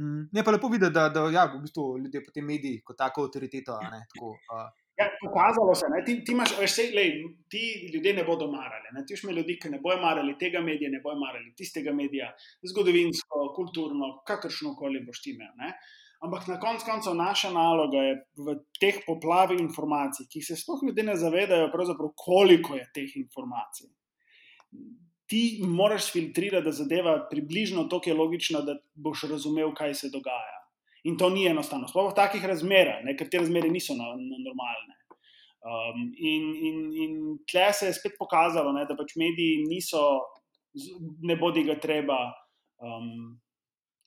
Mm. 0.00 0.28
Je 0.32 0.44
pa 0.44 0.50
lepo 0.50 0.68
videti, 0.68 0.92
da, 0.92 1.08
da 1.08 1.26
ja, 1.30 1.44
v 1.54 1.60
bistvu 1.60 1.98
ljudje 1.98 2.22
potem 2.24 2.46
mediji 2.46 2.80
kot 2.84 2.96
tako 2.96 3.26
avtoriteto. 3.28 3.76
Tako, 4.14 4.30
uh. 4.54 4.66
ja, 5.00 5.08
pokazalo 5.20 5.74
se 5.74 5.86
je, 5.96 6.04
ti, 6.06 6.14
ti, 6.24 6.34
ti 7.52 7.62
ljudje 7.94 8.14
ne 8.14 8.24
bodo 8.24 8.48
marali. 8.52 8.94
Ne? 8.94 9.04
Ti 9.06 9.14
imaš 9.14 9.36
ljudi, 9.36 9.58
ki 9.62 9.74
ne 9.74 9.80
bojo 9.84 10.00
marali 10.00 10.36
tega 10.40 10.64
medija, 10.64 10.90
ne 10.90 11.02
bojo 11.04 11.18
marali 11.20 11.52
tistega 11.56 11.92
medija, 11.92 12.32
zgodovinsko, 12.72 13.52
kulturno, 13.56 14.12
kakršno 14.26 14.74
koli 14.76 15.04
boš 15.06 15.22
ti 15.22 15.34
imel. 15.36 15.52
Ne? 15.60 15.74
Ampak 16.24 16.48
na 16.48 16.58
koncu 16.60 16.84
koncev 16.84 17.14
naša 17.16 17.52
naloga 17.52 18.00
je 18.04 18.16
v 18.46 18.56
teh 18.80 19.04
poplavah 19.06 19.60
informacij, 19.60 20.28
ki 20.32 20.42
se 20.44 20.56
sploh 20.56 20.82
ljudje 20.88 21.04
ne 21.04 21.16
zavedajo, 21.16 21.70
koliko 22.16 22.76
je 22.76 22.88
teh 22.94 23.16
informacij 23.16 23.88
ti 25.30 25.60
moraš 25.62 26.12
filtrirati, 26.12 26.64
da 26.64 26.72
zadeva 26.72 27.14
približno 27.30 27.84
tako 27.84 28.10
je 28.10 28.14
logična, 28.14 28.60
da 28.66 28.74
boš 28.94 29.28
razumel, 29.30 29.70
kaj 29.74 29.94
se 29.94 30.10
dogaja. 30.10 30.56
In 31.04 31.16
to 31.18 31.30
ni 31.30 31.46
enostavno, 31.46 31.88
sploh 31.88 32.10
v 32.10 32.16
takih 32.18 32.42
razmerah, 32.44 33.04
ker 33.18 33.30
te 33.30 33.38
razmere 33.38 33.70
niso 33.70 33.94
na, 33.96 34.10
na 34.18 34.40
normalne. 34.42 34.96
Um, 35.60 36.02
in 36.16 36.50
in, 36.66 36.76
in 37.04 37.14
tle 37.48 37.68
se 37.76 37.86
je 37.86 37.94
spet 37.94 38.18
pokazalo, 38.18 38.72
ne, 38.72 38.84
da 38.88 38.96
pač 38.96 39.14
mediji 39.20 39.62
niso, 39.68 40.02
ne 41.22 41.36
bodi 41.40 41.64
ga 41.68 41.76
treba, 41.80 42.18
um, 42.82 43.38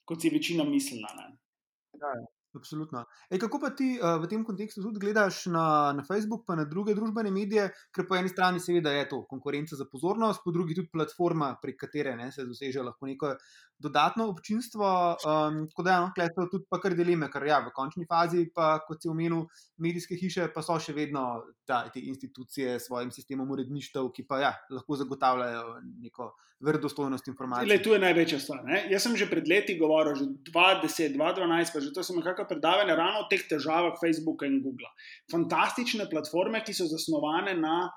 kot 0.04 0.22
si 0.22 0.30
večina 0.34 0.66
mislila. 0.68 1.14
Ja, 1.18 2.12
ja. 2.12 2.33
Absolutno. 2.54 3.04
E, 3.30 3.38
kako 3.38 3.58
pa 3.60 3.70
ti 3.74 3.94
uh, 3.98 4.16
v 4.22 4.28
tem 4.30 4.44
kontekstu 4.46 4.82
tudi 4.82 5.00
gledaš 5.02 5.46
na, 5.50 5.92
na 5.96 6.04
Facebook, 6.06 6.44
pa 6.46 6.54
na 6.54 6.64
druge 6.70 6.94
družbene 6.94 7.32
medije, 7.34 7.68
ker 7.94 8.06
po 8.06 8.16
eni 8.18 8.30
strani 8.30 8.62
seveda 8.62 8.92
je 8.94 9.08
to 9.10 9.22
konkurenca 9.30 9.76
za 9.76 9.88
pozornost, 9.90 10.44
po 10.44 10.54
drugi 10.54 10.76
tudi 10.78 10.92
platforma, 10.92 11.54
prek 11.62 11.80
katere 11.80 12.14
ne, 12.16 12.30
se 12.32 12.46
doseže 12.46 12.82
lahko 12.86 13.10
neko 13.10 13.34
dodatno 13.78 14.28
občinstvo. 14.30 14.86
Um, 15.26 15.64
tako 15.70 15.82
da, 15.82 15.98
no, 16.00 16.12
tukaj 16.14 16.30
so 16.36 16.46
tudi 16.52 16.68
pa 16.70 16.80
kar 16.82 16.94
dileme, 16.94 17.28
ker 17.32 17.46
ja, 17.48 17.58
v 17.66 17.74
končni 17.74 18.06
fazi, 18.08 18.46
pa 18.54 18.78
kot 18.86 19.02
si 19.02 19.10
omenil, 19.10 19.44
medijske 19.82 20.18
hiše 20.20 20.48
pa 20.54 20.62
so 20.62 20.78
še 20.78 20.94
vedno 20.96 21.26
ta, 21.66 21.84
te 21.90 22.00
institucije 22.00 22.78
s 22.78 22.88
svojim 22.88 23.10
sistemom 23.14 23.50
uredništev, 23.50 24.10
ki 24.14 24.26
pa 24.30 24.40
ja, 24.44 24.54
lahko 24.70 25.02
zagotavljajo 25.02 25.80
neko 26.06 26.32
verodostojnost 26.64 27.28
informacij. 27.28 27.68
Le, 27.68 27.82
tu 27.82 27.92
je 27.92 28.00
največja 28.00 28.38
stvar. 28.40 28.62
Ne? 28.64 28.84
Jaz 28.92 29.04
sem 29.04 29.16
že 29.20 29.28
pred 29.30 29.48
leti 29.48 29.76
govoril, 29.78 30.14
že 30.16 30.28
2010, 30.48 31.16
2012, 31.18 31.74
pa 31.74 31.82
že 31.82 31.92
to 31.92 32.04
sem 32.06 32.16
nekako 32.20 32.43
predavanje 32.48 32.96
ravno 32.96 33.24
o 33.24 33.28
teh 33.30 33.42
težavah 33.48 33.98
Facebooka 34.00 34.46
in 34.46 34.60
Google. 34.62 34.90
Fantastične 35.32 36.08
platforme, 36.10 36.62
ki 36.64 36.74
so 36.76 36.88
zasnovane 36.90 37.54
na. 37.58 37.90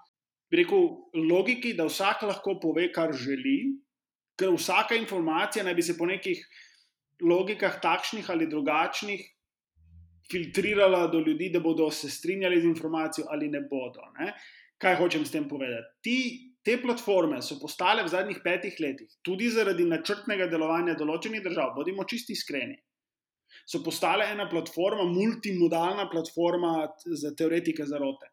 Rekel, 0.53 0.85
logiki, 1.27 1.73
da 1.75 1.89
vsak 1.89 2.23
lahko 2.23 2.55
pove, 2.63 2.87
kar 2.95 3.11
želi, 3.11 3.75
ker 4.39 4.53
vsaka 4.55 4.95
informacija 4.95 5.65
naj 5.65 5.75
bi 5.75 5.83
se 5.83 5.97
po 5.97 6.07
nekih 6.07 6.39
logikah, 7.21 7.81
takšnih 7.83 8.29
ali 8.29 8.47
drugačnih, 8.47 9.25
filtrirala 10.31 11.07
do 11.07 11.19
ljudi, 11.19 11.49
da 11.53 11.59
bodo 11.59 11.89
se 11.91 12.09
strinjali 12.09 12.61
z 12.61 12.65
informacijo 12.65 13.27
ali 13.29 13.49
ne 13.49 13.61
bodo. 13.61 14.03
Ne? 14.19 14.33
Kaj 14.77 14.95
hočem 14.95 15.25
s 15.25 15.31
tem 15.31 15.47
povedati? 15.49 15.87
Ti, 16.03 16.17
te 16.63 16.77
platforme 16.81 17.41
so 17.41 17.57
postale 17.59 18.03
v 18.03 18.11
zadnjih 18.11 18.41
petih 18.43 18.75
letih, 18.79 19.09
tudi 19.23 19.49
zaradi 19.49 19.87
načrtnega 19.87 20.49
delovanja 20.51 20.97
določenih 20.99 21.43
držav, 21.43 21.73
bodimo 21.75 22.05
čisti 22.05 22.35
iskreni. 22.37 22.77
So 23.65 23.81
postale 23.83 24.27
ena 24.31 24.47
platforma, 24.49 25.05
multimodalna 25.07 26.09
platforma 26.11 26.87
za 27.05 27.33
teoretike 27.35 27.85
zarote. 27.85 28.31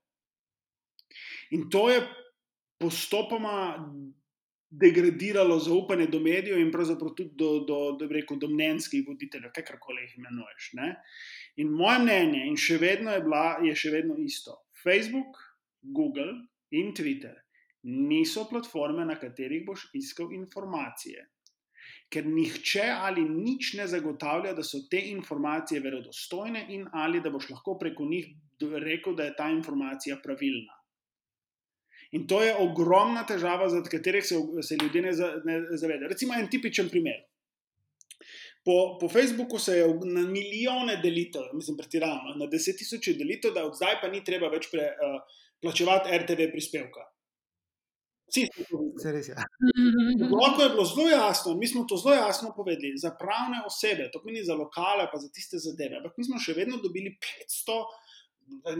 In 1.50 1.68
to 1.70 1.88
je 1.90 2.02
postopoma 2.80 3.78
degradiralo 4.74 5.58
zaupanje 5.62 6.08
do 6.10 6.18
medijev 6.20 6.58
in 6.58 6.72
pravzaprav 6.72 7.12
tudi 7.14 7.30
do, 7.38 7.60
do, 7.68 7.78
do, 7.98 8.08
rekel, 8.10 8.40
do 8.42 8.48
mnenjskih 8.50 9.04
voditeljev, 9.06 9.52
kakorkoli 9.54 10.02
jih 10.02 10.16
imenuješ. 10.18 10.72
Ne? 10.80 10.88
In 11.62 11.70
moje 11.70 12.00
mnenje, 12.02 12.42
in 12.50 12.58
še 12.58 12.80
vedno 12.82 13.14
je, 13.14 13.22
bila, 13.22 13.44
je 13.62 13.76
še 13.78 13.94
vedno 13.94 14.18
isto. 14.18 14.58
Facebook, 14.82 15.38
Google 15.94 16.32
in 16.74 16.90
Twitter 16.96 17.44
niso 17.84 18.46
platforme, 18.48 19.04
na 19.04 19.18
katerih 19.20 19.64
boš 19.66 19.88
iskal 19.94 20.32
informacije. 20.32 21.28
Ker 22.14 22.26
nihče 22.30 22.84
ali 22.94 23.24
nič 23.26 23.72
ne 23.78 23.88
zagotavlja, 23.90 24.52
da 24.54 24.62
so 24.62 24.84
te 24.90 25.00
informacije 25.10 25.80
verodostojne, 25.82 26.66
in 26.76 26.86
ali 26.92 27.20
da 27.20 27.32
boš 27.34 27.50
lahko 27.50 27.74
preko 27.80 28.06
njih 28.06 28.30
rekel, 28.84 29.16
da 29.18 29.26
je 29.26 29.36
ta 29.36 29.50
informacija 29.50 30.20
pravilna. 30.22 30.78
In 32.14 32.26
to 32.30 32.42
je 32.42 32.54
ogromna 32.54 33.24
težava, 33.26 33.66
zaradi 33.68 33.90
katerih 33.96 34.24
se, 34.24 34.38
se 34.62 34.76
ljudje 34.82 35.02
ne, 35.02 35.12
ne 35.44 35.56
zavedajo. 35.76 36.12
Recimo 36.12 36.36
en 36.38 36.46
tipičen 36.50 36.88
primer. 36.88 37.24
Po, 38.64 38.96
po 39.00 39.08
Facebooku 39.08 39.58
se 39.58 39.74
je 39.76 39.88
na 40.04 40.22
milijone 40.28 40.96
delitev, 41.02 41.50
mislim, 41.52 41.76
pretirano, 41.76 42.36
na 42.38 42.46
deset 42.46 42.78
tisoč 42.80 43.10
delitev, 43.18 43.52
da 43.56 43.66
od 43.66 43.74
zdaj 43.76 43.98
pa 44.00 44.08
ni 44.12 44.22
treba 44.24 44.48
več 44.52 44.70
pre, 44.72 44.86
uh, 44.94 45.18
plačevati 45.60 46.14
RTV 46.22 46.48
prispevka. 46.54 47.04
Vsi 48.28 48.46
smo 48.50 48.64
to 48.70 48.78
videli. 48.82 49.34
Lahko 50.32 50.62
je 50.62 50.70
bilo 50.70 50.84
zelo 50.84 51.08
jasno, 51.08 51.56
mi 51.56 51.66
smo 51.66 51.84
to 51.88 51.96
zelo 51.96 52.14
jasno 52.14 52.52
povedali 52.56 52.96
za 52.96 53.10
pravne 53.20 53.62
osebe, 53.66 54.10
to 54.12 54.22
pomeni 54.22 54.44
za 54.44 54.54
lokale, 54.54 55.06
pa 55.12 55.18
za 55.18 55.28
tiste 55.28 55.58
zadeve. 55.58 56.00
Ampak 56.00 56.18
mi 56.18 56.24
smo 56.24 56.40
še 56.40 56.56
vedno 56.56 56.80
dobili 56.82 57.16
500 57.20 57.78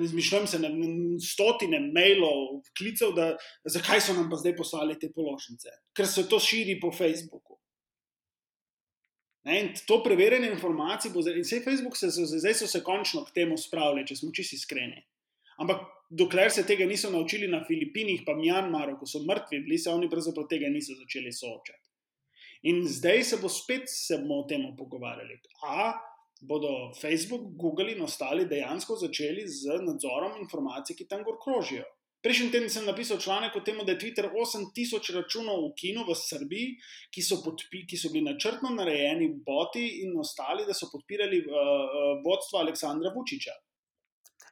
izmišljujem 0.05 0.47
se 0.47 0.59
na 0.59 0.69
stotine 1.33 1.81
mailov, 1.81 2.63
klicev, 2.79 3.13
da 3.17 3.37
zakaj 3.65 4.01
so 4.01 4.13
nam 4.13 4.31
pa 4.31 4.37
zdaj 4.37 4.57
poslali 4.57 4.99
te 4.99 5.11
položnice, 5.13 5.73
ker 5.97 6.07
se 6.07 6.29
to 6.29 6.41
širi 6.41 6.79
po 6.81 6.93
Facebooku. 6.93 7.59
Ne, 9.45 9.61
in 9.61 9.73
to 9.87 10.01
preverjanje 10.03 10.49
informacij 10.53 11.13
bo 11.13 11.23
zdaj, 11.23 11.37
in 11.37 11.45
vse 11.45 11.61
Facebook 11.65 11.97
se, 11.97 12.09
zdaj 12.11 12.55
so 12.61 12.67
se 12.67 12.81
končno 12.85 13.25
k 13.25 13.35
temu 13.41 13.59
spravili, 13.61 14.07
če 14.09 14.17
smo 14.17 14.33
čisti 14.33 14.57
iskreni. 14.57 15.05
Ampak 15.63 15.85
dokler 16.11 16.51
se 16.51 16.67
tega 16.67 16.87
niso 16.87 17.11
naučili 17.11 17.49
na 17.49 17.65
Filipinih, 17.65 18.23
pa 18.27 18.35
Mjanmaru, 18.35 18.99
ko 18.99 19.07
so 19.07 19.23
mrtvi, 19.29 19.61
bili 19.67 19.79
se 19.79 19.91
oni 19.91 20.11
pravzaprav 20.11 20.49
tega 20.51 20.71
niso 20.71 20.97
začeli 20.99 21.33
soočati. 21.33 21.91
In 22.71 22.85
zdaj 22.89 23.25
se 23.25 23.37
bo 23.43 23.49
spet 23.49 23.91
se 23.91 24.19
bomo 24.19 24.41
o 24.43 24.47
tem 24.49 24.65
pogovarjali. 24.77 25.37
A 25.69 25.93
bodo 26.41 26.93
Facebook, 27.01 27.43
Google 27.61 27.93
in 27.93 28.03
ostali 28.03 28.47
dejansko 28.49 28.97
začeli 28.97 29.45
z 29.49 29.81
nadzorom 29.85 30.41
informacij, 30.41 30.97
ki 30.97 31.09
tam 31.09 31.25
gor 31.25 31.37
krožijo. 31.43 31.85
Prejšnji 32.25 32.53
teden 32.55 32.71
sem 32.73 32.87
napisal 32.89 33.19
članek 33.21 33.57
o 33.57 33.61
tem, 33.61 33.83
da 33.85 33.93
je 33.93 33.99
Twitter 34.01 34.31
8000 34.33 35.13
računov 35.13 35.59
v 35.61 35.75
Kinu 35.77 36.07
v 36.09 36.15
Srbiji, 36.17 36.71
ki 37.13 37.21
so, 37.21 37.43
podpi, 37.45 37.83
ki 37.85 37.99
so 38.01 38.09
bili 38.15 38.25
načrtno 38.25 38.71
narejeni, 38.73 39.29
boti 39.45 39.83
in 40.07 40.17
ostali, 40.17 40.65
da 40.65 40.73
so 40.73 40.89
podpirali 40.93 41.43
uh, 41.45 41.59
vodstvo 42.25 42.63
Aleksandra 42.63 43.13
Vučiča. 43.13 43.53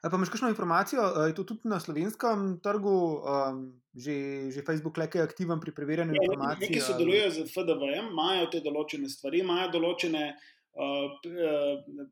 Pa 0.02 0.16
imaš 0.16 0.32
kakšno 0.34 0.48
informacijo, 0.50 1.02
je 1.26 1.34
to 1.34 1.44
tudi 1.46 1.68
na 1.70 1.78
slovenskem 1.80 2.56
trgu, 2.62 3.22
um, 3.22 3.58
že, 3.94 4.50
že 4.50 4.64
Facebook 4.66 4.98
le 4.98 5.06
je 5.14 5.22
aktiven 5.22 5.60
pri 5.62 5.70
preverjanju 5.74 6.16
ja, 6.16 6.24
informacij? 6.26 6.66
Neki 6.66 6.80
sodelujejo 6.80 7.30
z 7.30 7.44
FDV, 7.46 7.90
imajo 8.10 8.48
te 8.50 8.60
določene 8.64 9.06
stvari, 9.06 9.44
imajo 9.46 9.68
določene 9.76 10.24
uh, 10.34 11.06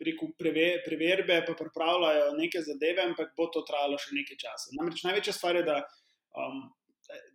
rekel, 0.06 0.30
preve, 0.38 0.68
preverbe, 0.86 1.40
pa 1.48 1.56
pripravljajo 1.58 2.30
neke 2.38 2.62
zadeve, 2.62 3.02
ampak 3.10 3.34
bo 3.34 3.50
to 3.50 3.66
trajalo 3.66 3.98
še 3.98 4.14
nekaj 4.14 4.38
časa. 4.38 4.70
Namreč 4.78 5.02
največja 5.08 5.34
stvar 5.34 5.58
je, 5.58 5.66
da 5.66 5.82
um, 6.38 6.62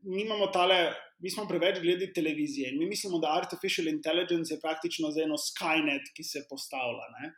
nimamo 0.07 0.47
tale, 0.55 0.93
mi 1.19 1.35
smo 1.35 1.49
preveč 1.51 1.81
gledali 1.83 2.13
televizije 2.13 2.71
in 2.71 2.79
mi 2.79 2.87
mislimo, 2.87 3.19
da 3.19 3.35
artificial 3.35 3.91
intelligence 3.91 4.53
je 4.53 4.61
praktično 4.63 5.11
za 5.11 5.27
eno 5.27 5.35
Skynet, 5.35 6.13
ki 6.15 6.23
se 6.23 6.45
postavlja. 6.49 7.11
Ne? 7.19 7.33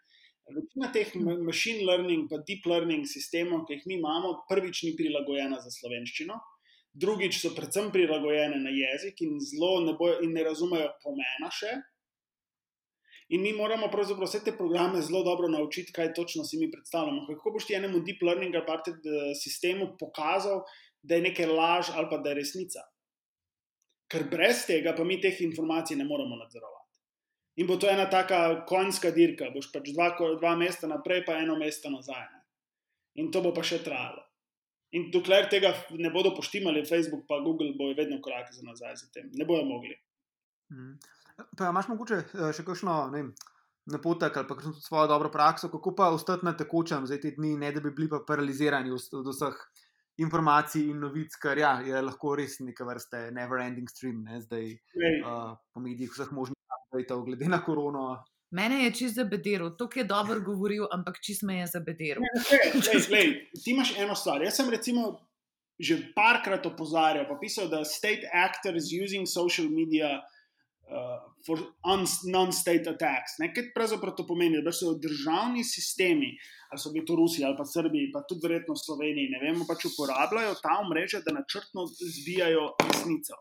Večina 0.47 0.87
teh 0.95 1.09
machine 1.43 1.83
learning, 1.83 2.29
pa 2.29 2.39
deep 2.47 2.65
learning 2.65 3.03
sistemov, 3.05 3.65
ki 3.67 3.77
jih 3.77 3.89
mi 3.89 3.97
imamo, 3.97 4.45
prvič 4.47 4.85
ni 4.87 4.93
prilagojena 4.95 5.59
za 5.59 5.73
slovenščino. 5.73 6.37
Drugič 6.97 7.41
so 7.41 7.51
predvsem 7.53 7.91
prilagojene 7.93 8.57
na 8.61 8.71
jezik 8.73 9.19
in 9.25 9.35
zelo 9.43 9.81
ne, 9.85 9.93
ne 10.31 10.45
razumejo 10.47 10.87
pomena 11.03 11.51
še, 11.53 11.75
In 13.27 13.41
mi 13.41 13.51
moramo 13.53 13.89
pravzaprav 13.91 14.29
vse 14.29 14.39
te 14.43 14.53
programe 14.55 15.01
zelo 15.03 15.23
dobro 15.23 15.49
naučiti, 15.51 15.91
kaj 15.91 16.13
točno 16.13 16.43
si 16.47 16.57
mi 16.57 16.69
predstavljamo. 16.71 17.25
Kako 17.27 17.51
boš 17.51 17.65
ti 17.67 17.75
enemu 17.75 17.99
deep 17.99 18.21
learning 18.23 18.55
eh, 18.55 18.61
sistemu 19.35 19.89
pokazal, 19.99 20.63
da 21.01 21.15
je 21.15 21.21
nekaj 21.21 21.45
laž 21.45 21.91
ali 21.93 22.07
pa 22.09 22.17
da 22.17 22.29
je 22.29 22.39
resnica. 22.39 22.85
Ker 24.07 24.23
brez 24.31 24.63
tega 24.67 24.95
pa 24.95 25.03
mi 25.03 25.19
teh 25.21 25.41
informacij 25.41 25.97
ne 25.97 26.05
moremo 26.05 26.39
nadzorovati. 26.39 26.76
In 27.57 27.67
bo 27.67 27.77
to 27.81 27.89
ena 27.89 28.05
taka 28.09 28.65
konjska 28.69 29.11
dirka, 29.11 29.49
boš 29.53 29.71
pač 29.73 29.89
dva, 29.95 30.11
dva 30.37 30.53
mesta 30.59 30.87
naprej, 30.87 31.23
pa 31.25 31.39
eno 31.41 31.57
mesto 31.57 31.89
nazaj. 31.89 32.25
Ne? 32.31 32.41
In 33.23 33.31
to 33.33 33.41
bo 33.41 33.53
pa 33.53 33.63
še 33.65 33.81
trajalo. 33.85 34.21
In 34.95 35.09
dokler 35.11 35.49
tega 35.51 35.73
ne 35.99 36.11
bodo 36.13 36.31
poštimali, 36.37 36.85
Facebook 36.87 37.25
pa 37.27 37.41
Google 37.43 37.73
bojo 37.77 37.97
vedno 37.97 38.21
koraki 38.23 38.55
za 38.55 38.63
nazaj 38.63 38.95
za 39.01 39.09
tem. 39.13 39.31
Ne 39.33 39.45
bojo 39.45 39.65
mogli. 39.65 39.97
Mhm. 40.71 40.93
Pa 41.57 41.69
imaš 41.69 41.89
mogoče 41.91 42.17
eh, 42.21 42.51
še 42.53 42.63
kakšno 42.65 42.93
ne 43.11 43.17
vem, 43.17 43.33
napotek 43.93 44.37
ali 44.37 44.47
pa 44.49 44.55
kakšno 44.57 44.73
svojo 44.81 45.09
dobro 45.11 45.29
prakso, 45.33 45.69
kako 45.73 45.93
pa 45.95 46.09
ostati 46.13 46.45
na 46.45 46.53
tekočem 46.57 47.05
za 47.09 47.19
te 47.21 47.33
dni, 47.35 47.55
ne 47.57 47.71
da 47.71 47.81
bi 47.81 47.91
bili 47.91 48.09
pa 48.09 48.23
paralizirani 48.27 48.93
od 48.93 49.29
vseh 49.33 49.59
informacij 50.17 50.89
in 50.89 51.01
novic, 51.01 51.37
ker 51.41 51.57
ja, 51.61 51.77
je 51.85 52.01
lahko 52.01 52.35
res 52.35 52.57
neka 52.65 52.85
vrste 52.85 53.27
never 53.31 53.61
ending 53.61 53.89
stream, 53.89 54.23
ne, 54.25 54.41
zdaj 54.41 54.71
Lej, 54.97 55.19
uh, 55.21 55.53
po 55.73 55.83
medijih 55.83 56.13
vseh 56.13 56.31
možnih 56.33 56.56
updateov 56.87 57.23
glede 57.25 57.49
na 57.49 57.61
korono. 57.63 58.23
Mene 58.51 58.83
je 58.85 58.93
čist 58.95 59.15
zabederil, 59.15 59.73
to 59.75 59.89
je 59.95 60.03
dobro 60.07 60.39
govoril, 60.39 60.87
ampak 60.91 61.19
čist 61.19 61.43
me 61.43 61.59
je 61.59 61.67
zabederil. 61.67 62.23
Lej, 62.23 62.79
lej, 62.79 63.07
lej, 63.11 63.31
ti 63.63 63.71
imaš 63.71 63.97
eno 63.99 64.15
stvar. 64.15 64.41
Jaz 64.41 64.55
sem 64.55 64.69
recimo 64.69 65.27
že 65.77 66.09
parkrat 66.17 66.65
opozarjal, 66.65 67.27
pa 67.29 67.37
pisal, 67.37 67.69
da 67.69 67.85
state 67.85 68.25
actors 68.33 68.89
using 68.89 69.29
social 69.29 69.69
media 69.69 70.25
uh, 70.89 71.21
for 71.45 71.61
non-state 72.25 72.89
attacks. 72.89 73.37
Ne? 73.37 73.51
Kaj 73.53 73.69
pravzaprav 73.75 74.15
to 74.17 74.25
pomeni? 74.25 74.63
Da 74.65 74.73
so 74.73 74.95
državni 74.97 75.61
sistemi, 75.61 76.33
ali 76.71 76.81
so 76.81 76.89
bili 76.95 77.05
to 77.05 77.13
Rusi 77.15 77.45
ali 77.45 77.53
pa 77.57 77.65
Srbiji, 77.65 78.09
pa 78.09 78.25
tudi 78.25 78.47
verjetno 78.47 78.73
Sloveniji, 78.73 79.29
ne 79.35 79.43
vemo, 79.45 79.69
pač 79.69 79.85
uporabljajo 79.91 80.57
ta 80.63 80.79
omrežja, 80.81 81.21
da 81.21 81.37
načrtno 81.37 81.85
zbijajo 81.93 82.73
resnico. 82.81 83.37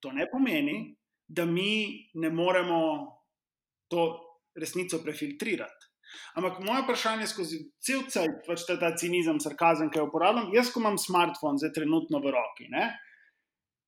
To 0.00 0.14
ne 0.14 0.30
pomeni, 0.30 0.94
da 1.30 1.46
mi 1.46 2.10
ne 2.14 2.30
moremo 2.30 2.80
to 3.88 4.06
resnico 4.58 4.98
prefiltrirati. 5.02 5.86
Ampak 6.34 6.58
moje 6.66 6.82
vprašanje 6.82 7.26
skozi 7.30 7.58
cel 7.78 8.02
cel 8.10 8.32
pač 8.46 8.64
ta, 8.66 8.74
ta 8.80 8.90
cinizem, 8.98 9.38
sarkazem, 9.42 9.90
ki 9.90 10.00
jo 10.00 10.08
uporabljam, 10.08 10.50
jaz, 10.54 10.72
ko 10.74 10.82
imam 10.82 10.98
smartphone, 10.98 11.58
zdaj 11.62 11.74
trenutno 11.76 12.18
v 12.22 12.32
roki, 12.34 12.66
ne, 12.70 12.88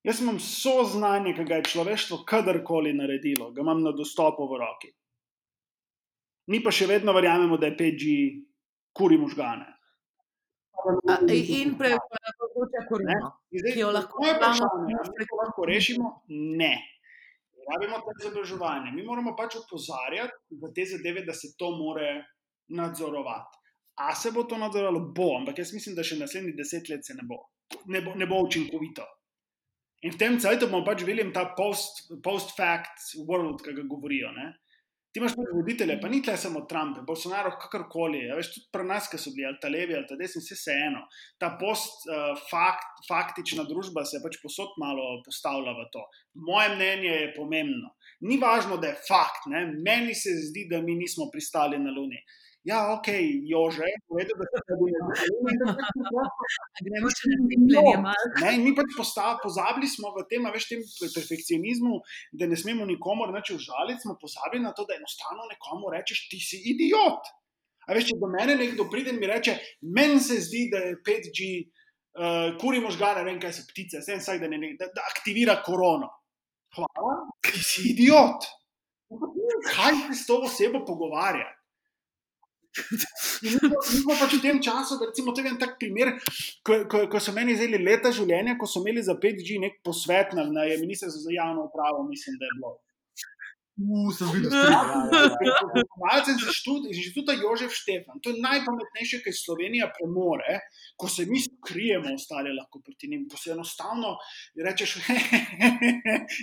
jaz 0.07 0.23
imam 0.23 0.39
vso 0.39 0.77
znanje, 0.93 1.35
ki 1.39 1.47
ga 1.49 1.59
je 1.59 1.71
človeštvo 1.73 2.23
kadarkoli 2.29 2.95
naredilo, 2.95 3.51
ga 3.55 3.63
imam 3.67 3.83
na 3.83 3.95
dostopu 3.97 4.47
v 4.51 4.63
roki. 4.63 4.93
Mi 6.51 6.63
pa 6.63 6.71
še 6.75 6.87
vedno 6.91 7.15
verjamemo, 7.15 7.59
da 7.59 7.71
je 7.71 7.79
5G 7.79 8.15
kuri 8.95 9.19
možgane. 9.19 9.67
A, 10.83 11.19
in 11.31 11.77
prepoča 11.79 12.87
korona. 12.89 13.31
Ki 13.51 13.79
jo 13.79 13.93
lahko 13.95 14.19
lahko 15.39 15.67
rešimo? 15.67 16.11
Ne. 16.59 16.75
Rabimo 17.71 18.01
to 18.03 18.15
izobraževanje. 18.21 18.93
Mi 18.95 19.05
moramo 19.07 19.35
pač 19.39 19.57
opozarjati 19.61 20.59
za 20.63 20.71
te 20.75 20.87
zadeve, 20.91 21.25
da 21.27 21.35
se 21.35 21.53
to 21.59 21.71
more 21.77 22.25
nadzorovati. 22.69 23.59
A 24.03 24.15
se 24.15 24.33
bo 24.33 24.45
to 24.49 24.59
nadzorovalo? 24.59 25.13
Bo, 25.15 25.37
ampak 25.39 25.59
jaz 25.59 25.73
mislim, 25.77 25.97
da 25.97 26.05
še 26.07 26.19
naslednjih 26.19 26.57
deset 26.59 26.89
let 26.91 27.07
se 27.07 27.15
ne 27.15 27.27
bo. 27.29 27.39
Ne 27.93 28.01
bo, 28.05 28.15
ne 28.19 28.27
bo 28.27 28.41
učinkovito. 28.45 29.05
In 30.03 30.15
v 30.15 30.19
tem 30.19 30.39
cajtu 30.41 30.67
bomo 30.67 30.83
pač 30.87 31.05
videli 31.07 31.31
ta 31.33 31.45
post- 31.57 32.11
post-fact 32.25 33.15
world, 33.29 33.63
ki 33.63 33.77
ga 33.77 33.85
govorijo. 33.87 34.33
Ne? 34.35 34.49
Ti 35.13 35.21
imaš 35.21 35.35
tudi 35.37 35.53
voditelje, 35.53 35.99
pa 36.01 36.09
ni 36.09 36.23
tle 36.25 36.39
samo 36.41 36.63
Trump, 36.69 37.03
Bolsonaro, 37.07 37.51
kakorkoli. 37.61 38.23
Ja, 38.31 38.37
veš, 38.39 38.55
tudi 38.55 38.71
pri 38.73 38.87
nas, 38.89 39.11
ki 39.13 39.19
so 39.21 39.33
bili 39.37 39.45
ali 39.45 39.61
ta 39.61 39.69
levi 39.69 39.97
ali 39.97 40.09
ta 40.09 40.17
desni, 40.17 40.41
vse 40.41 40.57
se 40.57 40.77
eno. 40.87 41.03
Ta 41.41 41.51
post-faktična 41.61 43.67
družba 43.69 44.07
se 44.09 44.17
je 44.17 44.23
pač 44.25 44.39
posod 44.41 44.73
malo 44.81 45.19
postavila 45.27 45.77
v 45.77 45.85
to. 45.93 46.07
Moje 46.49 46.73
mnenje 46.77 47.13
je 47.13 47.35
pomembno. 47.37 47.93
Ni 48.25 48.41
važno, 48.41 48.81
da 48.81 48.95
je 48.95 49.03
fakt. 49.05 49.51
Ne? 49.53 49.67
Meni 49.85 50.17
se 50.17 50.33
zdi, 50.49 50.65
da 50.71 50.81
mi 50.81 50.97
nismo 50.97 51.29
pristali 51.33 51.81
na 51.83 51.93
Luni. 51.93 52.23
Ja, 52.65 52.95
ok, 52.95 53.09
Jože, 53.43 53.89
povedal, 54.07 54.39
da 54.39 54.47
se 54.63 54.75
bo 54.79 54.87
Gremo 56.87 57.11
še 57.11 57.31
na 57.35 57.45
cepljenje 57.51 57.95
malo. 57.99 58.27
Ne, 58.39 58.53
in 58.55 58.63
mi 58.63 58.73
pač 58.77 58.93
postav, 58.95 59.41
pozabili 59.43 59.89
smo 59.91 60.13
v 60.15 60.23
tem, 60.31 60.47
a 60.47 60.53
veš, 60.55 60.69
tem 60.71 60.85
perfekcionizmu, 61.03 61.99
da 62.39 62.47
ne 62.47 62.59
smemo 62.59 62.87
nikomor 62.87 63.33
več 63.35 63.51
užaliti, 63.57 64.05
smo 64.07 64.15
pozabili 64.21 64.63
na 64.63 64.71
to, 64.77 64.87
da 64.87 64.95
enostavno 64.95 65.49
nekomu 65.51 65.91
rečeš, 65.91 66.29
ti 66.31 66.39
si 66.39 66.61
idiot. 66.71 67.27
A 67.91 67.97
veš, 67.99 68.13
če 68.13 68.19
do 68.21 68.31
mene 68.31 68.55
nekdo 68.61 68.87
pride 68.93 69.11
in 69.11 69.19
mi 69.19 69.27
reče, 69.27 69.57
meni 69.99 70.21
se 70.23 70.39
zdi, 70.45 70.69
da 70.71 70.85
je 70.85 71.01
5G, 71.03 71.49
uh, 72.15 72.53
kuri 72.63 72.79
možgane, 72.85 73.25
ne 73.25 73.33
vem, 73.33 73.41
kaj 73.43 73.57
so 73.59 73.67
ptice, 73.73 74.05
vse 74.05 74.21
vsak, 74.21 74.39
da, 74.39 74.53
ne, 74.53 74.77
da, 74.79 74.87
da 74.95 75.09
aktivira 75.11 75.59
korono. 75.67 76.13
Hvala, 76.79 77.17
ti 77.43 77.59
si 77.59 77.89
idiot. 77.91 78.47
Kaj 79.67 80.07
ti 80.07 80.15
s 80.15 80.31
to 80.31 80.39
osebo 80.47 80.85
pogovarjati? 80.87 81.59
Mi 83.43 83.51
smo- 83.53 84.17
pač 84.19 84.37
v 84.39 84.43
tem 84.43 84.63
času, 84.63 84.97
da 85.01 85.09
recimo 85.11 85.35
je 85.37 85.45
en 85.49 85.59
tak 85.61 85.77
primer, 85.81 86.15
ko, 86.65 86.85
ko, 86.89 87.05
ko 87.13 87.21
so 87.21 87.35
meni 87.37 87.57
vzeli 87.57 87.81
leta 87.83 88.13
življenja, 88.15 88.57
ko 88.61 88.67
so 88.67 88.81
imeli 88.81 89.03
za 89.05 89.17
5G 89.19 89.61
nek 89.61 89.83
posvet 89.85 90.33
na, 90.39 90.47
na 90.49 90.65
ministrstvu 90.81 91.27
za 91.27 91.35
javno 91.35 91.69
upravo, 91.69 92.07
mislim, 92.09 92.39
da 92.41 92.49
je 92.49 92.57
bilo. 92.57 92.73
Uf, 93.73 94.13
sem 94.19 94.29
videl, 94.29 94.53
da 94.53 95.83
Malce 95.97 96.35
z 96.37 96.45
inštitut- 96.45 96.91
iz 96.93 96.99
inštituta 97.01 97.33
Jožef 97.33 97.73
Štefan. 97.73 98.21
To 98.21 98.29
je 98.31 98.43
najpametnejše, 98.45 99.23
kar 99.25 99.33
Slovenija 99.33 99.89
premore, 99.97 100.59
ko 101.01 101.09
se 101.09 101.25
mi 101.25 101.41
skrijemo, 101.41 102.13
ostali 102.13 102.53
lahko 102.53 102.83
proti 102.85 103.09
njim, 103.09 103.25
ko 103.33 103.41
se 103.41 103.55
enostavno 103.57 104.13
rečeš 104.67 104.99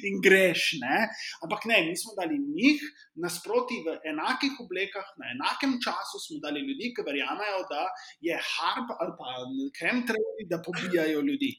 in 0.10 0.18
greš. 0.26 0.82
Ne? 0.82 1.06
Ampak 1.46 1.70
ne, 1.70 1.84
mi 1.86 1.94
smo 2.02 2.18
dali 2.18 2.42
njih 2.42 2.82
nasproti 3.22 3.78
v 3.86 4.00
enakih 4.10 4.58
oblekah, 4.66 5.14
na 5.22 5.30
enakem 5.36 5.78
času 5.86 6.18
smo 6.26 6.42
dali 6.42 6.66
ljudi, 6.66 6.90
ki 6.98 7.06
verjamejo, 7.06 7.62
da 7.70 7.84
je 8.26 8.42
harp 8.54 8.90
ali 8.98 9.14
pa 9.20 9.38
kremtrevi, 9.78 10.50
da 10.50 10.64
pobijajo 10.66 11.22
ljudi. 11.22 11.54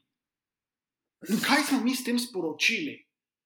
In 1.30 1.38
kaj 1.46 1.62
smo 1.70 1.78
mi 1.84 1.94
s 1.94 2.02
tem 2.02 2.18
sporočili? 2.18 2.98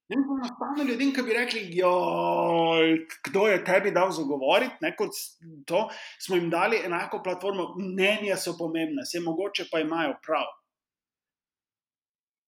Ne 0.09 0.17
vem, 0.17 0.25
enostavno 0.37 0.85
ljudem, 0.85 1.13
ki 1.17 1.23
bi 1.25 1.33
rekli, 1.33 1.61
joj, 1.79 2.91
kdo 3.29 3.47
je 3.49 3.63
tebi 3.65 3.93
dal 3.95 4.11
zagovoriti, 4.13 4.77
ne, 4.85 4.91
kot 4.99 5.17
to, 5.65 5.87
smo 6.21 6.37
jim 6.37 6.51
dali 6.53 6.83
enako 6.85 7.23
platformo, 7.25 7.71
mnenja 7.79 8.37
so 8.37 8.53
pomembna, 8.59 9.07
se 9.09 9.23
mogoče 9.25 9.65
pa 9.73 9.81
imajo 9.81 10.19
prav. 10.27 10.51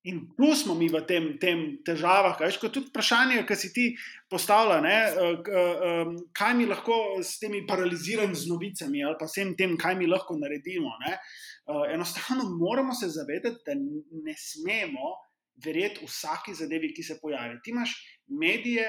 In 0.07 0.20
tu 0.36 0.52
smo 0.54 0.76
mi 0.78 0.86
v 0.86 1.00
tem, 1.02 1.32
tem 1.42 1.62
težavah. 1.82 2.36
Veš, 2.38 2.61
kot 2.62 2.76
tudi 2.76 2.92
vprašanje, 2.92 3.40
ki 3.48 3.57
si 3.59 3.72
ti 3.74 3.86
postavlja, 4.30 4.76
ne, 4.84 4.98
eh, 5.09 5.48
eh, 5.50 6.12
kaj 6.36 6.52
mi 6.54 6.68
lahko 6.70 7.18
s 7.18 7.40
temi 7.42 7.64
paraliziranimi 7.66 8.38
z 8.38 8.52
novicami 8.52 9.02
ali 9.02 9.18
pa 9.18 9.26
vsem 9.26 9.57
tem, 9.59 9.74
kaj 9.74 9.96
mi 9.98 10.07
lahko 10.07 10.36
naredimo. 10.38 10.92
Ne. 11.02 11.16
Eh, 11.16 11.94
Enostavno 11.96 12.46
moramo 12.54 12.94
se 12.94 13.09
zavedati, 13.11 13.64
da 13.66 13.74
ne 13.74 14.36
smemo 14.38 15.16
verjeti 15.64 16.07
vsaki 16.07 16.54
zadevi, 16.54 16.92
ki 16.94 17.02
se 17.02 17.18
pojavi. 17.22 17.61
Ti 17.64 17.70
imaš 17.70 17.94
medije, 18.26 18.88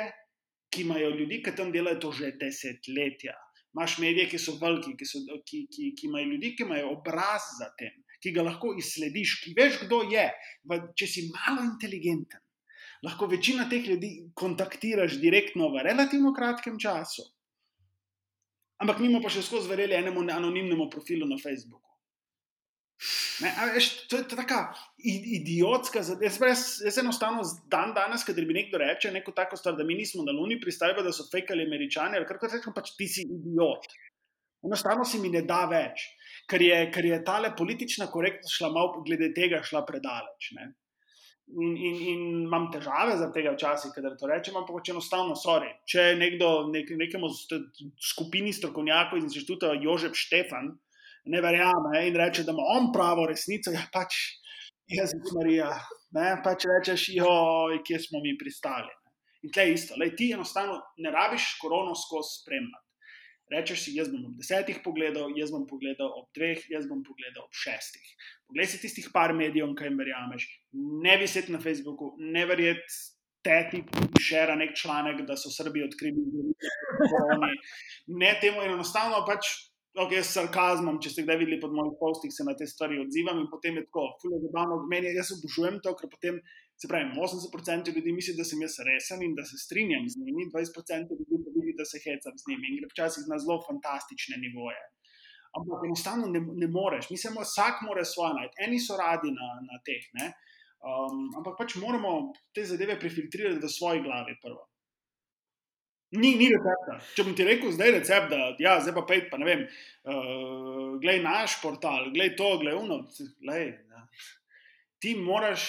ki 0.74 0.82
imajo 0.82 1.10
ljudi, 1.16 1.42
ki 1.44 1.56
tam 1.56 1.72
delajo 1.72 2.00
to 2.04 2.12
že 2.12 2.34
desetletja. 2.42 3.36
Imaš 3.76 3.98
medije, 4.02 4.28
ki 4.32 4.40
so 4.42 4.58
veliki, 4.62 4.96
ki, 4.98 5.06
so, 5.06 5.22
ki, 5.46 5.68
ki, 5.72 5.94
ki 5.98 6.08
imajo 6.08 6.32
ljudi, 6.34 6.56
ki 6.56 6.66
imajo 6.66 6.92
obraz 6.96 7.46
za 7.60 7.70
tem, 7.80 7.94
ki 8.24 8.34
ga 8.36 8.44
lahko 8.48 8.74
izslediš, 8.80 9.38
ki 9.44 9.54
veš, 9.58 9.82
kdo 9.86 10.02
je. 10.12 10.28
V, 10.66 10.80
če 10.98 11.08
si 11.08 11.28
malo 11.30 11.66
inteligenten, 11.68 12.42
lahko 13.06 13.30
večina 13.30 13.68
teh 13.70 13.86
ljudi 13.86 14.12
kontaktiraš 14.34 15.20
direktno 15.22 15.70
v 15.74 15.86
relativno 15.88 16.34
kratkem 16.34 16.80
času. 16.82 17.28
Ampak 18.82 19.00
mi 19.02 19.10
smo 19.10 19.22
pa 19.24 19.30
še 19.34 19.42
skozi 19.46 19.70
verjeli 19.70 19.98
enemu 19.98 20.26
anonimnemu 20.30 20.90
profilu 20.94 21.26
na 21.30 21.38
Facebooku. 21.42 21.87
Ne, 23.42 23.52
veš, 23.76 24.08
to 24.10 24.18
je 24.18 24.26
taka 24.32 24.74
i- 24.98 25.38
idiotska 25.38 26.02
zadeva. 26.04 26.26
Jaz, 26.26 26.40
jaz, 26.42 26.64
jaz 26.86 26.98
enostavno 26.98 27.44
dan 27.70 27.94
danes, 27.94 28.24
kader 28.26 28.48
mi 28.48 28.56
nekdo 28.58 28.82
reče 28.82 29.12
neko 29.14 29.32
tako 29.38 29.58
stvar, 29.58 29.76
da 29.78 29.86
mi 29.86 29.94
nismo 30.00 30.24
na 30.26 30.34
Luni 30.34 30.58
pristali, 30.62 31.04
da 31.04 31.14
so 31.14 31.28
fejkali 31.32 31.68
američani, 31.68 32.18
ali 32.18 32.26
kar 32.26 32.40
koli 32.42 32.58
rečem, 32.58 32.74
pač 32.74 32.96
ti 32.98 33.08
si 33.08 33.28
idiot. 33.30 33.86
Enostavno 34.66 35.06
si 35.06 35.20
mi 35.22 35.30
ne 35.30 35.44
da 35.46 35.68
več, 35.70 36.08
ker 36.50 36.62
je, 36.62 36.80
ker 36.92 37.06
je 37.06 37.22
tale 37.24 37.54
politična 37.56 38.10
korektnost 38.12 38.58
šla 38.58 38.72
malo 38.74 39.04
glede 39.06 39.30
tega 39.36 39.62
šla 39.64 39.84
predaleč. 39.86 40.52
Ne. 40.58 40.72
In, 41.48 41.78
in, 41.78 42.00
in 42.12 42.24
imam 42.50 42.66
težave 42.74 43.14
zaradi 43.16 43.38
tega 43.38 43.54
včasih, 43.54 43.94
kadar 43.96 44.18
to 44.20 44.28
rečem, 44.28 44.58
ampak 44.58 44.82
pač 44.82 44.90
enostavno, 44.92 45.38
sorry. 45.38 45.70
Če 45.88 46.16
nekdo 46.18 46.66
nek, 46.74 46.90
nekemu 46.98 47.30
skupini 48.10 48.52
strokovnjakov 48.52 49.22
iz 49.22 49.30
inštituta 49.30 49.72
Jožef 49.80 50.18
Štefan 50.18 50.74
ne 51.28 51.42
verjame 51.44 52.08
in 52.08 52.18
reče, 52.18 52.44
da 52.48 52.56
ima 52.56 52.66
on 52.78 52.92
pravo 52.94 53.28
resnico, 53.30 53.72
ja 53.76 53.86
pač 53.94 54.18
jaz 54.88 55.12
sem 55.12 55.24
Marija, 55.36 55.70
ne, 56.16 56.28
pač 56.44 56.66
rečeš, 56.70 57.10
joj, 57.18 57.82
kje 57.88 58.00
smo 58.08 58.22
mi 58.24 58.38
pristali. 58.40 58.92
Ne. 58.92 59.16
In 59.46 59.54
tle 59.54 59.68
je 59.68 59.78
isto, 59.78 59.98
lej, 60.00 60.16
ti 60.18 60.32
enostavno 60.34 60.80
ne 61.04 61.12
rabiš 61.14 61.56
korono 61.62 61.96
skozi 61.96 62.42
spremljati. 62.42 62.84
Rečeš 63.48 63.84
si, 63.86 63.94
jaz 63.96 64.10
bom 64.12 64.26
ob 64.28 64.40
desetih 64.42 64.82
pogledal, 64.84 65.30
jaz 65.40 65.54
bom 65.56 65.64
pogledal 65.70 66.10
ob 66.20 66.26
dveh, 66.36 66.66
jaz 66.68 66.88
bom 66.90 67.00
pogledal 67.06 67.46
ob 67.46 67.56
šestih. 67.56 68.10
Poglej 68.50 68.68
si 68.68 68.82
tistih 68.82 69.08
par 69.14 69.32
medijev, 69.36 69.70
kaj 69.78 69.88
jim 69.88 70.02
verjameš. 70.02 70.48
Ne 71.06 71.16
viseti 71.22 71.54
na 71.56 71.62
Facebooku, 71.64 72.12
ne 72.20 72.44
verjeti 72.50 72.98
teti, 73.48 73.86
ki 73.88 74.24
šera 74.24 74.58
nek 74.60 74.76
članek, 74.76 75.22
da 75.30 75.38
so 75.40 75.52
Srbi 75.54 75.86
odkrili 75.86 76.26
koroni. 77.08 77.56
Ne 78.20 78.34
temu 78.42 78.66
enostavno 78.68 79.24
pač 79.30 79.48
okay, 80.06 80.22
s 80.22 80.36
sarkazmom, 80.36 81.00
če 81.02 81.12
ste 81.14 81.24
kdaj 81.26 81.40
videli 81.42 81.58
pod 81.62 81.74
mojimi 81.74 81.98
postih, 82.00 82.32
se 82.34 82.46
na 82.46 82.54
te 82.58 82.68
stvari 82.70 83.00
odzivam 83.02 83.40
in 83.42 83.48
potem 83.50 83.80
je 83.80 83.86
tako, 83.88 84.04
fulje 84.22 84.42
zabavno 84.46 84.78
od 84.82 84.90
meni. 84.92 85.14
Jaz 85.16 85.32
obožujem 85.38 85.80
to, 85.86 85.94
ker 85.98 86.12
potem, 86.12 86.38
se 86.78 86.90
pravi, 86.92 87.10
80% 87.18 87.94
ljudi 87.96 88.14
misli, 88.14 88.36
da 88.38 88.46
sem 88.46 88.62
jaz 88.62 88.78
resen 88.86 89.24
in 89.26 89.34
da 89.38 89.46
se 89.50 89.58
strinjam 89.58 90.06
z 90.14 90.22
njimi, 90.22 90.46
20% 90.54 91.18
ljudi 91.18 91.40
pa 91.46 91.56
vidi, 91.56 91.74
da 91.80 91.88
se 91.90 92.02
hecam 92.04 92.38
z 92.38 92.52
njimi 92.52 92.70
in 92.70 92.78
gre 92.82 92.92
včasih 92.92 93.26
na 93.32 93.40
zelo 93.42 93.58
fantastične 93.66 94.38
nivoje. 94.44 94.84
Ampak 95.58 95.88
enostavno 95.88 96.30
ne, 96.30 96.42
ne 96.62 96.68
moreš, 96.70 97.10
mislim, 97.10 97.40
vsak 97.42 97.82
mora 97.88 98.04
svoje 98.06 98.36
najti. 98.38 98.62
Eni 98.68 98.78
so 98.84 99.00
radi 99.00 99.32
na, 99.34 99.48
na 99.66 99.82
teh, 99.88 100.06
um, 100.22 101.24
ampak 101.40 101.58
pač 101.58 101.80
moramo 101.82 102.12
te 102.54 102.68
zadeve 102.70 103.00
prefiltrirati 103.02 103.64
v 103.64 103.72
svoji 103.80 104.04
glavi 104.06 104.38
prvo. 104.44 104.68
Ni, 106.16 106.36
ni 106.40 106.48
recepta. 106.54 106.96
Če 107.18 107.26
bom 107.28 107.36
ti 107.36 107.44
rekel, 107.44 107.72
zdaj 107.76 107.90
je 107.90 107.96
recept, 107.98 108.30
da 108.32 108.52
ja, 108.64 108.78
zdaj 108.80 108.96
pa 108.96 109.04
pej, 109.10 109.26
pa 109.32 109.40
ne 109.42 109.48
vem, 109.48 109.64
uh, 110.08 110.96
glej 111.04 111.20
naš 111.26 111.58
portal, 111.60 112.14
glej 112.16 112.32
to, 112.40 112.54
glej 112.62 112.78
uno. 112.80 113.02
Glej, 113.44 113.74
ja. 113.92 114.06
Ti 115.04 115.16
moraš 115.20 115.68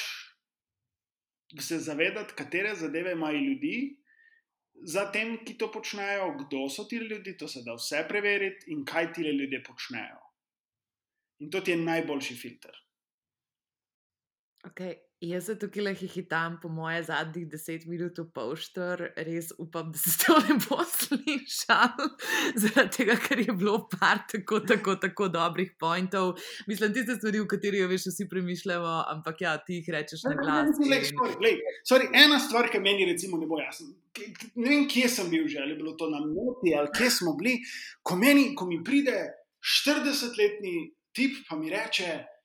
se 1.59 1.81
zavedati, 1.83 2.37
katere 2.39 2.77
zadeve 2.79 3.17
imajo 3.17 3.41
ljudi, 3.41 3.99
za 4.87 5.09
tem, 5.11 5.35
ki 5.43 5.57
to 5.59 5.71
počnejo, 5.75 6.31
kdo 6.45 6.69
so 6.71 6.85
ti 6.87 7.01
ljudje, 7.03 7.35
to 7.39 7.49
se 7.49 7.65
da 7.67 7.75
vse 7.75 8.05
preveriti 8.09 8.71
in 8.71 8.85
kaj 8.87 9.13
ti 9.13 9.27
ljudje 9.27 9.63
počnejo. 9.67 10.23
In 11.43 11.51
to 11.51 11.61
ti 11.61 11.75
je 11.75 11.83
najboljši 11.83 12.35
filter. 12.35 12.79
Okay. 14.71 15.08
Jaz 15.21 15.49
se 15.49 15.55
tukaj 15.59 15.83
le 15.83 15.93
hitam, 15.99 16.61
po 16.63 16.69
moje, 16.71 17.01
zadnjih 17.09 17.49
deset 17.51 17.87
minut, 17.91 18.21
pošter, 18.35 19.01
res 19.27 19.49
upam, 19.59 19.89
da 19.91 19.99
se 19.99 20.13
to 20.23 20.37
ne 20.47 20.55
bo 20.63 20.79
slišal, 20.99 22.05
zaradi 22.55 22.93
tega, 22.95 23.17
ker 23.25 23.43
je 23.43 23.57
bilo 23.59 23.81
par 23.91 24.23
tako, 24.31 24.61
tako, 24.63 24.95
tako 25.03 25.27
dobrih 25.35 25.73
pointov. 25.81 26.37
Mislim, 26.71 26.95
tiste 26.95 27.19
stvari, 27.19 27.43
v 27.43 27.49
kateri 27.51 27.83
jo 27.83 27.91
veš, 27.91 28.07
vsi 28.13 28.29
premišljamo, 28.31 28.95
ampak 29.17 29.43
ja, 29.43 29.57
ti 29.59 29.81
jih 29.81 29.91
rečeš 29.97 30.23
na 30.29 30.37
glas. 30.39 30.79
In... 30.87 32.07
Ena 32.23 32.39
stvar, 32.39 32.71
ki 32.71 32.79
meni 32.79 33.11
recimo 33.11 33.43
ne 33.43 33.51
bo 33.51 33.59
jasna. 33.59 33.91
Ne 34.55 34.71
vem, 34.71 34.87
kje 34.87 35.11
sem 35.19 35.35
bil 35.35 35.51
že, 35.51 35.59
ali 35.65 35.75
je 35.75 35.83
bilo 35.83 35.99
to 35.99 36.13
na 36.15 36.23
moti, 36.23 36.79
ali 36.79 36.95
kje 36.95 37.11
smo 37.19 37.35
bili. 37.35 37.59
Ko, 38.07 38.15
meni, 38.15 38.53
ko 38.55 38.71
mi 38.71 38.85
pride 38.87 39.19
40-letni 39.83 40.93
tip, 41.11 41.43
pa 41.51 41.59
mi 41.59 41.75
reče. 41.75 42.38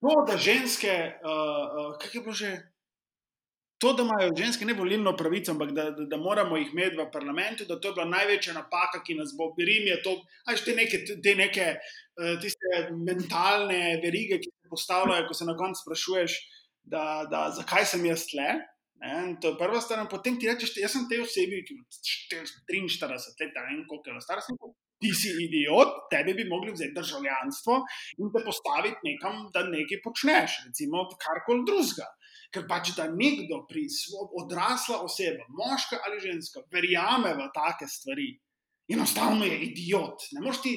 To, 0.00 0.24
da 0.26 0.36
ženske, 0.36 0.92
uh, 1.20 1.30
uh, 1.30 1.98
kako 2.00 2.16
je 2.16 2.22
bilo 2.24 2.34
že, 2.34 2.50
to, 3.80 3.92
da 3.92 4.02
imajo 4.02 4.32
ženske 4.36 4.64
ne 4.64 4.74
volilno 4.74 5.12
pravico, 5.16 5.52
ampak 5.52 5.72
da, 5.76 5.90
da, 5.90 6.06
da 6.08 6.16
moramo 6.16 6.56
jih 6.56 6.72
imeti 6.72 6.96
v 6.96 7.06
parlamentu, 7.12 7.64
da 7.68 7.80
to 7.80 7.88
je 7.88 7.96
bila 7.98 8.06
največja 8.08 8.54
napaka, 8.56 9.02
ki 9.04 9.18
nas 9.20 9.34
bo 9.36 9.50
biril. 9.56 9.92
Aj 10.48 10.64
te 10.64 10.74
neke, 10.76 11.04
te 11.04 11.34
neke 11.36 11.68
uh, 11.76 12.34
tiste 12.40 12.82
mentalne 12.96 14.00
verige, 14.04 14.40
ki 14.40 14.52
se 14.52 14.72
postavljajo, 14.72 15.28
ko 15.28 15.36
se 15.36 15.48
na 15.48 15.56
koncu 15.56 15.84
sprašuješ, 15.84 16.36
da, 16.82 17.04
da, 17.30 17.46
zakaj 17.56 17.88
sem 17.92 18.04
jaz 18.08 18.26
tle. 18.32 18.52
Ne, 19.00 19.36
to 19.40 19.52
je 19.52 19.56
prva 19.60 19.80
stvar, 19.80 20.04
potem 20.12 20.36
ti 20.40 20.48
rečeš, 20.48 20.74
jaz 20.76 20.92
sem 20.92 21.06
te 21.08 21.20
osebi, 21.24 21.62
ki 21.64 21.76
imaš 21.76 22.00
43 22.68 23.36
let, 23.40 23.54
ne 23.56 23.68
vem 23.68 23.84
koliko 23.88 24.16
je 24.16 24.24
star, 24.24 24.44
sem 24.44 24.56
ti 25.00 25.10
si 25.16 25.32
idiot, 25.44 26.06
tebi 26.12 26.34
bi 26.36 26.44
mogli 26.48 26.72
vzeti 26.74 26.96
državljanstvo 26.96 27.76
in 28.20 28.32
te 28.34 28.44
postaviti 28.44 29.08
nekam, 29.08 29.46
da 29.54 29.64
nekaj 29.66 30.02
počneš, 30.04 30.60
recimo 30.66 31.06
karkoli 31.24 31.66
drugega. 31.68 32.08
Ker 32.50 32.64
pač 32.66 32.90
da 32.96 33.06
nekdo, 33.06 33.60
pri 33.70 33.84
odrasla 34.42 34.98
oseba, 35.06 35.44
moška 35.54 36.00
ali 36.06 36.18
ženska, 36.22 36.64
verjame 36.74 37.36
v 37.38 37.46
take 37.54 37.86
stvari, 37.86 38.32
enostavno 38.90 39.46
je 39.46 39.60
idiot. 39.68 40.26
Ne 40.34 40.42
moreš 40.42 40.64
ti. 40.64 40.74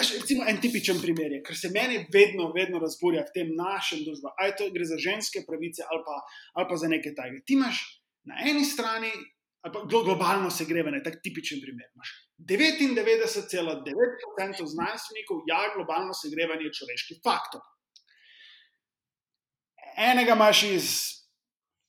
Až, 0.00 0.14
recimo, 0.20 0.46
en 0.48 0.60
tipičen 0.62 1.00
primer 1.02 1.32
je, 1.34 1.40
ker 1.44 1.56
se 1.58 1.68
meni 1.74 1.98
vedno, 2.14 2.52
vedno 2.54 2.78
razburja 2.80 3.24
v 3.26 3.34
tem 3.34 3.48
našem 3.58 4.04
družbi, 4.06 4.30
ali 4.38 4.54
to 4.56 4.70
gre 4.72 4.86
za 4.86 4.96
ženske 5.02 5.42
pravice 5.48 5.82
ali 5.82 6.04
pa, 6.06 6.20
ali 6.56 6.68
pa 6.70 6.78
za 6.78 6.88
nekaj 6.88 7.14
takega. 7.18 7.42
Ti 7.44 7.56
imaš 7.58 7.82
na 8.30 8.38
eni 8.46 8.64
strani 8.64 9.10
ali 9.60 9.74
pa 9.74 9.82
globalno 9.84 10.48
segrevanje, 10.48 11.02
tak 11.04 11.18
tipičen 11.20 11.60
primer. 11.60 11.90
Imaš 11.92 12.14
99,9% 12.48 14.66
znanstvenikov, 14.66 15.42
ja, 15.46 15.72
globalno 15.74 16.14
segrevanje 16.16 16.64
je 16.68 16.76
človeški 16.78 17.14
faktor. 17.24 17.60
Enega 19.96 20.32
imaš 20.32 20.62
iz 20.62 21.10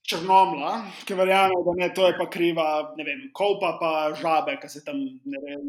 Črnomla, 0.09 0.85
ki 1.05 1.13
verjame, 1.15 1.53
da 1.65 1.71
ne, 1.77 1.93
to 1.95 2.07
je 2.09 2.17
pa 2.17 2.29
kriva, 2.29 2.93
ne 2.97 3.03
vem, 3.05 3.19
kopa 3.37 3.77
pa 3.79 3.91
žabe, 4.17 4.59
ki 4.59 4.69
se 4.69 4.83
tam 4.83 4.97
ne 4.99 5.39
vem, 5.45 5.61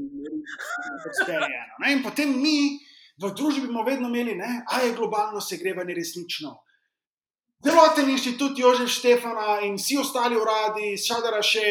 sperijo. 1.20 1.62
In 1.92 2.02
potem 2.02 2.28
mi 2.40 2.80
v 3.22 3.30
družbi 3.36 3.66
bomo 3.68 3.82
vedno 3.86 4.08
imeli, 4.08 4.34
da 4.40 4.46
je 4.82 4.96
globalno 4.96 5.40
segrevanje 5.40 5.94
resnično. 5.94 6.50
Celoten 7.62 8.08
inštitut 8.10 8.58
Jožef 8.58 8.90
Štefana 8.90 9.60
in 9.62 9.76
vsi 9.78 9.98
ostali 10.02 10.34
uradi, 10.34 10.96
šadara 10.98 11.38
še, 11.46 11.66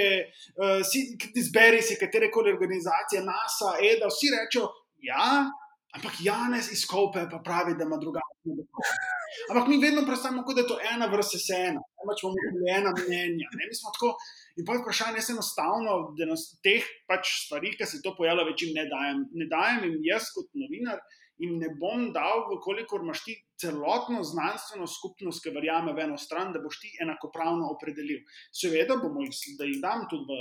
uh, 0.56 0.80
si, 0.88 1.02
izberi 1.36 1.82
si 1.84 1.98
katere 2.00 2.30
koli 2.32 2.54
organizacije, 2.54 3.26
NASA, 3.26 3.76
EDA, 3.84 4.08
vsi 4.08 4.32
rečejo, 4.32 4.70
ja, 5.04 5.50
ampak 5.92 6.22
Janez 6.24 6.72
iz 6.72 6.86
Kope 6.88 7.26
pa 7.32 7.42
pravi, 7.44 7.76
da 7.76 7.84
ima 7.84 8.00
drugačne 8.00 8.56
dokaze. 8.56 9.10
Ampak 9.52 9.68
mi 9.68 9.82
vedno 9.84 10.06
predstavljamo, 10.08 10.54
da 10.54 10.64
je 10.64 10.68
to 10.68 10.78
ena 10.94 11.08
vrsta 11.12 11.40
sena, 11.40 11.84
pač 12.08 12.24
imamo 12.24 12.40
tudi 12.46 12.72
ena 12.78 12.92
mnenja. 12.96 13.52
Ne? 13.60 13.68
Mi 13.68 13.76
smo 13.76 13.92
tako. 13.96 14.14
In 14.60 14.68
pa 14.68 14.76
je 14.76 14.82
vprašanje, 14.82 15.20
jaz 15.20 15.30
enostavno, 15.34 15.98
da 16.16 16.28
nas 16.32 16.46
teh 16.64 16.88
pač 17.08 17.36
stvari, 17.46 17.72
ki 17.76 17.88
se 17.88 18.02
to 18.04 18.16
pojavlja, 18.18 18.48
večim 18.48 18.72
ne 18.76 18.88
dajem. 18.92 19.26
Ne 19.40 19.48
dajem 19.52 19.86
jim 19.88 20.00
jaz 20.08 20.32
kot 20.36 20.48
novinar 20.56 21.00
jim 21.42 21.58
ne 21.60 21.70
bom 21.82 22.14
dal, 22.14 22.46
kolikor 22.62 23.02
imaš 23.02 23.24
ti 23.26 23.34
celotno 23.62 24.24
znanstveno 24.24 24.88
skupnost, 24.88 25.44
ki 25.44 25.50
verjame 25.56 25.94
v 25.98 26.00
eno 26.06 26.18
stran, 26.22 26.54
da 26.54 26.62
boš 26.62 26.80
ti 26.84 26.90
enakopravno 27.02 27.66
opredelil. 27.74 28.22
Seveda 28.62 28.94
bomo 29.02 29.20
jih, 29.26 29.36
da 29.58 29.64
jih 29.70 29.80
dam 29.82 30.00
tudi 30.12 30.26
v 30.30 30.32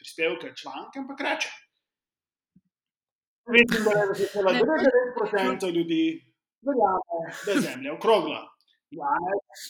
prispevke, 0.00 0.46
članke, 0.62 0.94
ampak 1.02 1.18
rečem. 1.26 1.54
99% 3.50 5.74
ljudi 5.74 6.02
verjame, 6.62 7.34
da 7.46 7.52
je 7.52 7.60
zemlja 7.60 7.94
okrogla. 7.96 8.40
Janez, 8.90 9.60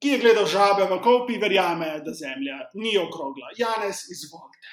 ki 0.00 0.08
je 0.08 0.18
gledal 0.22 0.46
žabe 0.46 0.84
v 0.90 1.00
kopi, 1.02 1.38
verjame, 1.42 1.98
da 2.06 2.12
zemlja 2.14 2.56
ni 2.78 2.92
okrogla. 2.98 3.48
Janez, 3.58 3.96
izvolite. 4.14 4.68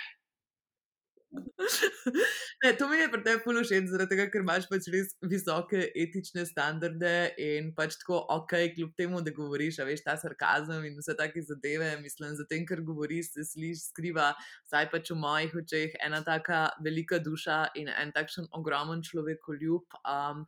Ne, 2.63 2.73
to 2.77 2.87
mi 2.89 2.97
je 2.97 3.09
pri 3.11 3.21
tebi 3.23 3.41
všeč, 3.63 3.89
zaradi 3.91 4.15
tega, 4.15 4.25
ker 4.33 4.43
imaš 4.43 4.65
pač 4.71 4.87
res 4.93 5.11
visoke 5.31 5.81
etične 6.03 6.45
standarde 6.47 7.31
in 7.39 7.69
pač 7.77 7.97
tako, 8.01 8.19
ok, 8.35 8.55
kljub 8.75 8.93
temu, 8.97 9.21
da 9.25 9.33
govoriš, 9.35 9.79
a 9.79 9.87
veš 9.87 10.03
ta 10.05 10.15
sarkazem 10.19 10.87
in 10.89 10.97
vse 10.97 11.15
take 11.19 11.43
zadeve, 11.45 11.91
mislim, 12.01 12.35
za 12.39 12.45
tem, 12.49 12.65
ker 12.67 12.81
govoriš, 12.85 13.33
se 13.35 13.45
sliš, 13.51 13.85
skriva, 13.91 14.31
vsaj 14.67 14.89
pač 14.93 15.13
v 15.13 15.19
mojih 15.21 15.55
očeh, 15.61 15.95
ena 16.05 16.23
taka 16.25 16.65
velika 16.85 17.21
duša 17.23 17.61
in 17.79 17.91
en 17.93 18.13
takšen 18.15 18.49
ogromen 18.57 19.03
človekoljub. 19.05 19.99
Um, 20.03 20.45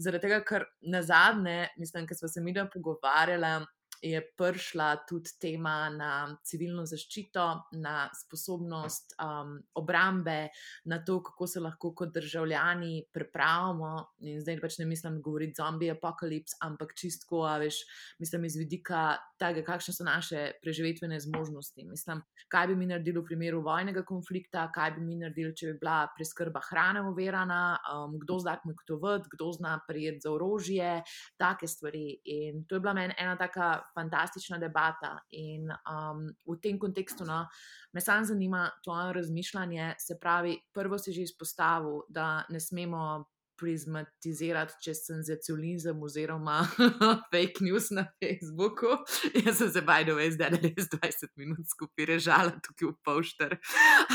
zaradi 0.00 0.28
tega, 0.28 0.42
ker 0.46 0.68
na 0.90 1.04
zadnje, 1.06 1.70
mislim, 1.80 2.08
ker 2.10 2.18
smo 2.18 2.30
se 2.32 2.42
mi 2.44 2.56
da 2.56 2.66
pogovarjali 2.70 3.64
je 4.04 4.20
prišla 4.36 5.06
tudi 5.08 5.32
tema 5.40 5.88
na 5.88 6.36
civilno 6.44 6.84
zaščito, 6.86 7.44
na 7.80 8.10
sposobnost 8.12 9.14
um, 9.16 9.56
obrambe, 9.80 10.50
na 10.84 10.98
to, 11.04 11.22
kako 11.24 11.46
se 11.48 11.62
lahko 11.64 11.94
kot 11.96 12.12
državljani 12.12 13.06
pripravimo. 13.12 13.94
In 14.28 14.42
zdaj 14.44 14.60
pač 14.60 14.78
ne 14.82 14.86
mislim 14.90 15.22
govoriti 15.24 15.56
zombie 15.56 15.94
apokalips, 15.94 16.58
ampak 16.66 16.92
čistko, 17.00 17.46
a 17.48 17.56
veš, 17.62 17.80
mislim 18.20 18.44
iz 18.44 18.58
vidika 18.60 19.14
tega, 19.40 19.64
kakšne 19.64 19.94
so 19.96 20.04
naše 20.04 20.44
preživetvene 20.62 21.20
zmožnosti. 21.24 21.86
Mislim, 21.88 22.20
kaj 22.52 22.68
bi 22.70 22.76
mi 22.76 22.90
naredili 22.90 23.22
v 23.22 23.24
primeru 23.30 23.62
vojnega 23.64 24.04
konflikta, 24.04 24.66
kaj 24.74 24.98
bi 24.98 25.06
mi 25.06 25.16
naredili, 25.22 25.54
če 25.56 25.72
bi 25.72 25.78
bila 25.80 26.02
preskrba 26.12 26.60
hrane 26.68 27.06
uverana, 27.08 27.62
um, 27.88 28.18
kdo 28.20 28.38
zna 28.44 28.58
kmetovati, 28.60 29.32
kdo 29.32 29.50
zna 29.56 29.78
prijeti 29.88 30.26
za 30.26 30.34
orožje, 30.36 30.92
take 31.40 31.66
stvari. 31.70 32.20
In 32.36 32.66
to 32.68 32.76
je 32.76 32.84
bila 32.84 32.92
meni 33.00 33.16
ena 33.18 33.38
taka 33.40 33.72
fantastična 33.94 34.58
debata. 34.58 35.18
In 35.30 35.70
um, 35.70 36.26
v 36.46 36.58
tem 36.62 36.78
kontekstu 36.78 37.24
no, 37.24 37.44
me 37.92 38.00
samo 38.00 38.24
zanima 38.24 38.70
tvoje 38.84 39.12
razmišljanje. 39.12 39.94
Se 39.98 40.18
pravi, 40.20 40.58
prvo 40.72 40.98
si 40.98 41.12
že 41.12 41.22
izpostavil, 41.22 42.02
da 42.08 42.44
ne 42.48 42.60
smemo 42.60 43.24
prizmatizirati 43.58 44.74
čez 44.82 45.04
senzacionalizem 45.06 46.02
oziroma 46.02 46.60
fake 47.32 47.64
news 47.64 47.90
na 47.90 48.06
Facebooku. 48.18 48.96
Jaz 49.44 49.58
sem 49.58 49.70
se 49.70 49.82
bajdo 49.82 50.16
veš, 50.18 50.38
da 50.40 50.48
je 50.52 50.60
res 50.62 50.88
20 50.92 51.32
minut 51.36 51.68
skupaj 51.70 52.08
režala 52.08 52.54
tukaj 52.64 52.88
v 52.90 52.94
pošter. 53.04 53.56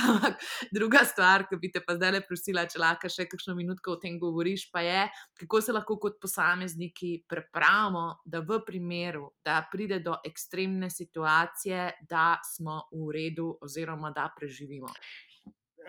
Druga 0.78 1.04
stvar, 1.08 1.48
ki 1.50 1.60
bi 1.62 1.72
te 1.72 1.84
pa 1.86 1.96
zdaj 1.98 2.16
le 2.18 2.24
prosila, 2.28 2.66
če 2.70 2.82
lahko 2.82 3.12
še 3.12 3.28
kakšno 3.32 3.56
minutko 3.58 3.96
o 3.96 4.02
tem 4.02 4.20
govoriš, 4.22 4.68
pa 4.74 4.84
je, 4.86 5.08
kako 5.42 5.64
se 5.64 5.76
lahko 5.76 6.00
kot 6.02 6.20
posamezniki 6.22 7.16
prepravimo, 7.30 8.20
da 8.26 8.44
v 8.46 8.62
primeru, 8.66 9.32
da 9.46 9.62
pride 9.72 10.02
do 10.04 10.18
ekstremne 10.26 10.90
situacije, 10.94 11.90
da 12.10 12.38
smo 12.46 12.84
v 12.92 13.12
redu 13.16 13.52
oziroma 13.62 14.12
da 14.16 14.30
preživimo. 14.36 14.92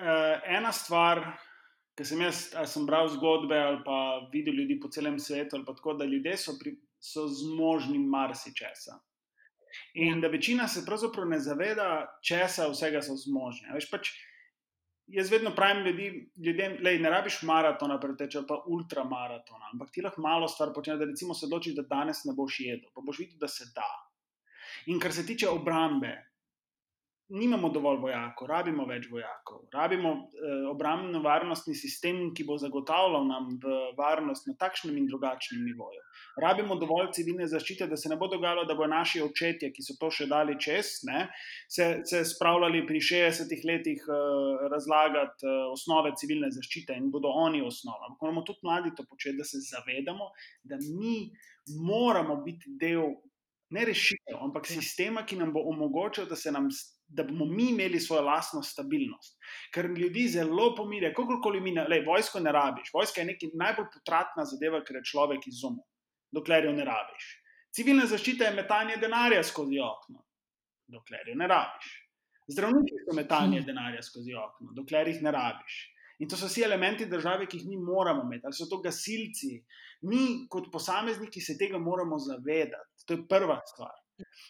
Uh, 0.01 0.38
ena 0.48 0.72
stvar, 0.72 1.20
ker 1.99 2.07
sem 2.07 2.22
jaz 2.24 2.49
sem 2.72 2.86
bral 2.88 3.09
zgodbe 3.12 3.59
ali 3.59 3.82
pa 3.84 3.99
videl 4.32 4.62
ljudi 4.62 4.80
po 4.80 4.88
celem 4.88 5.18
svetu, 5.18 5.57
ali 5.57 5.66
pa 5.66 5.74
tako, 5.74 5.95
da 6.01 6.09
ljudje 6.09 6.36
so, 6.36 6.57
pri, 6.61 6.76
so 7.01 7.26
zmožni 7.28 7.99
marsičesa. 7.99 8.99
In 9.95 10.20
da 10.20 10.28
večina 10.28 10.68
se 10.68 10.84
pravzaprav 10.86 11.28
ne 11.28 11.38
zaveda, 11.41 11.91
česa 12.26 12.68
vsega 12.72 13.03
so 13.03 13.14
zmožni. 13.16 13.70
Veš, 13.74 13.86
pač, 13.91 14.11
jaz 15.11 15.30
vedno 15.30 15.53
pravim 15.55 15.84
ljudi, 15.86 16.09
ljudem, 16.47 16.76
da 16.82 16.91
ne 16.91 17.11
rabiš 17.11 17.43
maratona, 17.43 17.99
preteče 18.01 18.43
pa 18.49 18.62
ultramaratona, 18.66 19.70
ampak 19.72 19.91
ti 19.95 20.03
lahko 20.03 20.22
malo 20.22 20.49
stvar 20.49 20.74
počneš, 20.74 20.99
da 20.99 21.11
recimo 21.11 21.34
se 21.34 21.47
odločiš, 21.47 21.76
da 21.78 21.86
danes 21.91 22.24
ne 22.24 22.34
boš 22.36 22.61
jedel, 22.61 22.91
pa 22.95 23.03
boš 23.07 23.22
videl, 23.24 23.38
da 23.38 23.49
se 23.49 23.70
da. 23.74 23.91
In 24.86 25.01
kar 25.01 25.12
se 25.12 25.26
tiče 25.26 25.49
obrambe, 25.49 26.14
nimamo 27.31 27.68
dovolj 27.70 28.01
vojakov, 28.03 28.49
rabimo 28.51 28.85
več 28.89 29.07
vojakov, 29.11 29.62
rabimo 29.74 30.11
eh, 30.11 30.64
obrambno-varnostni 30.70 31.74
sistem, 31.78 32.22
ki 32.35 32.45
bo 32.49 32.57
zagotavljal 32.59 33.26
nam 33.28 33.49
varnost 33.99 34.49
na 34.51 34.57
takšnem 34.59 34.99
in 34.99 35.07
drugačnem 35.09 35.62
nivoju. 35.64 36.03
Rabimo 36.43 36.76
dovolj 36.81 37.12
civilne 37.16 37.47
zaščite, 37.51 37.87
da 37.91 37.99
se 38.01 38.11
ne 38.11 38.18
bo 38.20 38.28
dogajalo, 38.31 38.66
da 38.68 38.74
bo 38.78 38.89
naši 38.91 39.22
očetje, 39.22 39.70
ki 39.74 39.85
so 39.87 39.97
to 40.01 40.11
še 40.14 40.26
dali 40.31 40.57
čez, 40.61 40.93
ne, 41.09 41.26
se, 41.70 41.89
se 42.09 42.24
spravljali 42.33 42.85
pri 42.89 43.03
60 43.11 43.66
letih 43.70 44.05
eh, 44.05 44.68
razlagati 44.74 45.47
eh, 45.47 45.64
osnove 45.70 46.14
civilne 46.20 46.51
zaščite 46.55 46.99
in 46.99 47.11
bodo 47.14 47.33
oni 47.47 47.62
osnova. 47.66 48.14
Moramo 48.20 48.45
tudi 48.47 48.66
mladi 48.66 48.95
to 48.97 49.07
početi, 49.09 49.39
da 49.39 49.47
se 49.47 49.62
zavedamo, 49.64 50.33
da 50.64 50.81
mi 50.83 51.31
moramo 51.87 52.41
biti 52.45 52.76
del. 52.81 53.12
Ne 53.70 53.85
rešitev, 53.87 54.35
ampak 54.43 54.64
ja. 54.66 54.81
sistema, 54.81 55.22
ki 55.22 55.37
nam 55.39 55.53
bo 55.55 55.61
omogočil, 55.70 56.24
da 56.26 56.35
se 56.35 56.51
nam 56.51 56.66
da 57.11 57.24
bomo 57.26 57.44
mi 57.44 57.70
imeli 57.70 58.00
svojo 58.00 58.22
lastno 58.22 58.62
stabilnost. 58.62 59.38
Ker 59.74 59.88
ljudi 59.90 60.28
zelo 60.28 60.70
pomire, 60.76 61.12
kakorkoli 61.14 61.61
mi, 61.61 61.74
le 61.74 62.00
vojsko 62.06 62.40
ne 62.40 62.52
rabiš. 62.52 62.92
Vojska 62.94 63.20
je 63.20 63.30
nekaj 63.32 63.54
najbolj 63.62 63.88
potratna 63.94 64.44
zadeva, 64.46 64.82
ker 64.86 65.00
je 65.00 65.06
človek 65.12 65.46
izumil, 65.50 65.84
dokler 66.32 66.70
jo 66.70 66.74
ne 66.76 66.86
rabiš. 66.86 67.30
Civilna 67.74 68.06
zaščita 68.11 68.46
je 68.46 68.54
metanje 68.54 68.98
denarja 69.02 69.42
skozi 69.46 69.82
okno, 69.82 70.22
dokler 70.90 71.32
jo 71.32 71.38
ne 71.38 71.50
rabiš. 71.50 71.90
Zdravniki 72.50 73.02
so 73.04 73.14
metanje 73.14 73.62
denarja 73.66 74.02
skozi 74.02 74.34
okno, 74.34 74.74
dokler 74.78 75.11
jih 75.11 75.22
ne 75.22 75.34
rabiš. 75.34 75.80
In 76.20 76.28
to 76.28 76.36
so 76.36 76.50
vsi 76.50 76.64
elementi 76.66 77.06
države, 77.08 77.46
ki 77.48 77.61
jih 77.61 77.68
mi 77.70 77.78
moramo 77.80 78.26
imeti, 78.26 78.44
ali 78.44 78.56
so 78.56 78.66
to 78.68 78.80
gasilci. 78.84 79.54
Mi, 80.11 80.46
kot 80.52 80.68
posamezniki, 80.72 81.40
se 81.40 81.56
tega 81.58 81.78
moramo 81.78 82.18
zavedati. 82.20 83.06
To 83.06 83.16
je 83.16 83.26
prva 83.28 83.56
stvar. 83.70 83.94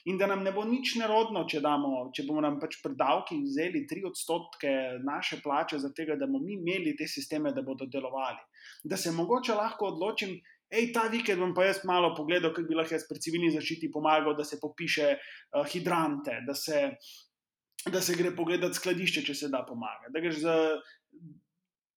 In 0.09 0.19
da 0.19 0.27
nam 0.27 0.43
ne 0.45 0.53
bo 0.53 0.65
nič 0.65 0.95
nerodno, 1.01 1.43
če, 1.49 1.61
damo, 1.65 2.07
če 2.15 2.25
bomo 2.29 2.41
nam 2.45 2.57
pač 2.61 2.79
pri 2.83 2.95
davkih 2.97 3.43
vzeli 3.45 3.85
tri 3.89 4.05
odstotke 4.09 4.73
naše 5.05 5.41
plače, 5.45 5.81
zato 5.83 6.07
da 6.17 6.27
bomo 6.27 6.41
mi 6.45 6.57
imeli 6.57 6.95
te 6.97 7.09
sisteme, 7.09 7.53
da 7.53 7.63
bodo 7.63 7.87
delovali. 7.87 8.41
Da 8.85 8.97
se 8.97 9.13
mogoče 9.13 9.57
lahko 9.59 9.91
odločim, 9.93 10.39
hej, 10.73 10.93
ta 10.95 11.09
vikend 11.13 11.43
bom 11.43 11.53
pa 11.55 11.67
jaz 11.69 11.83
malo 11.89 12.15
pogledal, 12.17 12.55
kako 12.55 12.69
bi 12.71 12.79
lahko 12.79 12.97
jaz 12.97 13.05
pri 13.09 13.21
civilni 13.21 13.51
zaščiti 13.53 13.91
pomagal, 13.93 14.37
da 14.39 14.47
se 14.47 14.61
popiše 14.63 15.13
uh, 15.17 15.67
hidrante, 15.69 16.41
da 16.47 16.57
se, 16.57 16.87
da 17.91 18.01
se 18.01 18.17
gre 18.17 18.33
pogledat 18.37 18.79
skladišče, 18.79 19.27
če 19.29 19.37
se 19.37 19.53
da 19.53 19.65
pomagati. 19.69 20.15
Da 20.15 20.25
greš 20.25 20.43
za. 20.47 20.57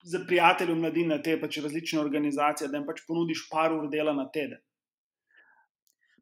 Za 0.04 0.20
prijatelje 0.28 0.74
mladine, 0.76 1.16
te 1.24 1.38
pač 1.40 1.62
različne 1.64 2.02
organizacije, 2.02 2.68
da 2.68 2.76
jim 2.76 2.84
pač 2.84 2.98
ponudiš 3.08 3.46
par 3.48 3.72
ur 3.72 3.86
dela 3.88 4.12
na 4.12 4.26
teden. 4.28 4.60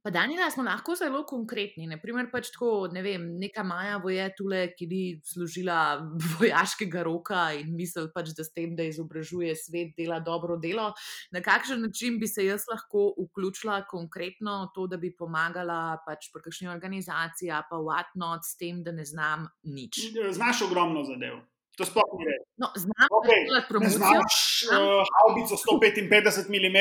Pa 0.02 0.10
Danila, 0.10 0.48
smo 0.50 0.64
lahko 0.66 0.96
zelo 0.98 1.20
konkretni. 1.30 1.86
Naprimer, 1.86 2.26
pač 2.32 2.50
tako, 2.56 2.88
ne 2.90 3.04
vem, 3.06 3.28
neka 3.38 3.62
Maja 3.62 4.00
voje 4.02 4.24
tule, 4.34 4.64
ki 4.74 4.88
ni 4.90 5.02
služila 5.30 5.78
vojaškega 6.40 7.04
roka 7.06 7.44
in 7.60 7.76
misli, 7.78 8.08
pač, 8.16 8.32
da 8.38 8.42
s 8.42 8.50
tem, 8.56 8.74
da 8.78 8.88
izobražuje 8.90 9.54
svet, 9.62 9.94
dela 9.98 10.18
dobro 10.26 10.58
delo. 10.58 10.90
Na 11.36 11.44
kakšen 11.46 11.86
način 11.86 12.18
bi 12.18 12.26
se 12.26 12.48
jaz 12.48 12.66
lahko 12.72 13.12
vključila 13.20 13.84
konkretno 13.92 14.58
v 14.64 14.74
to, 14.74 14.88
da 14.90 14.98
bi 14.98 15.14
pomagala 15.14 16.00
pač 16.08 16.32
pri 16.34 16.48
kakšni 16.50 16.72
organizaciji, 16.74 17.54
pa 17.70 17.78
whatnot, 17.78 18.48
s 18.48 18.58
tem, 18.58 18.82
da 18.82 18.96
ne 18.98 19.06
znam 19.06 19.46
nič. 19.70 20.02
Znaš 20.34 20.66
ogromno 20.66 21.06
zadev. 21.06 21.44
To 21.82 21.88
sploh 21.90 22.12
ni 22.20 22.26
res. 22.30 22.42
No, 22.62 22.68
znam 22.78 23.10
okay. 23.18 23.42
promocijo. 23.70 23.98
Znaš 23.98 24.36
uh, 24.70 25.02
haubico 25.18 25.58
155 25.58 26.06
mm, 26.54 26.78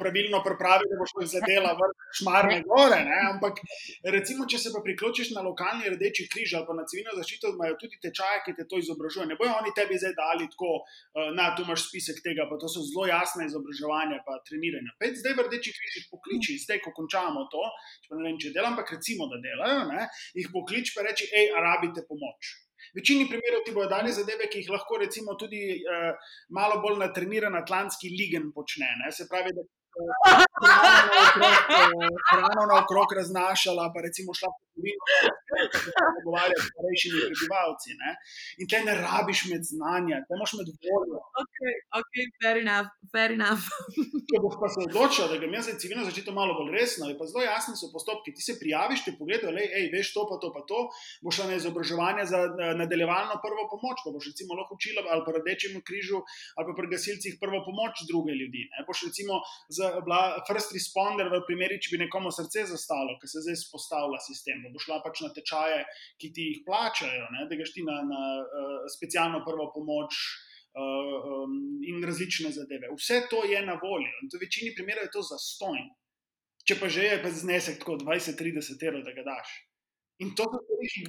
pravilno 0.00 0.38
pripravi, 0.46 0.88
da 0.90 0.94
boš 0.98 1.12
zadela 1.34 1.70
v 1.78 1.86
šmarne 2.18 2.56
gore. 2.66 2.98
Ne? 3.06 3.18
Ampak, 3.32 3.60
recimo, 4.16 4.48
če 4.50 4.58
se 4.58 4.72
pa 4.74 4.82
priključiš 4.86 5.30
na 5.36 5.44
lokalni 5.46 5.92
rdeči 5.94 6.26
križ 6.32 6.56
ali 6.58 6.66
pa 6.66 6.74
na 6.74 6.84
civilno 6.90 7.14
zaščito, 7.18 7.52
imajo 7.54 7.76
tudi 7.82 8.00
tečaje, 8.02 8.40
ki 8.46 8.56
te 8.58 8.66
to 8.70 8.80
izobražujejo. 8.82 9.28
Ne 9.30 9.38
bojo 9.38 9.54
oni 9.60 9.70
tebi 9.78 10.00
zdaj 10.02 10.16
dali 10.18 10.48
tako, 10.50 10.72
uh, 10.82 11.30
na 11.38 11.52
tu 11.54 11.62
imaš 11.66 11.86
spisek 11.86 12.18
tega, 12.26 12.48
pa 12.50 12.58
to 12.58 12.66
so 12.72 12.82
zelo 12.88 13.06
jasne 13.06 13.46
izobraževanja, 13.46 14.18
pa 14.26 14.40
treniranja. 14.48 14.96
Pet 14.98 15.14
zdaj 15.22 15.38
v 15.38 15.46
rdeči 15.46 15.76
križ 15.76 16.00
jih 16.00 16.08
pokliči, 16.10 16.58
zdaj, 16.66 16.82
ko 16.82 16.94
končamo 16.98 17.46
to, 17.54 17.62
če 18.08 18.18
ne 18.18 18.26
vem, 18.26 18.40
če 18.42 18.50
delam, 18.56 18.74
ampak 18.74 18.96
recimo, 18.98 19.30
da 19.30 19.38
delajo, 19.46 19.86
ne? 19.94 20.10
jih 20.34 20.50
pokliči 20.50 20.96
pa 20.96 21.06
reči, 21.06 21.30
hej, 21.30 21.54
arabite 21.54 22.02
pomoč. 22.10 22.56
V 22.92 23.00
večini 23.00 23.28
primerov 23.30 23.64
ti 23.66 23.74
bodo 23.76 23.90
dali 23.92 24.12
zadeve, 24.12 24.48
ki 24.50 24.64
jih 24.64 24.72
lahko 24.74 25.00
recimo 25.02 25.36
tudi 25.40 25.62
uh, 25.80 26.32
malo 26.56 26.80
bolj 26.84 26.98
natreniran 27.04 27.58
atlantski 27.58 28.12
ligen 28.14 28.50
počne. 28.56 28.88
Ne? 29.04 29.12
Se 29.12 29.28
pravi, 29.30 29.54
da 29.56 29.66
hrano 32.30 32.62
naokrog 32.72 33.08
raznašala, 33.18 33.84
pa 33.94 33.98
recimo 34.06 34.30
šla 34.38 34.48
po 34.56 34.60
Slovenijo, 34.70 35.02
da 35.72 35.78
se 35.84 35.90
pogovarjala 36.16 36.60
s 36.62 36.68
starejšimi 36.72 37.18
prebivalci. 37.28 37.90
Ne? 38.02 38.10
In 38.60 38.66
te 38.70 38.78
ne 38.88 38.94
rabiš 39.04 39.40
med 39.52 39.62
znanja, 39.72 40.16
te 40.28 40.34
moš 40.40 40.50
med 40.58 40.68
voljo. 40.86 41.18
Ok, 41.42 41.56
ok, 42.00 42.14
fair 42.40 42.56
enough. 42.64 42.90
Fair 43.14 43.30
enough. 43.38 43.64
Če 44.30 44.36
boš 44.44 44.54
pa 44.62 44.68
se 44.74 44.78
odločil, 44.86 45.24
da 45.32 45.40
grem 45.42 45.56
jaz 45.58 45.66
za 45.70 45.74
civilno 45.82 46.04
zaščito 46.08 46.30
malo 46.40 46.52
bolj 46.58 46.70
resno, 46.78 47.04
je 47.10 47.16
pa 47.20 47.24
zelo 47.30 47.42
jasni 47.44 47.74
so 47.80 47.90
postopki. 47.94 48.34
Ti 48.36 48.42
se 48.46 48.54
prijaviš, 48.62 49.04
ti 49.06 49.16
pogledajo, 49.18 49.54
hej, 49.56 49.86
veš 49.94 50.12
to, 50.16 50.26
pa 50.30 50.36
to, 50.42 50.52
pa 50.56 50.62
to, 50.70 50.80
boš 51.24 51.40
šla 51.40 51.50
na 51.50 51.58
izobraževanje 51.60 52.24
za 52.32 52.40
nadaljevalno 52.80 53.34
prvo 53.44 53.66
pomoč, 53.72 54.04
pa 54.04 54.14
boš 54.14 54.30
recimo 54.32 54.58
lahko 54.58 54.78
učila 54.78 55.06
ali 55.12 55.22
pa 55.26 55.32
rdečem 55.36 55.78
križu 55.86 56.18
ali 56.56 56.64
pa 56.68 56.72
pri 56.78 56.90
gasilcih 56.92 57.36
prvo 57.42 57.60
pomoč 57.66 58.04
druge 58.10 58.32
ljudi. 58.40 58.62
Ne? 58.72 58.84
Boš 58.88 58.98
recimo 59.08 59.40
za, 59.76 59.79
bila 60.04 60.20
first 60.48 60.74
responder 60.76 61.30
v 61.32 61.40
primeru, 61.46 61.78
če 61.80 61.94
bi 61.94 62.02
nekomu 62.04 62.32
srce 62.34 62.66
zastalo, 62.70 63.16
ker 63.20 63.30
se 63.30 63.42
zdaj 63.46 63.58
spostavlja 63.62 64.20
sistem 64.24 64.62
bo 64.70 64.82
šla 64.82 65.00
pač 65.04 65.22
na 65.24 65.32
tečaje, 65.34 65.82
ki 66.20 66.32
ti 66.36 66.46
jih 66.50 66.60
plačajo, 66.66 67.26
ne, 67.36 67.48
da 67.50 67.58
greš 67.58 67.74
ti 67.76 67.86
na, 67.86 68.00
na 68.06 68.22
uh, 68.44 68.78
specialno 68.96 69.44
prvo 69.46 69.70
pomoč. 69.74 70.22
Uh, 70.70 71.24
um, 71.26 71.54
in 71.82 71.96
različne 72.06 72.52
zadeve. 72.54 72.92
Vse 72.94 73.24
to 73.26 73.40
je 73.42 73.58
na 73.66 73.74
voljo, 73.82 74.12
in 74.22 74.30
v 74.30 74.38
večini 74.38 74.70
primerov 74.76 75.08
je 75.08 75.10
to 75.16 75.22
zastojn. 75.26 75.88
Če 76.62 76.76
pa 76.78 76.86
že 76.86 77.08
je 77.08 77.16
pa 77.24 77.32
znesek 77.34 77.80
tako 77.82 77.96
20-30 77.98 78.84
evrov, 78.86 79.02
da 79.02 79.16
ga 79.16 79.24
daš. 79.26 79.50
In 80.20 80.34
to 80.36 80.44
kar 80.52 80.60
lahko 80.60 80.76
rečeš. 80.78 81.08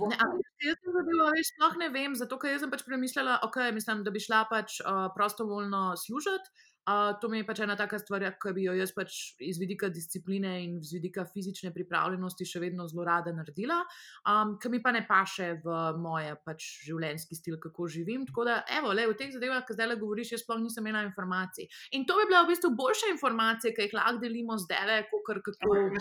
Jaz 0.65 0.78
sem 0.80 0.93
zadeva, 0.95 1.30
veš, 1.36 1.49
sploh 1.51 1.74
ne 1.82 1.89
vem, 1.91 2.13
zato 2.15 2.38
ker 2.39 2.57
sem 2.61 2.72
pač 2.72 2.84
premislila, 2.88 3.38
okay, 3.45 3.74
mislim, 3.76 4.05
da 4.07 4.13
bi 4.13 4.24
šla 4.24 4.45
pač 4.49 4.80
uh, 4.82 5.09
prostovoljno 5.15 5.82
služiti. 5.99 6.69
Uh, 6.82 7.13
to 7.21 7.29
mi 7.29 7.38
je 7.38 7.45
pač 7.45 7.59
ena 7.61 7.75
taka 7.77 7.99
stvar, 8.01 8.23
ki 8.41 8.53
bi 8.57 8.63
jo 8.65 8.73
jaz 8.73 8.89
pač 8.95 9.17
iz 9.45 9.59
vidika 9.61 9.89
discipline 9.93 10.49
in 10.63 10.79
iz 10.82 10.89
vidika 10.95 11.27
fizične 11.29 11.69
pripravljenosti 11.75 12.47
še 12.49 12.61
vedno 12.63 12.88
zelo 12.89 13.05
rada 13.05 13.29
naredila, 13.38 13.77
um, 14.25 14.55
ki 14.57 14.71
mi 14.73 14.79
pa 14.82 14.93
ne 14.95 15.03
paše 15.05 15.51
v 15.61 15.75
moje 16.01 16.34
pač 16.41 16.65
življenjski 16.88 17.38
stil, 17.38 17.59
kako 17.61 17.86
živim. 17.86 18.25
Tako 18.25 18.47
da, 18.49 18.55
evo, 18.79 18.95
le 18.97 19.05
v 19.11 19.17
teh 19.19 19.29
zadevah, 19.29 19.61
ki 19.67 19.77
zdaj 19.77 19.91
le 19.91 19.99
govoriš, 20.01 20.34
jaz 20.34 20.45
sploh 20.45 20.57
nisem 20.63 20.89
imela 20.89 21.05
informacij. 21.05 21.69
In 21.97 22.07
to 22.09 22.17
bi 22.17 22.25
bila 22.32 22.41
v 22.47 22.55
bistvu 22.55 22.73
boljša 22.73 23.13
informacija, 23.13 23.75
ki 23.77 23.86
jih 23.86 23.95
lahko 23.99 24.23
delimo 24.25 24.57
zdaj, 24.65 24.82
le 24.89 24.97
kako. 25.05 25.38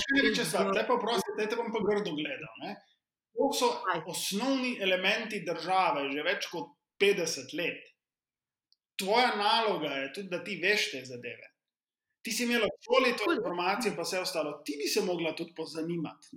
Če 0.00 0.24
rečeš, 0.30 0.56
zdaj 0.56 0.86
pa 0.88 0.96
prosim, 1.02 1.36
da 1.36 1.44
te 1.44 1.60
bom 1.60 1.68
pa 1.76 1.84
grdo 1.84 2.16
gledal. 2.16 2.72
To 3.36 3.52
so 3.52 3.68
osnovni 4.08 4.78
elementi 4.80 5.44
države 5.44 6.08
že 6.12 6.24
več 6.24 6.48
kot 6.50 6.72
50 7.00 7.54
let 7.60 7.86
tvoja 9.00 9.32
naloga 9.36 9.94
je 9.96 10.12
tudi, 10.12 10.28
da 10.28 10.44
ti 10.44 10.60
veš 10.62 10.90
te 10.92 11.04
zadeve. 11.04 11.50
Ti 12.20 12.32
si 12.36 12.44
imel 12.44 12.66
šoli 12.84 13.14
to 13.16 13.32
informacijo, 13.32 13.94
pa 13.96 14.04
vse 14.04 14.18
ostalo, 14.20 14.50
ti 14.64 14.74
bi 14.76 14.88
se 14.88 15.00
mogla 15.00 15.32
tudi 15.36 15.54
pozanimati. 15.56 16.28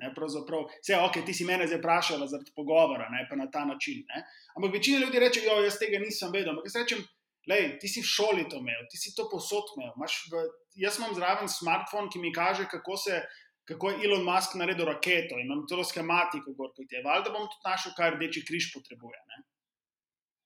Vse, 0.80 0.95
ok, 0.97 1.20
ti 1.26 1.34
si 1.36 1.45
mene 1.45 1.68
zdaj 1.68 1.82
vprašala 1.82 2.28
zaradi 2.32 2.53
pogovora, 2.55 3.09
ne 3.11 3.26
pa 3.30 3.36
na 3.36 3.49
ta 3.51 3.66
način. 3.68 4.05
Ne? 4.07 4.24
Ampak 4.55 4.78
večina 4.80 5.01
ljudi 5.03 5.20
reče, 5.20 5.43
jo, 5.43 5.59
jaz 5.66 5.80
tega 5.82 5.99
nisem 5.99 6.32
vedel. 6.32 6.53
Ampak 6.53 6.70
jaz 6.72 6.80
rečem, 6.80 7.03
lej, 7.51 7.68
ti 7.84 7.91
si 7.91 8.03
v 8.03 8.11
šoli 8.16 8.47
to 8.47 8.61
imel, 8.64 8.88
ti 8.91 9.01
si 9.01 9.11
to 9.18 9.28
posod 9.32 9.76
imel. 9.76 9.91
V, 10.32 10.45
jaz 10.86 11.01
imam 11.01 11.18
zraven 11.20 11.51
smartphone, 11.51 12.07
ki 12.14 12.24
mi 12.24 12.32
kaže, 12.32 12.70
kako, 12.72 12.95
se, 13.03 13.20
kako 13.68 13.91
je 13.91 14.07
Elon 14.07 14.24
Musk 14.24 14.55
naredil 14.55 14.88
raketo. 14.88 15.36
Imam 15.36 15.68
celo 15.68 15.84
schematiko, 15.84 16.55
kot 16.55 16.80
je. 16.80 17.03
Valjda 17.03 17.36
bom 17.36 17.49
tudi 17.51 17.68
našel, 17.68 17.91
kaj 17.99 18.16
rdeči 18.16 18.47
križ 18.47 18.72
potrebuje. 18.72 19.20
Ne? 19.34 19.43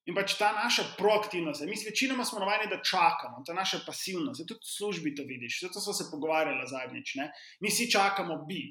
In 0.07 0.15
pač 0.15 0.37
ta 0.39 0.53
naša 0.55 0.83
proaktivnost, 0.97 1.65
mi 1.67 1.75
večinoma 1.85 2.23
smo 2.25 2.39
navajeni, 2.39 2.69
da 2.71 2.79
čakamo, 2.79 3.41
ta 3.47 3.53
naša 3.53 3.81
pasivnost, 3.85 4.45
tudi 4.47 4.63
v 4.63 4.69
službi 4.77 5.11
to 5.15 5.25
vidiš, 5.27 5.59
zato 5.65 5.83
smo 5.83 5.93
se 5.93 6.07
pogovarjali 6.11 6.67
zadnjič. 6.71 7.15
Ne? 7.19 7.31
Mi 7.59 7.71
si 7.71 7.89
čakamo, 7.91 8.37
bi, 8.47 8.61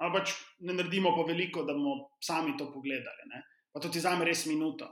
ampak 0.00 0.22
pač 0.22 0.32
ne 0.64 0.78
naredimo 0.78 1.12
pa 1.16 1.26
veliko, 1.28 1.66
da 1.68 1.76
bomo 1.76 2.08
sami 2.24 2.56
to 2.56 2.70
pogledali. 2.72 3.28
Ne? 3.34 3.42
Pa 3.72 3.84
to 3.84 3.92
ti 3.92 4.00
zame 4.00 4.24
res 4.24 4.46
minuto. 4.48 4.88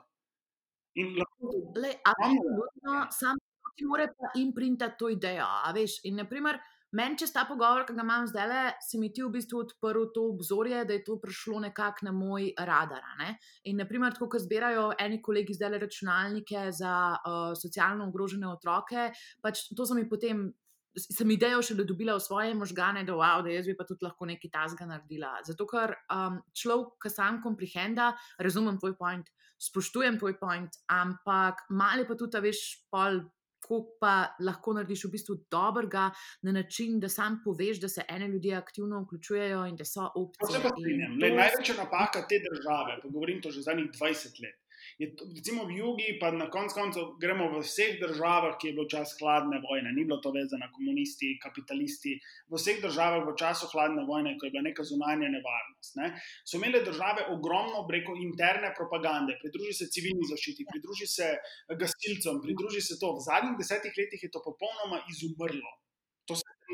In 1.01 1.17
lahko. 1.17 1.57
Le, 1.81 1.97
absolutno, 2.13 3.01
sam 3.11 3.41
ti 3.75 3.89
mora 3.89 4.05
pa 4.07 4.35
imprintati 4.39 5.01
to 5.01 5.09
idejo. 5.09 5.49
Veš, 5.75 6.03
in 6.05 6.21
naprimer, 6.21 6.61
meni 6.95 7.19
čez 7.19 7.33
ta 7.35 7.45
pogovor, 7.49 7.85
ki 7.87 7.97
ga 7.97 8.05
imam 8.07 8.27
zdaj, 8.31 8.49
le, 8.49 8.63
se 8.83 8.99
mi 9.03 9.11
ti 9.13 9.25
v 9.25 9.33
bistvu 9.35 9.65
odprl 9.65 10.09
to 10.15 10.29
obzorje, 10.33 10.85
da 10.87 10.97
je 10.97 11.05
to 11.07 11.19
prišlo 11.21 11.61
nekako 11.67 12.09
na 12.09 12.13
moj 12.15 12.51
radar. 12.59 13.03
Ne? 13.21 13.37
In 13.71 13.81
naprimer, 13.83 14.15
tako 14.15 14.31
kot 14.35 14.45
zbirajo 14.47 14.93
eni 15.03 15.21
kolegi 15.23 15.57
zdaj 15.59 15.79
računalnike 15.83 16.69
za 16.73 16.95
uh, 17.17 17.55
socialno 17.59 18.09
ogrožene 18.11 18.49
otroke, 18.49 19.11
pač 19.43 19.69
to 19.75 19.87
so 19.87 19.99
mi 19.99 20.09
potem. 20.09 20.53
Sem 20.95 21.27
idejo 21.35 21.59
še 21.59 21.75
dobila 21.75 22.15
v 22.15 22.23
svoje 22.23 22.53
možgane, 22.55 23.01
da, 23.03 23.17
wow, 23.19 23.41
da 23.43 23.51
jaz 23.51 23.67
bi 23.67 23.73
pa 23.75 23.83
tudi 23.83 24.07
lahko 24.07 24.29
nekaj 24.31 24.51
tasga 24.53 24.87
naredila. 24.87 25.33
Zato, 25.43 25.67
ker 25.67 25.91
um, 26.07 26.37
človek, 26.55 26.93
ki 27.03 27.11
sam 27.11 27.41
komprehenda, 27.43 28.13
razumem 28.39 28.79
tvoj 28.79 28.95
point, 28.95 29.27
spoštujem 29.59 30.21
tvoj 30.23 30.37
point, 30.39 30.79
ampak 30.87 31.65
malo 31.75 32.05
je 32.05 32.09
pa 32.13 32.15
tudi, 32.21 32.45
veš, 32.47 32.61
pol, 32.95 33.25
koliko 33.65 33.97
pa 34.01 34.15
lahko 34.41 34.73
narediš 34.73 35.05
v 35.05 35.11
bistvu 35.11 35.35
dobrega 35.51 36.11
na 36.43 36.53
način, 36.53 37.01
da 37.01 37.09
sam 37.09 37.41
poveš, 37.45 37.81
da 37.81 37.89
se 37.89 38.03
ene 38.09 38.29
ljudje 38.29 38.55
aktivno 38.55 39.01
vključujejo 39.01 39.67
in 39.67 39.77
da 39.77 39.85
so 39.85 40.01
To 40.05 40.13
opcije. 40.21 40.53
se 40.53 40.63
pa 40.63 40.69
In 40.69 40.75
strinjam. 40.77 41.19
to 41.21 41.27
Le, 41.27 41.31
največja 41.33 41.75
napaka 41.77 42.25
te 42.25 42.37
države, 42.41 42.99
pa 43.03 43.09
govorim 43.09 43.43
to 43.43 43.51
že 43.51 43.63
zadnjih 43.63 43.91
20 43.93 44.41
let. 44.41 44.57
Je 44.99 45.11
recimo 45.37 45.65
v 45.69 45.79
jugi, 45.79 46.09
pa 46.21 46.31
na 46.31 46.49
koncu 46.51 46.75
koncev 46.75 47.05
gremo 47.21 47.49
v 47.53 47.63
vseh 47.65 47.99
državah, 48.01 48.57
ki 48.61 48.71
je 48.71 48.77
bil 48.79 48.89
čas 48.91 49.15
hladne 49.21 49.61
vojne, 49.65 49.93
ni 49.95 50.05
bilo 50.05 50.21
to 50.23 50.33
vezano 50.35 50.65
na 50.65 50.71
komunisti, 50.73 51.35
kapitalisti. 51.43 52.17
V 52.49 52.59
vseh 52.59 52.81
državah 52.83 53.27
v 53.27 53.37
času 53.39 53.71
hladne 53.73 54.07
vojne, 54.09 54.37
ko 54.39 54.47
je 54.49 54.55
bila 54.55 54.65
neka 54.67 54.87
zunanja 54.87 55.31
nevarnost, 55.33 55.97
ne, 56.01 56.11
so 56.45 56.59
imele 56.59 56.85
države 56.87 57.29
ogromno 57.35 57.85
breko 57.89 58.17
interne 58.19 58.75
propagande. 58.77 59.39
Pridruži 59.43 59.75
se 59.81 59.91
civilni 59.91 60.29
zaščiti, 60.31 60.69
pridruži 60.73 61.09
se 61.11 61.31
gasilcem, 61.69 62.43
pridruži 62.45 62.85
se 62.85 62.99
to. 63.01 63.15
V 63.19 63.27
zadnjih 63.29 63.59
desetih 63.61 63.95
letih 63.99 64.23
je 64.27 64.31
to 64.31 64.43
popolnoma 64.45 65.03
izumrlo. 65.11 65.73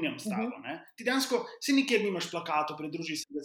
Strinjam 0.01 0.19
s 0.19 0.25
tabo. 0.25 0.59
ne. 0.65 0.75
Ti 0.97 1.05
dejansko 1.05 1.47
si 1.61 1.73
nikjer 1.77 2.01
nimaš 2.05 2.31
plakatov, 2.33 2.77
pridruži 2.81 3.17
se 3.17 3.29
da 3.31 3.43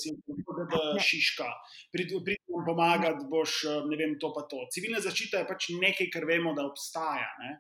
Ne. 0.96 1.00
šiška, 1.04 1.46
pridruži 1.92 2.38
nam 2.48 2.66
pomagati, 2.66 3.28
boš 3.30 3.64
eh, 3.64 3.84
ne 3.92 3.96
vem 4.00 4.16
to 4.20 4.32
pa 4.34 4.42
to. 4.48 4.64
Civilna 4.72 5.00
zaščita 5.04 5.44
je 5.44 5.48
pač 5.48 5.70
nekaj, 5.70 6.10
kar 6.10 6.26
vemo, 6.26 6.54
da 6.56 6.66
obstaja. 6.66 7.28
Ne. 7.44 7.60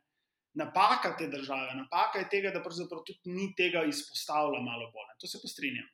Napaka 0.55 1.17
te 1.19 1.27
države, 1.27 1.75
napaka 1.75 2.19
je 2.23 2.29
tega, 2.31 2.51
da 2.55 2.63
pravzaprav 2.63 3.03
tudi 3.03 3.35
ni 3.35 3.51
tega 3.57 3.83
izpostavila 3.83 4.61
malo 4.63 4.87
bolj. 4.95 5.07
ne. 5.11 5.15
To 5.19 5.27
se 5.27 5.41
pa 5.43 5.47
strinjam. 5.51 5.87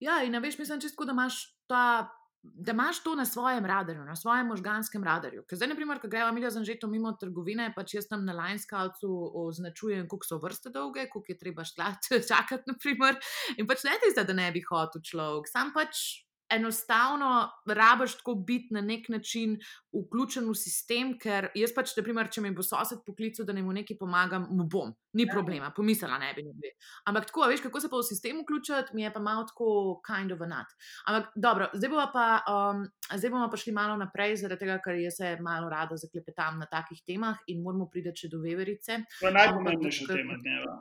Ja, 0.00 0.22
in 0.24 0.36
veš, 0.42 0.58
mislim, 0.58 0.80
čisto, 0.80 1.04
da 1.04 1.12
imaš 1.12 1.34
ta. 1.68 2.08
Da 2.54 2.72
imaš 2.72 3.02
to 3.02 3.14
na 3.14 3.24
svojem 3.24 3.66
radarju, 3.66 4.04
na 4.04 4.16
svojem 4.16 4.46
možganskem 4.46 5.04
radarju. 5.04 5.44
Ker 5.48 5.58
zdaj, 5.58 5.68
naprimer, 5.68 6.00
ko 6.00 6.08
gremo 6.08 6.32
mi 6.32 6.50
za 6.50 6.64
žeto 6.64 6.86
mimo 6.86 7.12
trgovine, 7.12 7.72
pač 7.76 7.94
jaz 7.94 8.08
tam 8.08 8.24
na 8.24 8.32
Lionscoutu 8.32 9.10
označujem, 9.46 10.08
koliko 10.08 10.26
so 10.26 10.38
vrste 10.42 10.70
dolge, 10.70 11.08
koliko 11.12 11.32
je 11.32 11.38
treba 11.38 11.64
šlati, 11.64 12.20
čakati, 12.30 12.70
naprimer. 12.72 13.18
In 13.56 13.66
pač 13.66 13.84
ne 13.84 13.98
ti 14.02 14.12
zdaj, 14.12 14.24
da 14.24 14.32
ne 14.32 14.50
bi 14.52 14.62
hotel 14.68 15.02
človek, 15.02 15.48
sam 15.52 15.72
pač 15.74 16.25
enostavno 16.50 17.50
rabiš 17.66 18.16
tako 18.16 18.34
biti 18.34 18.74
na 18.74 18.80
nek 18.80 19.08
način 19.08 19.56
vključen 19.92 20.48
v 20.48 20.54
sistem, 20.54 21.14
ker 21.18 21.48
jaz 21.54 21.72
pač, 21.74 21.94
naprimer, 21.96 22.28
če 22.30 22.42
mi 22.44 22.52
bo 22.54 22.62
sosed 22.62 23.00
poklical, 23.06 23.46
da 23.48 23.54
ne 23.56 23.64
mu 23.64 23.72
nekaj 23.74 23.98
pomagam, 23.98 24.46
mu 24.50 24.66
bom, 24.70 24.92
ni 25.16 25.26
problema, 25.30 25.72
pomislila 25.76 26.18
ne 26.22 26.32
bi. 26.36 26.44
Ne 26.46 26.52
bi. 26.62 26.70
Ampak 27.08 27.30
tako, 27.30 27.46
veš, 27.50 27.64
kako 27.64 27.80
se 27.80 27.90
pa 27.90 28.00
v 28.00 28.06
sistem 28.06 28.42
vključiti, 28.42 28.94
mi 28.94 29.02
je 29.02 29.12
pa 29.12 29.22
malo 29.22 29.46
tako 29.48 29.68
kind 30.06 30.32
of 30.32 30.44
a 30.44 30.50
nut. 30.50 30.76
Ampak 31.06 31.32
dobro, 31.34 31.70
zdaj 31.74 31.90
bomo 31.90 32.06
pa, 32.12 32.26
um, 32.52 32.84
zdaj 33.14 33.30
bomo 33.34 33.50
pa 33.50 33.56
šli 33.56 33.72
malo 33.72 33.96
naprej, 34.00 34.36
zaradi 34.44 34.66
tega, 34.66 34.78
ker 34.84 35.00
jaz 35.00 35.18
se 35.18 35.36
malo 35.40 35.70
rada 35.72 35.96
zaklepetam 35.96 36.60
na 36.62 36.70
takih 36.70 37.02
temah 37.06 37.40
in 37.46 37.64
moramo 37.64 37.88
priti 37.90 38.14
še 38.14 38.30
do 38.32 38.42
veverice. 38.44 39.02
To 39.20 39.30
je 39.30 39.34
najpomembnejša 39.40 40.06
Ampak- 40.06 40.22
tema 40.22 40.38
dneva. 40.42 40.80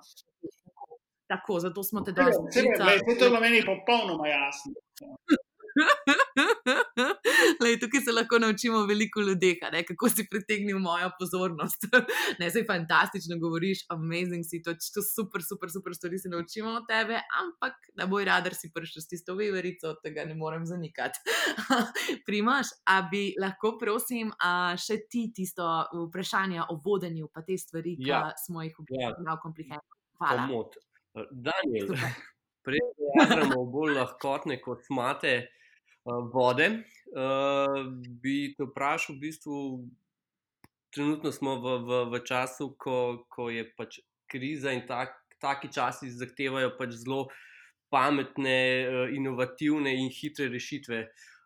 Tako, 1.28 1.60
zato 1.60 1.84
smo 1.84 2.04
te 2.06 2.12
danes 2.12 2.36
Vse 2.38 2.62
to 3.18 3.26
je 3.26 3.30
bilo 3.30 3.40
meni 3.42 3.64
popolnoma 3.66 4.28
jasno. 4.28 4.74
Lej, 7.64 7.80
tukaj 7.80 8.02
se 8.02 8.12
lahko 8.12 8.40
naučimo 8.40 8.86
veliko 8.86 9.22
ljudi, 9.22 9.60
kako 9.88 10.10
si 10.10 10.28
pritegnil 10.32 10.80
mojo 10.80 11.10
pozornost. 11.20 11.82
ne, 12.40 12.50
zdaj 12.50 12.66
fantastično 12.68 13.38
govoriš, 13.40 13.80
amazing 13.90 14.44
si, 14.46 14.62
to, 14.64 14.74
to 14.74 15.02
super, 15.16 15.42
super, 15.44 15.70
super 15.72 15.96
stvari 15.96 16.20
se 16.20 16.30
naučimo 16.30 16.70
od 16.70 16.88
tebe, 16.88 17.20
ampak 17.42 17.74
na 17.96 18.06
moj 18.06 18.26
radar 18.26 18.54
si 18.56 18.72
prišel 18.74 19.02
s 19.02 19.08
tisto 19.08 19.36
veverico, 19.36 19.96
tega 20.04 20.26
ne 20.26 20.36
morem 20.36 20.66
zanikati. 20.66 21.20
Primaš, 22.28 22.68
a 22.86 23.02
bi 23.12 23.34
lahko, 23.42 23.76
prosim, 23.80 24.32
a, 24.40 24.76
še 24.80 25.02
ti 25.10 25.28
tisto 25.36 25.68
vprašanje 26.08 26.62
o 26.70 26.80
vodenju, 26.86 27.28
pa 27.34 27.42
te 27.42 27.58
stvari, 27.58 27.98
Ja. 28.00 28.30
ki 28.30 28.46
smo 28.48 28.64
jih 28.64 28.76
v 28.80 28.86
Ja. 29.02 29.12
malo 29.20 29.40
komplicirali. 29.44 29.88
Hvala. 30.18 30.48
Komod. 30.48 30.80
Daniel, 31.32 31.92
prej 32.64 32.80
gremo 33.30 33.66
bolj 33.72 33.94
lahkotne 33.96 34.58
kot 34.62 34.88
mate 34.90 35.32
uh, 35.38 35.65
vode. 36.06 36.84
Uh, 37.16 37.86
bi 38.22 38.54
te 38.58 38.66
vprašal, 38.66 39.16
v 39.16 39.20
bistvu, 39.20 39.60
trenutno 40.94 41.32
smo 41.32 41.58
v, 41.62 41.78
v, 41.86 42.00
v 42.14 42.22
času, 42.26 42.74
ko, 42.78 43.26
ko 43.32 43.50
je 43.50 43.66
pač 43.78 44.00
kriza 44.30 44.74
in 44.76 44.86
tak, 44.88 45.16
taki 45.42 45.70
časi 45.72 46.12
zahtevajo 46.12 46.76
pač 46.78 46.98
zelo 47.02 47.28
pametne, 47.94 48.60
uh, 48.86 49.14
inovativne 49.16 49.94
in 49.96 50.12
hitre 50.12 50.50
rešitve. 50.52 51.06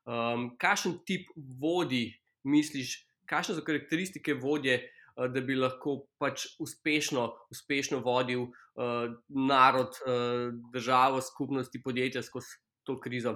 Um, 0.09 0.55
kakšen 0.57 0.99
tip 1.05 1.29
vodi 1.37 2.09
misliš, 2.43 3.03
kakšne 3.29 3.59
so 3.59 3.65
karakteristike 3.65 4.35
vodje? 4.41 4.79
uh, 4.81 5.27
Da 5.29 5.43
bi 5.43 5.55
lahko 5.59 6.07
pač 6.17 6.47
uspešno, 6.63 7.27
uspešno 7.51 7.99
vodil 8.01 8.47
uh, 8.47 9.11
narod, 9.29 9.99
uh, 10.07 10.49
državo, 10.73 11.21
skupnosti, 11.21 11.83
podjetja 11.83 12.23
skozi 12.23 12.57
to 12.87 12.95
krizo. 13.03 13.35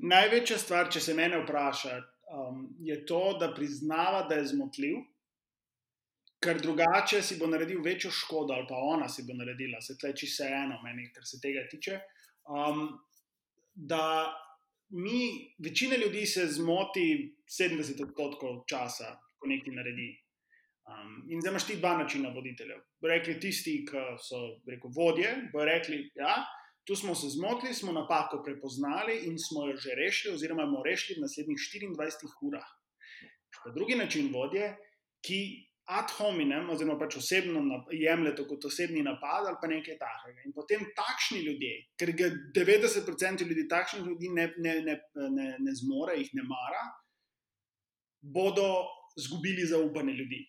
Največja 0.00 0.56
stvar, 0.58 0.88
če 0.92 1.00
se 1.04 1.14
mene 1.14 1.42
vpraša, 1.42 1.96
um, 2.32 2.62
je 2.80 2.96
to, 3.06 3.36
da 3.40 3.50
priznava, 3.54 4.22
da 4.28 4.38
je 4.38 4.46
zmotljiv, 4.54 5.00
ker 6.40 6.60
drugače 6.60 7.20
si 7.22 7.36
bo 7.36 7.50
naredil 7.50 7.82
večjo 7.84 8.10
škodo, 8.10 8.54
ali 8.56 8.64
pa 8.68 8.78
ona 8.80 9.08
si 9.12 9.26
bo 9.28 9.36
naredila, 9.36 9.80
se 9.84 9.98
tleči 10.00 10.28
vse 10.30 10.48
eno, 10.62 10.78
meni, 10.84 11.10
kar 11.12 11.26
se 11.28 11.40
tega 11.42 11.66
tiče. 11.68 11.98
Um, 12.48 12.86
da 13.74 14.32
mi, 14.96 15.52
večina 15.58 15.96
ljudi 16.00 16.24
se 16.26 16.46
zmoti 16.46 17.36
70 17.44 18.00
odstotkov 18.06 18.64
časa, 18.70 19.18
ko 19.38 19.48
nekaj 19.52 19.74
naredi. 19.74 20.08
Um, 20.90 21.20
in 21.28 21.40
zdaj 21.40 21.52
imaš 21.52 21.66
ti 21.66 21.76
dva 21.76 21.92
načina 21.98 22.32
voditeljev. 22.34 22.80
Rekli 23.04 23.36
tisti, 23.40 23.76
ki 23.86 24.06
so 24.24 24.40
rekel, 24.66 24.90
vodje, 24.96 25.36
bo 25.52 25.64
rekli, 25.64 26.02
ja, 26.16 26.40
tu 26.84 26.96
smo 26.96 27.14
se 27.14 27.28
zmotili, 27.28 27.74
smo 27.74 27.92
napako 27.92 28.42
prepoznali 28.44 29.18
in 29.28 29.38
smo 29.38 29.68
jo 29.68 29.76
že 29.76 29.94
rešili, 29.94 30.34
oziroma 30.34 30.66
bomo 30.66 30.82
rešili 30.84 31.18
v 31.18 31.24
naslednjih 31.26 31.58
24 31.58 32.46
urah. 32.48 32.68
Pa 33.64 33.70
drugi 33.70 33.94
način 33.94 34.30
vodje, 34.32 34.76
ki 35.26 35.40
ad 35.90 36.12
hominem, 36.18 36.68
oziroma 36.70 36.98
pač 37.00 37.16
osebno 37.18 37.80
jemlje 37.92 38.34
to 38.38 38.46
kot 38.48 38.64
osebni 38.64 39.02
napad 39.02 39.48
ali 39.48 39.58
pa 39.62 39.68
nekaj 39.68 39.98
takega. 39.98 40.44
In 40.46 40.54
potem 40.54 40.86
takšni 40.96 41.42
ljudje, 41.46 41.72
ker 41.98 42.12
ga 42.16 42.30
90% 42.56 43.46
ljudi 43.48 43.66
takšnih 43.68 44.06
ljudi 44.06 44.30
ne, 44.36 44.46
ne, 44.56 44.74
ne, 44.86 44.96
ne, 45.36 45.48
ne 45.58 45.74
zmore, 45.82 46.16
jih 46.20 46.30
ne 46.38 46.46
mara, 46.46 46.84
bodo 48.20 48.70
izgubili 49.18 49.66
zaupanje 49.66 50.14
ljudi. 50.14 50.40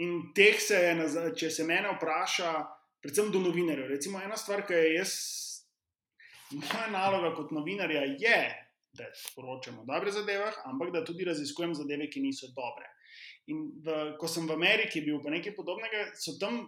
In 0.00 0.30
teh 0.34 0.56
se 0.62 0.78
je, 0.86 1.08
če 1.36 1.50
se 1.52 1.66
mene 1.68 1.92
vpraša, 1.98 2.52
predvsem 3.02 3.30
do 3.32 3.40
novinarjev. 3.40 3.88
Recimo, 3.88 4.20
ena 4.20 4.36
stvar, 4.36 4.64
ki 4.66 4.76
je 4.76 4.94
jaz, 4.94 5.14
moja 6.52 6.88
naloga 6.92 7.32
kot 7.36 7.54
novinarja 7.54 8.04
je, 8.20 8.40
da 8.96 9.06
sporočam 9.14 9.78
o 9.80 9.86
dobrih 9.86 10.14
zadevah, 10.14 10.56
ampak 10.66 10.92
da 10.94 11.04
tudi 11.06 11.24
raziskujem 11.24 11.74
zadeve, 11.78 12.10
ki 12.10 12.24
niso 12.24 12.50
dobre. 12.56 12.88
In 13.50 13.68
v, 13.84 13.98
ko 14.20 14.28
sem 14.28 14.46
v 14.46 14.56
Ameriki 14.58 15.02
bil, 15.04 15.20
pa 15.22 15.32
nekaj 15.32 15.54
podobnega, 15.56 16.10
so 16.18 16.36
tam 16.40 16.64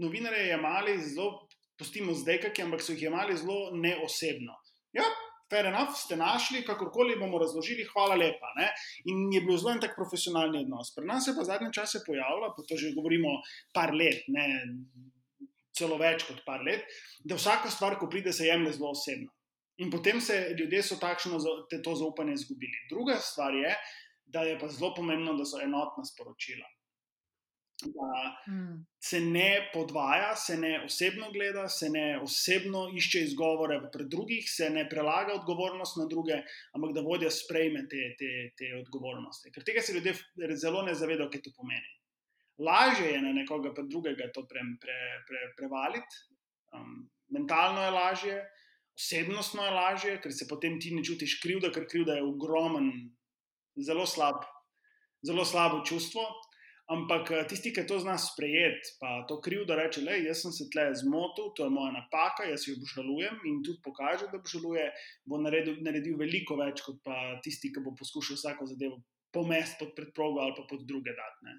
novinarje 0.00 0.48
jemali 0.50 0.96
zelo, 1.04 1.46
pustimo 1.80 2.14
zdaj, 2.16 2.40
kakšne, 2.46 2.68
ampak 2.68 2.84
so 2.84 2.96
jih 2.96 3.08
jemali 3.08 3.36
zelo 3.36 3.74
neosebno. 3.76 4.56
Ja, 4.96 5.04
enough, 5.50 5.96
ste 5.98 6.16
našli, 6.16 6.62
kakorkoli 6.64 7.16
bomo 7.18 7.38
razložili, 7.38 7.84
hvala 7.92 8.14
lepa. 8.14 8.52
Ne? 8.56 8.68
In 9.10 9.32
je 9.34 9.40
bil 9.44 9.58
zelo 9.58 9.74
en 9.74 9.80
tak 9.82 9.96
profesionalni 9.98 10.62
odnos. 10.62 10.94
Pri 10.94 11.06
nas 11.06 11.26
se 11.26 11.34
pa 11.36 11.44
zadnje 11.44 11.72
čase 11.74 12.04
pojavlja, 12.06 12.52
pa 12.56 12.62
to 12.68 12.78
že 12.78 12.94
govorimo 12.94 13.40
par 13.74 13.92
let, 13.94 14.22
ne 14.28 14.46
celo 15.72 15.96
več 15.96 16.24
kot 16.24 16.42
par 16.44 16.60
let, 16.60 16.82
da 17.20 17.34
vsaka 17.34 17.70
stvar, 17.70 17.98
ko 17.98 18.08
pride, 18.08 18.32
se 18.32 18.46
jemlje 18.46 18.72
zelo 18.72 18.90
osebno. 18.90 19.30
In 19.78 19.90
potem 19.90 20.20
se 20.20 20.54
ljudje 20.58 20.82
so 20.82 20.96
takšno 20.96 21.38
te- 21.70 21.82
to 21.82 21.94
zaupanje 21.94 22.34
izgubili. 22.34 22.82
Druga 22.90 23.16
stvar 23.16 23.54
je, 23.54 23.70
da 24.26 24.42
je 24.42 24.58
pa 24.58 24.68
zelo 24.68 24.94
pomembno, 24.94 25.34
da 25.34 25.44
so 25.44 25.60
enotna 25.60 26.04
sporočila. 26.04 26.66
Da 27.80 28.08
Mm. 28.46 28.84
se 29.00 29.20
ne 29.20 29.70
podvaja, 29.72 30.36
se 30.36 30.56
ne 30.56 30.84
osebno 30.84 31.30
gleda, 31.32 31.68
se 31.68 31.88
ne 31.88 32.20
osebno 32.20 32.90
išče 32.94 33.20
izgovore 33.20 33.80
pred 33.92 34.06
drugih, 34.06 34.44
se 34.46 34.70
ne 34.70 34.88
prelaga 34.88 35.32
odgovornost 35.32 35.96
na 35.96 36.04
druge, 36.06 36.42
ampak 36.74 36.92
da 36.92 37.00
vodja 37.00 37.30
sprejme 37.30 37.86
te, 37.88 38.02
te, 38.18 38.28
te 38.54 38.76
odgovornosti. 38.76 39.50
Ker 39.50 39.64
tega 39.64 39.80
se 39.80 39.92
ljudje 39.92 40.12
zelo 40.56 40.82
ne 40.82 40.94
zavedajo, 40.94 41.30
kaj 41.30 41.42
to 41.42 41.50
pomeni. 41.56 41.88
Lažje 42.60 43.12
je 43.12 43.22
na 43.22 43.32
nekoga 43.32 43.72
pa 43.74 43.82
drugega 43.82 44.28
to 44.34 44.44
pre, 44.48 44.62
pre, 44.80 44.98
pre, 45.28 45.40
prevaliti, 45.56 46.20
um, 46.76 47.08
mentalno 47.32 47.84
je 47.84 47.90
lažje, 47.90 48.36
osebnostno 49.00 49.64
je 49.64 49.70
lažje, 49.70 50.20
ker 50.20 50.32
se 50.32 50.48
potem 50.48 50.78
ti 50.80 50.92
ne 50.94 51.04
čutiš 51.04 51.40
krivda, 51.42 51.72
ker 51.72 51.88
krivda 51.88 52.18
je 52.18 52.26
ogromen, 52.26 52.90
zelo 53.80 54.06
slab, 54.06 54.44
zelo 55.26 55.44
slabo 55.44 55.84
čustvo. 55.84 56.26
Ampak 56.90 57.30
eh, 57.30 57.44
tisti, 57.46 57.70
ki 57.70 57.84
to 57.86 58.00
zna 58.02 58.16
sprejeti, 58.18 58.96
pa 58.98 59.22
to 59.30 59.36
krivdo 59.40 59.76
reče, 59.78 60.02
da 60.02 60.34
sem 60.34 60.50
se 60.50 60.66
tle 60.74 60.88
zmotil, 60.98 61.52
to 61.54 61.68
je 61.68 61.70
moja 61.70 61.92
napaka, 61.94 62.48
jaz 62.50 62.66
jo 62.66 62.74
obžalujem 62.80 63.38
in 63.46 63.60
tudi 63.62 63.78
pokaže, 63.84 64.26
da 64.32 64.40
obžaluje, 64.40 64.88
bo 65.22 65.38
naredil, 65.38 65.78
naredil 65.86 66.18
veliko 66.18 66.58
več 66.58 66.82
kot 66.82 66.98
pa 67.06 67.38
tisti, 67.46 67.70
ki 67.70 67.84
bo 67.86 67.94
poskušal 67.94 68.40
vsako 68.40 68.66
zadevo 68.72 68.98
pomest 69.30 69.78
pod 69.78 69.94
predprogo 69.94 70.42
ali 70.42 70.56
pa 70.56 70.66
pod 70.66 70.82
druge 70.82 71.14
datne. 71.14 71.54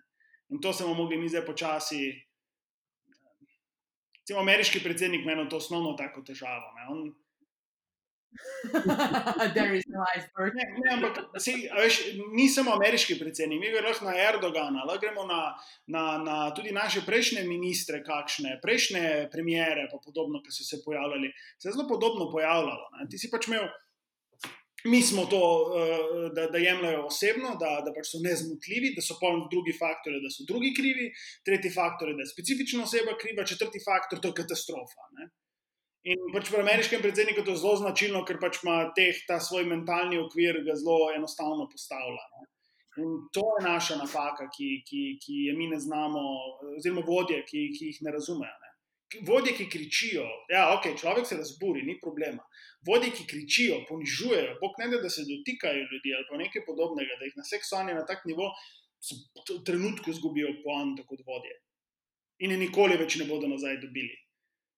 In 0.51 0.61
to 0.61 0.73
smo 0.73 0.93
mogli 0.93 1.17
mi 1.17 1.29
zdaj 1.29 1.45
počasi. 1.45 2.11
Recimo, 4.19 4.39
ameriški 4.39 4.83
predsednik 4.83 5.25
ima 5.25 5.49
to 5.49 5.57
osnovno 5.57 5.93
tako 5.97 6.21
težavo. 6.21 6.73
Ne? 6.77 6.87
On 6.91 7.11
There 9.55 9.75
is 9.75 9.83
no 9.87 10.03
iceberg. 10.15 10.55
Ne, 10.55 10.63
ne, 10.77 10.93
ampak, 10.95 11.17
a 11.35 11.81
veš, 11.81 11.97
ni 12.31 12.47
samo 12.49 12.71
ameriški 12.77 13.17
predsednik, 13.19 13.59
mi 13.59 13.71
gremo 13.71 13.91
na 14.07 14.13
Erdogana, 14.15 14.85
lahko 14.87 15.01
gremo 15.03 15.25
na, 15.27 15.41
na, 15.87 16.03
na 16.23 16.37
tudi 16.55 16.71
naše 16.71 17.03
prejšnje 17.05 17.43
ministre, 17.47 17.99
kakšne 18.07 18.59
prejšnje 18.63 19.27
premjere, 19.33 19.87
pa 19.91 19.99
podobno, 20.03 20.39
ki 20.45 20.55
so 20.55 20.67
se 20.67 20.79
pojavljali. 20.85 21.33
Se 21.59 21.67
je 21.69 21.75
zelo 21.75 21.87
podobno 21.89 22.29
pojavljalo. 22.31 22.89
Ne. 22.99 23.09
Ti 23.11 23.19
si 23.19 23.31
pač 23.33 23.49
imel, 23.51 23.67
mi 24.85 25.01
smo 25.01 25.25
to, 25.25 25.41
uh, 25.41 26.31
da, 26.35 26.47
da 26.53 26.57
jemljajo 26.57 27.05
osebno, 27.05 27.55
da, 27.59 27.71
da 27.85 27.93
pač 27.95 28.11
so 28.13 28.21
nezmotljivi, 28.23 28.93
da 28.95 29.03
so 29.05 29.17
polni 29.21 29.45
drugi 29.51 29.75
faktori, 29.77 30.21
da 30.23 30.31
so 30.33 30.45
drugi 30.47 30.73
krivi, 30.77 31.11
tretji 31.45 31.71
faktor 31.75 32.09
je, 32.09 32.17
da 32.19 32.25
je 32.25 32.33
specifična 32.33 32.87
oseba 32.87 33.17
kriva, 33.21 33.45
četrti 33.45 33.83
faktor, 33.85 34.21
to 34.21 34.31
je 34.31 34.39
katastrofa. 34.41 35.09
Ne. 35.19 35.29
In 36.11 36.31
pač 36.33 36.49
pri 36.49 36.63
ameriškem 36.63 37.01
predsedniku 37.01 37.43
je 37.43 37.49
to 37.51 37.59
zelo 37.61 37.75
značilno, 37.83 38.23
ker 38.25 38.39
pač 38.41 38.63
ima 38.63 38.79
teh, 38.97 39.19
ta 39.27 39.37
svoj 39.43 39.67
mentalni 39.69 40.17
okvir, 40.17 40.63
ga 40.65 40.77
zelo 40.79 41.11
enostavno 41.13 41.69
postavlja. 41.69 42.25
Ne. 42.39 42.47
In 43.01 43.11
to 43.31 43.43
je 43.55 43.67
naša 43.67 43.95
napaka, 44.01 44.49
ki, 44.51 44.81
ki, 44.87 45.03
ki 45.21 45.35
je 45.47 45.53
mi 45.55 45.69
ne 45.71 45.79
znamo, 45.79 46.23
oziroma 46.75 47.05
vodje, 47.07 47.39
ki, 47.47 47.69
ki 47.77 47.93
jih 47.93 48.01
ne 48.07 48.17
razumejo. 48.17 48.60
Vodje, 49.27 49.51
ki 49.57 49.67
kričijo, 49.69 50.23
ja, 50.49 50.69
okay, 50.71 50.95
človek 50.99 51.27
se 51.27 51.35
razburi, 51.35 51.83
ni 51.83 51.97
problema. 51.99 52.45
Vodje, 52.87 53.11
ki 53.11 53.25
kričijo, 53.27 53.81
ponižujejo, 53.89 54.55
bog 54.61 54.79
ne 54.79 54.87
da, 54.93 55.01
da 55.03 55.09
se 55.09 55.25
dotikajo 55.27 55.83
ljudi 55.91 56.13
ali 56.15 56.27
pa 56.29 56.39
nekaj 56.39 56.63
podobnega, 56.65 57.17
da 57.19 57.27
jih 57.27 57.35
na 57.37 57.43
seksualni 57.43 57.97
na 57.97 58.05
tak 58.07 58.23
nivo 58.25 58.47
v 59.49 59.59
trenutku 59.67 60.13
izgubijo 60.13 60.53
poanta 60.63 61.03
kot 61.09 61.25
vodje. 61.27 61.57
In 62.45 62.55
nikoli 62.59 62.97
več 62.97 63.17
ne 63.19 63.27
bodo 63.29 63.49
nazaj 63.51 63.81
dobili. 63.81 64.15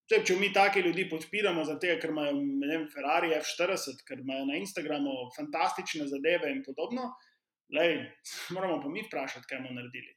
Če, 0.10 0.20
če 0.28 0.36
mi 0.40 0.50
take 0.56 0.82
ljudi 0.84 1.06
podpiramo, 1.12 1.64
zato 1.68 1.94
ker 2.02 2.12
imajo 2.12 2.34
vem, 2.64 2.90
Ferrari 2.92 3.32
F40, 3.38 4.02
ker 4.08 4.20
imajo 4.20 4.50
na 4.50 4.58
Instagramu 4.60 5.14
fantastične 5.38 6.10
zadeve 6.12 6.52
in 6.52 6.60
podobno, 6.66 7.08
lej, 7.78 7.96
moramo 8.56 8.82
pa 8.84 8.92
mi 8.92 9.06
vprašati, 9.06 9.48
kaj 9.48 9.64
bomo 9.64 9.80
naredili. 9.80 10.12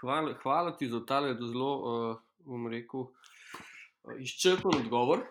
Hvala, 0.00 0.34
hvala 0.42 0.76
ti 0.76 0.88
za 0.88 1.00
ta 1.06 1.20
zelo, 1.38 1.70
uh, 1.76 2.16
bom 2.46 2.68
rekel, 2.72 3.00
uh, 3.00 4.16
izčrpen 4.18 4.80
odgovor. 4.84 5.26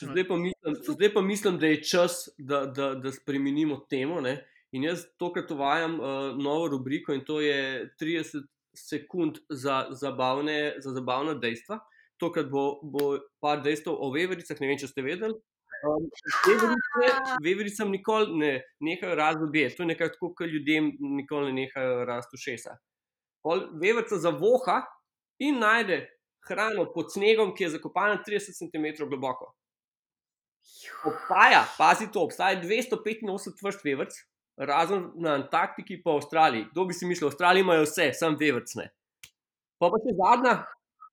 Zdaj 0.00 0.28
pa, 0.28 0.36
mislim, 0.36 0.74
zdaj 0.94 1.12
pa 1.14 1.20
mislim, 1.20 1.58
da 1.58 1.66
je 1.66 1.82
čas, 1.82 2.28
da, 2.38 2.66
da, 2.66 2.94
da 2.94 3.12
spremenimo 3.12 3.76
temo. 3.90 4.20
Ne? 4.20 4.46
In 4.72 4.84
jaz 4.84 5.04
tokrat 5.18 5.50
uvajam 5.50 6.00
uh, 6.00 6.06
novo 6.38 6.68
rubriko 6.68 7.12
in 7.12 7.24
to 7.24 7.40
je 7.40 7.90
30 8.00 8.46
sekund 8.76 9.38
za 9.50 9.86
zabavne, 9.90 10.74
za 10.78 10.90
zabavne 10.90 11.34
dejstva. 11.34 11.80
Tokrat 12.16 12.46
bo, 12.50 12.78
bo 12.82 13.18
par 13.40 13.62
dejstev 13.62 13.96
o 13.98 14.10
vevericah, 14.12 14.60
ne 14.60 14.70
vem, 14.70 14.78
če 14.78 14.92
ste 14.92 15.02
vedeli. 15.02 15.34
Um, 15.84 16.06
Vevericam 17.44 17.90
nikoli 17.92 18.38
ne 18.38 18.52
nehajo 18.80 19.14
razobje, 19.14 19.68
to 19.76 19.82
je 19.82 19.86
nekaj 19.86 20.14
tako, 20.14 20.32
kot 20.34 20.48
ljudem 20.48 20.92
nikoli 21.18 21.52
ne 21.52 21.66
nehajo 21.66 22.04
rasti 22.08 22.40
šesa. 23.46 23.70
Veverica 23.80 24.18
zavoha 24.18 24.82
in 25.38 25.58
najde 25.58 26.06
hrano 26.48 26.92
pod 26.92 27.12
snegom, 27.12 27.54
ki 27.54 27.64
je 27.64 27.70
zakopana 27.70 28.22
30 28.26 28.56
cm 28.58 29.08
globoko. 29.08 29.54
Obstaja, 31.04 31.64
pazi 31.78 32.08
to, 32.12 32.22
obstaja 32.26 32.60
285 32.62 33.62
vrst 33.62 33.84
veveric, 33.84 34.14
razen 34.56 35.10
na 35.14 35.34
Antarktiki 35.34 35.94
in 35.94 36.02
Avstraliji. 36.04 36.68
Kdo 36.70 36.84
bi 36.84 36.94
si 36.94 37.06
mislil, 37.06 37.28
Avstralija 37.28 37.64
ima 37.64 37.78
vse, 37.82 38.12
sam 38.14 38.36
vevrcne. 38.40 38.90
Pa 39.78 39.90
pa 39.92 40.00
še 40.02 40.14
zadnja, 40.16 40.54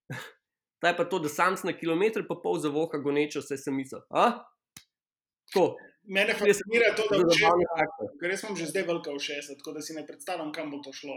ta 0.81 0.93
je 0.93 0.97
pa 0.97 1.05
to, 1.05 1.19
da 1.19 1.29
sam 1.29 1.57
na 1.63 1.73
kilometr 1.77 2.27
pa 2.27 2.37
pol 2.43 2.59
za 2.59 2.71
voha 2.71 3.01
gonečo 3.01 3.43
vse 3.43 3.57
sem 3.57 3.75
mislil. 3.75 4.05
Mene 6.03 6.33
fascinira 6.35 6.95
to, 6.95 7.03
da 7.09 7.15
je 7.15 7.23
to 7.23 7.35
že 7.37 7.47
ker 8.19 8.31
jaz 8.33 8.41
sem 8.43 8.55
že 8.59 8.65
zdaj 8.67 8.83
velika 8.87 9.11
v 9.13 9.21
60, 9.23 9.59
tako 9.59 9.71
da 9.71 9.81
si 9.81 9.95
ne 9.95 10.03
predstavljam, 10.07 10.51
kam 10.51 10.71
bo 10.71 10.81
to 10.83 10.91
šlo. 10.91 11.15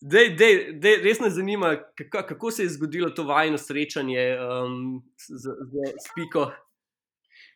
Dej, 0.00 0.30
dej, 0.36 0.54
dej, 0.80 0.96
res 1.04 1.20
me 1.20 1.28
zanima, 1.30 1.74
kako, 1.98 2.22
kako 2.28 2.50
se 2.50 2.64
je 2.64 2.72
zgodilo 2.72 3.10
to 3.10 3.26
vajno 3.28 3.58
srečanje 3.58 4.22
um, 4.40 5.02
z, 5.16 5.44
z, 5.44 5.92
z 6.00 6.14
Piko. 6.16 6.46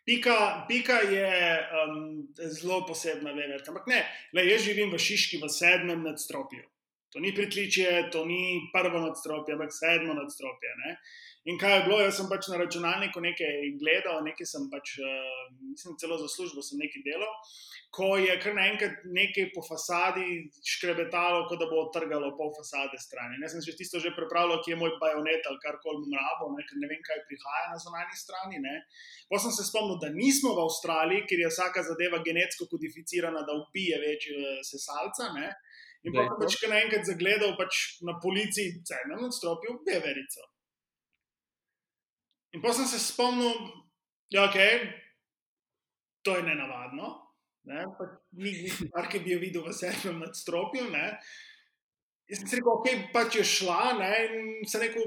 Pika, 0.05 0.66
pika 0.68 0.98
je 1.09 1.28
um, 1.64 2.26
zelo 2.36 2.82
posebna, 2.86 3.32
veš. 3.32 3.64
Ampak 3.68 3.86
ne, 3.88 4.02
le, 4.36 4.44
jaz 4.44 4.66
živim 4.66 4.92
v 4.92 5.00
Šiški, 5.00 5.40
v 5.40 5.48
sedmem 5.48 6.05
nadstropju. 6.05 6.61
To 7.14 7.22
ni 7.24 7.32
pritličje, 7.34 8.11
to 8.12 8.26
ni 8.28 8.68
prvo 8.74 9.00
nadstropje, 9.00 9.55
ampak 9.55 9.72
sedmo 9.72 10.12
nadstropje. 10.18 10.74
Ne? 10.84 10.96
In 11.45 11.59
kaj 11.61 11.74
je 11.76 11.84
bilo, 11.84 11.99
jaz 12.01 12.16
sem 12.16 12.28
pač 12.30 12.49
na 12.49 12.57
računalniku 12.62 13.20
nekaj 13.20 13.74
gledal, 13.80 14.22
nekaj 14.24 14.49
sem 14.49 14.68
pač, 14.72 14.97
uh, 14.97 15.40
mislim, 15.61 15.99
celo 16.01 16.16
za 16.22 16.28
službo 16.32 16.64
sem 16.64 16.80
nekaj 16.80 17.05
delal 17.05 17.34
ko 17.95 18.16
je 18.18 18.34
kar 18.42 18.55
naenkrat 18.57 19.05
nekaj 19.16 19.51
po 19.55 19.62
fasadi 19.62 20.26
škrebetalo, 20.66 21.45
kot 21.49 21.61
da 21.61 21.68
bo 21.70 21.82
odtrgalo 21.84 22.32
pol 22.38 22.51
fasade 22.57 22.99
stran. 23.03 23.36
Jaz 23.42 23.55
sem 23.55 23.62
že 23.66 23.76
tisto 23.78 24.01
že 24.03 24.11
prepravljal, 24.16 24.62
ki 24.64 24.74
je 24.74 24.78
moj 24.80 24.97
bajonet 25.03 25.47
ali 25.51 25.62
kar 25.62 25.78
koli 25.84 26.09
mrabo, 26.11 26.51
ne, 26.57 26.64
ker 26.66 26.80
ne 26.82 26.90
vem, 26.90 27.03
kaj 27.07 27.22
prihaja 27.28 27.68
na 27.70 27.78
zunanji 27.84 28.18
strani. 28.18 28.59
Potem 29.28 29.45
sem 29.47 29.55
se 29.59 29.68
spomnil, 29.70 30.01
da 30.03 30.11
nismo 30.14 30.55
v 30.57 30.64
Avstraliji, 30.66 31.26
ker 31.30 31.45
je 31.45 31.53
vsaka 31.53 31.86
zadeva 31.86 32.22
genetsko 32.26 32.66
kodificirana, 32.72 33.45
da 33.47 33.55
ubije 33.61 34.01
večje 34.03 34.34
eh, 34.40 34.59
sesalca. 34.66 35.30
Ne. 35.38 35.53
In 36.05 36.16
pa 36.16 36.26
sem 36.26 36.40
pač 36.42 36.59
kar 36.62 36.74
naenkrat 36.74 37.07
zagledal 37.07 37.55
pač 37.61 38.03
na 38.03 38.18
policiji, 38.18 38.82
na 39.11 39.22
nadstropju 39.22 39.78
beverico. 39.86 40.53
In 42.55 42.62
pa 42.62 42.72
sem 42.72 42.86
se 42.86 43.00
spomnil, 43.02 43.66
da 44.30 44.44
ja, 44.44 44.48
okay, 44.48 44.78
to 46.22 46.36
je 46.36 46.42
to 46.42 46.46
nenavadno. 46.46 47.11
Ni 47.64 48.52
nekaj, 48.68 49.09
ki 49.11 49.20
bi 49.24 49.34
jo 49.34 49.40
videl 49.42 49.66
v 49.66 49.74
sedmem 49.74 50.22
nadstropju. 50.22 50.86
Ne? 50.92 51.05
Jaz 52.30 52.44
sem 52.44 52.61
rekel, 52.61 52.72
ok, 52.72 52.88
pač 53.12 53.38
je 53.40 53.44
šla 53.48 53.96
ne? 53.98 54.12
in 54.28 54.68
se 54.68 54.80
rekel, 54.80 55.05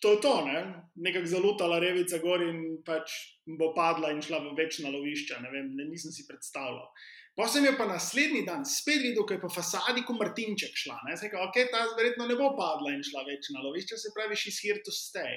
to 0.00 0.14
je 0.16 0.20
to, 0.24 0.34
ne? 0.46 0.64
nekako 0.96 1.30
zalutala 1.34 1.78
revica 1.82 2.18
gor 2.22 2.42
in 2.46 2.80
pač 2.86 3.12
bo 3.58 3.72
padla 3.76 4.14
in 4.14 4.22
šla 4.24 4.40
v 4.46 4.56
večna 4.58 4.92
lovišča. 4.94 5.42
Ne 5.44 5.52
vem, 5.52 5.72
ne, 5.76 5.88
nisem 5.90 6.14
si 6.14 6.26
predstavljal. 6.30 6.88
Pa 7.36 7.46
sem 7.48 7.64
jo 7.64 7.76
pa 7.78 7.86
naslednji 7.86 8.42
dan 8.48 8.64
spet 8.66 9.04
videl, 9.04 9.22
ko 9.26 9.36
je 9.36 9.42
po 9.42 9.52
fasadi, 9.52 10.02
ko 10.06 10.16
Martinček 10.16 10.74
šla. 10.86 10.96
Ne? 11.06 11.20
Rekel, 11.20 11.42
ok, 11.44 11.62
ta 11.74 11.84
verjetno 11.98 12.26
ne 12.30 12.38
bo 12.40 12.54
padla 12.58 12.96
in 12.96 13.04
šla 13.06 13.26
večna 13.28 13.62
lovišča, 13.66 14.00
se 14.00 14.14
pravi, 14.16 14.38
she's 14.38 14.62
here 14.62 14.80
to 14.86 14.94
stay. 14.94 15.36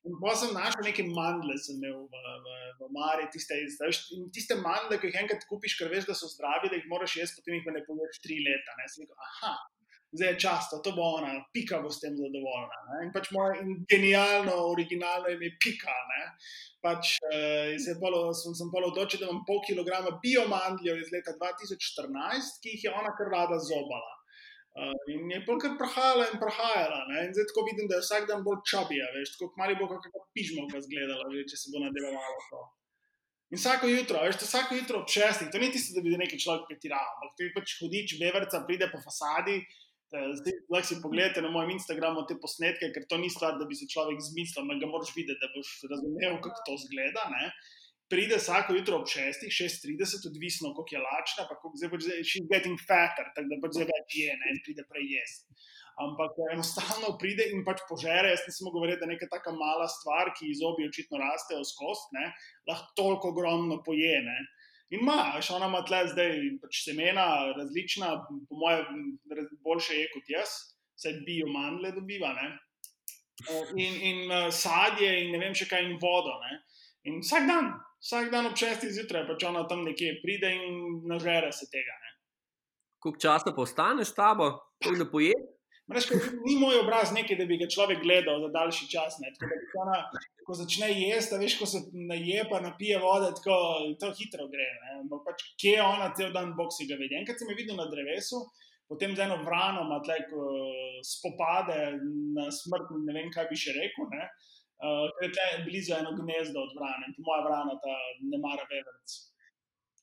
Pa 0.00 0.32
sem 0.32 0.54
našel 0.56 0.86
neke 0.86 1.04
mandle, 1.04 1.54
sem 1.60 1.76
imel 1.76 2.06
v, 2.08 2.20
v, 2.44 2.54
v 2.78 2.86
Mari, 2.94 3.26
tiste, 3.32 3.58
tiste 4.32 4.56
mandle, 4.56 4.96
ki 4.96 5.10
jih 5.10 5.18
enkrat 5.20 5.44
kupiš, 5.48 5.76
ker 5.76 5.90
veš, 5.92 6.06
da 6.08 6.16
so 6.16 6.30
zdravi, 6.30 6.70
da 6.72 6.78
jih 6.78 6.88
moraš 6.88 7.18
jesti, 7.20 7.42
potem 7.42 7.58
jih 7.58 7.66
pa 7.66 7.74
ne 7.76 7.84
poješ 7.84 8.22
tri 8.24 8.38
leta. 8.46 8.76
Ne? 8.78 8.88
Sem 8.88 9.04
rekel, 9.04 9.18
aha, 9.28 9.52
zdaj 10.16 10.32
je 10.32 10.38
čas, 10.40 10.70
to 10.72 10.92
bo 10.96 11.04
ona, 11.18 11.34
pika 11.52 11.82
bo 11.84 11.90
s 11.92 12.00
tem 12.00 12.16
zadovoljna. 12.16 12.78
Ne? 12.88 13.02
In 13.06 13.12
pač 13.14 13.28
moje 13.36 13.60
in 13.60 13.82
genialno, 13.90 14.56
originalno 14.72 15.34
ime 15.34 15.50
je 15.50 15.58
pika. 15.62 15.98
Pač, 16.80 17.18
eh, 17.28 17.76
polo, 18.00 18.32
sem 18.32 18.56
sem 18.56 18.72
pa 18.72 18.80
odločil, 18.80 19.20
da 19.20 19.28
imam 19.28 19.44
pol 19.44 19.60
kilograma 19.68 20.16
biomandljev 20.24 20.96
iz 20.96 21.12
leta 21.12 21.36
2014, 21.36 22.56
ki 22.64 22.72
jih 22.76 22.88
je 22.88 22.94
ona 23.02 23.12
kar 23.18 23.28
rada 23.36 23.60
zobala. 23.60 24.19
Uh, 24.80 24.96
in 25.12 25.28
je 25.28 25.40
kar 25.44 25.72
prahajala 25.76 26.24
in 26.32 26.38
prahajala. 26.40 27.00
Ne? 27.10 27.24
In 27.26 27.32
zdaj 27.36 27.50
tako 27.50 27.66
vidim, 27.68 27.88
da 27.88 27.98
je 27.98 28.04
vsak 28.06 28.28
dan 28.30 28.44
bolj 28.46 28.62
čabija, 28.70 29.08
veš, 29.12 29.34
tako 29.34 29.52
malo 29.60 29.74
bo 29.76 29.88
kakšno 29.90 30.22
pižmo 30.36 30.64
zgledala, 30.86 31.26
če 31.50 31.56
se 31.60 31.72
bo 31.72 31.82
nadaljevalo 31.84 32.38
to. 32.48 32.60
In 33.50 33.58
vsako 33.58 33.90
jutro, 33.90 34.22
veš, 34.24 34.38
to 34.40 34.48
vsako 34.48 34.78
jutro 34.78 35.02
ob 35.02 35.10
šestih, 35.10 35.50
to 35.52 35.60
ni 35.60 35.68
tisto, 35.74 35.92
da 35.96 36.04
bi 36.04 36.14
nekaj 36.16 36.40
človek 36.44 36.64
pretiral, 36.70 37.12
ampak 37.16 37.36
ti 37.36 37.50
pač 37.56 37.76
hodič, 37.82 38.16
beverca, 38.22 38.62
pride 38.68 38.88
po 38.92 39.02
fasadi. 39.04 39.58
Zdaj, 40.10 40.56
lahko 40.72 40.86
si 40.88 40.98
pogledate 41.02 41.42
na 41.44 41.50
mojem 41.52 41.74
Instagramu 41.76 42.24
te 42.26 42.38
posnetke, 42.40 42.88
ker 42.94 43.04
to 43.10 43.18
ni 43.20 43.28
stvar, 43.30 43.60
da 43.60 43.68
bi 43.68 43.76
se 43.78 43.90
človek 43.90 44.22
zmislil, 44.30 44.64
ampak 44.64 44.80
ga 44.82 44.88
moraš 44.90 45.12
videti, 45.14 45.38
da 45.42 45.50
boš 45.52 45.74
razumel, 45.92 46.40
kako 46.46 46.64
to 46.66 46.78
zgleda. 46.86 47.26
Ne? 47.34 47.52
Pride 48.10 48.36
vsako 48.40 48.74
jutro 48.74 49.00
ob 49.00 49.06
6, 49.06 49.46
6:30, 49.46 50.28
odvisno 50.30 50.74
koliko 50.74 50.94
je 50.96 51.02
lačna, 51.08 51.46
pa 51.48 51.54
koliko 51.60 51.78
zdaj 51.80 51.90
pač 51.94 52.02
she's 52.30 52.46
getting 52.52 52.78
fatter, 52.88 53.26
tako 53.34 53.46
da 53.52 53.58
pač 53.62 53.76
zdaj 53.78 53.88
več 53.90 54.16
je, 54.22 54.38
ne, 54.40 54.54
in 54.54 54.62
pride 54.66 54.84
prej 54.90 55.06
jesti. 55.16 55.68
Ampak 56.04 56.38
eh, 56.38 56.54
enostavno 56.54 57.12
pride 57.20 57.46
in 57.54 57.64
pač 57.66 57.82
požere. 57.88 58.32
Jaz 58.32 58.46
nisem 58.48 58.68
mogel 58.68 58.86
verjeti, 58.86 59.02
da 59.02 59.08
je 59.08 59.14
neka 59.16 59.28
taka 59.34 59.52
mala 59.56 59.88
stvar, 59.90 60.32
ki 60.36 60.48
iz 60.50 60.62
obi 60.64 60.88
očitno 60.88 61.20
rastejo 61.20 61.62
skozi, 61.66 62.24
lahko 62.70 62.96
toliko 62.96 63.34
ogromno 63.34 63.82
poje. 63.86 64.16
Ne. 64.24 64.38
In 64.90 65.04
ima, 65.04 65.36
še 65.38 65.54
ona 65.54 65.68
ima 65.70 65.84
tle 65.86 66.00
zdaj 66.10 66.32
pač 66.62 66.80
semena, 66.86 67.26
različna, 67.58 68.14
po 68.48 68.58
mojem, 68.58 69.12
boljše 69.62 70.00
je 70.00 70.08
kot 70.14 70.32
jaz, 70.34 70.56
vse 70.98 71.14
bio 71.28 71.46
mandle 71.52 71.92
dobiva. 71.94 72.32
Ne. 72.38 72.48
Eh, 73.48 73.70
In, 73.76 73.94
in 74.04 74.18
uh, 74.28 74.48
sadje, 74.52 75.12
in 75.22 75.30
ne 75.32 75.38
vem 75.40 75.54
še 75.56 75.68
kaj, 75.70 75.86
in 75.86 76.00
vodo. 76.02 76.34
Ne. 76.42 76.58
In 77.08 77.22
vsak 77.22 77.46
dan, 77.48 77.70
vsak 78.00 78.30
dan 78.32 78.48
ob 78.48 78.56
6 78.56 78.88
zjutraj, 78.96 79.26
pač 79.28 79.44
ona 79.48 79.66
tam 79.68 79.84
nekje 79.84 80.16
pride 80.24 80.50
in 80.56 81.00
nažere 81.08 81.52
se 81.52 81.68
tega. 81.72 81.96
Ne. 82.04 82.12
Koliko 83.00 83.20
časa 83.20 83.52
pa 83.56 83.62
ostaneš 83.62 84.12
s 84.12 84.16
tabo, 84.18 84.52
koliko 84.82 85.04
da 85.04 85.10
poješ? 85.10 85.48
Reš, 85.90 86.06
ni 86.46 86.54
moj 86.54 86.84
obraz 86.84 87.10
nekaj, 87.10 87.34
da 87.40 87.44
bi 87.50 87.56
ga 87.58 87.66
človek 87.66 87.98
gledal 88.04 88.38
za 88.44 88.48
daljši 88.54 88.84
čas. 88.92 89.16
Tako 89.18 89.48
da 89.50 89.80
ona, 89.82 89.96
ko 90.46 90.54
začne 90.54 90.86
jesti, 90.94 91.38
veš, 91.40 91.56
ko 91.58 91.66
se 91.66 91.80
naje, 91.90 92.44
pa 92.50 92.60
napije 92.62 93.00
vode, 93.02 93.32
tako 93.38 93.56
to 93.98 94.12
hitro 94.14 94.46
gre. 94.52 94.68
Pač, 95.26 95.42
kje 95.58 95.72
je 95.80 95.82
ona 95.82 96.12
cel 96.14 96.30
dan 96.36 96.54
boksi 96.58 96.86
ga 96.86 96.98
vidi. 97.00 97.18
Enkrat 97.18 97.42
sem 97.42 97.50
jo 97.50 97.58
videl 97.58 97.74
na 97.80 97.88
drevesu, 97.90 98.38
potem 98.86 99.16
z 99.18 99.26
eno 99.26 99.40
vrano 99.42 99.82
ima 99.88 99.98
tlek 100.06 100.30
spopade 101.10 101.80
na 102.38 102.46
smrt, 102.54 102.94
ne 103.08 103.16
vem, 103.16 103.34
kaj 103.34 103.50
bi 103.50 103.58
še 103.58 103.74
rekel. 103.74 104.06
Ne. 104.14 104.30
Uh, 104.80 105.10
ker 105.20 105.28
je 105.28 105.64
blizu 105.66 105.92
eno 105.92 106.14
gnezdo 106.16 106.62
od 106.64 106.70
vrane, 106.76 107.08
in 107.08 107.16
po 107.16 107.26
moja 107.26 107.42
vrana 107.44 107.74
ta 107.82 107.96
ne 108.32 108.38
mara 108.40 108.64
veverc. 108.70 109.16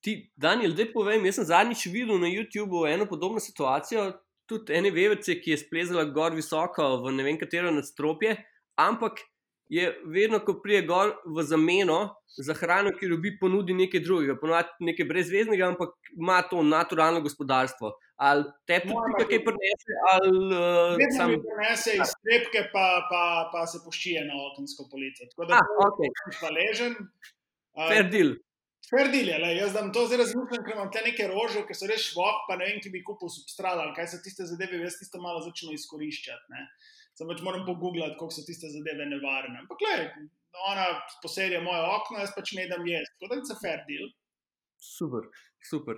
Ti, 0.05 0.13
Daniel, 0.37 0.75
da 0.77 0.85
povem, 0.93 1.25
jaz 1.25 1.39
sem 1.39 1.47
zadnjič 1.49 1.87
videl 1.89 2.21
na 2.21 2.29
YouTubu 2.29 2.83
eno 2.85 3.07
podobno 3.09 3.41
situacijo, 3.41 4.11
tudi 4.47 4.75
ene 4.77 4.91
veverce, 4.93 5.39
ki 5.41 5.55
je 5.55 5.61
splezala 5.63 6.05
gor 6.13 6.37
visoko 6.37 6.85
v 7.01 7.15
ne 7.17 7.25
vem 7.25 7.39
katero 7.41 7.73
nadstropje, 7.73 8.37
ampak 8.77 9.25
je 9.69 9.87
vedno, 10.05 10.39
ko 10.39 10.53
prije 10.63 10.81
gor 10.87 11.13
v 11.25 11.43
zameno 11.43 12.15
za 12.37 12.53
hrano, 12.53 12.91
ki 12.95 13.09
dobi, 13.11 13.33
ponudi 13.39 13.73
nekaj 13.75 14.03
drugega, 14.05 14.35
ponudi 14.39 14.87
nekaj 14.91 15.05
brezveznega, 15.09 15.67
ampak 15.73 15.95
ima 16.15 16.41
to 16.41 16.63
naturalno 16.63 17.21
gospodarstvo. 17.21 17.91
Ali 18.17 18.47
te 18.65 18.79
Moja 18.85 19.11
tudi 19.13 19.29
kaj 19.29 19.43
prinese, 19.45 19.97
ali 20.11 20.31
uh, 20.47 20.95
Vedno 20.97 21.17
sam. 21.17 21.31
mi 21.31 21.37
prenese 21.43 21.93
iz 21.99 22.13
strepke, 22.15 22.63
pa, 22.73 22.87
pa, 23.11 23.23
pa 23.53 23.65
se 23.69 23.83
poščije 23.85 24.25
na 24.25 24.39
okensko 24.47 24.87
polico. 24.91 25.27
Tako 25.29 25.45
da 25.45 25.59
Ah, 25.61 25.71
ok, 25.85 26.01
sem 26.23 26.37
hvaležen. 26.39 26.97
Uh, 27.77 27.87
fair 27.91 28.09
deal. 28.09 28.33
Ferdil 28.87 29.27
je, 29.27 29.37
le, 29.43 29.49
jaz 29.57 29.73
tam 29.75 29.89
to 29.91 30.05
zdaj 30.07 30.21
razmišljam, 30.21 30.61
ker 30.63 30.77
imam 30.77 30.89
te 30.93 31.01
neke 31.03 31.25
rože, 31.27 31.65
ki 31.67 31.75
so 31.75 31.89
res 31.89 32.05
švok, 32.07 32.45
pa 32.47 32.55
ne 32.55 32.69
vem, 32.69 32.77
ki 32.79 32.91
bi 32.93 33.01
kupil 33.03 33.27
substrat 33.27 33.75
ali 33.83 33.91
kaj 33.97 34.07
so 34.13 34.19
tiste 34.23 34.47
zadeve, 34.47 34.79
jaz 34.79 34.95
tisto 35.01 35.19
malo 35.19 35.41
začnem 35.43 35.75
izkoriščati. 35.75 36.53
Ne. 36.53 36.61
Sem 37.17 37.29
pač 37.29 37.39
moram 37.41 37.63
pogooglati, 37.65 38.13
koliko 38.19 38.35
so 38.35 38.43
tiste 38.45 38.69
zadeve 38.69 39.07
nevarne. 39.09 39.63
Ampak, 39.63 39.79
gledaj, 39.81 40.11
ona 40.69 40.85
poserja 41.23 41.61
moje 41.65 41.81
okno, 41.95 42.19
jaz 42.21 42.35
pač 42.35 42.53
ne 42.57 42.67
dam 42.69 42.85
jesti. 42.85 43.15
Tako 43.17 43.31
da 43.31 43.39
je 43.39 43.47
to 43.49 43.57
ferdil. 43.61 44.05
Super, 44.77 45.25
super. 45.65 45.97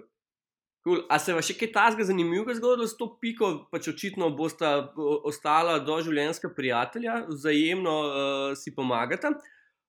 Cool. 0.88 1.02
A 1.12 1.18
se 1.20 1.36
vam 1.36 1.44
še 1.44 1.58
kaj 1.60 1.74
tasga 1.76 2.06
zanimivega 2.08 2.56
zgodilo 2.56 2.88
s 2.88 2.96
to 2.96 3.10
piko, 3.20 3.50
pač 3.68 3.90
očitno 3.92 4.30
bosta 4.32 4.70
o- 4.96 5.18
ostala 5.28 5.76
doživljenjska 5.84 6.54
prijatelja, 6.56 7.26
vzajemno 7.28 7.96
uh, 8.08 8.54
si 8.56 8.72
pomagata. 8.76 9.34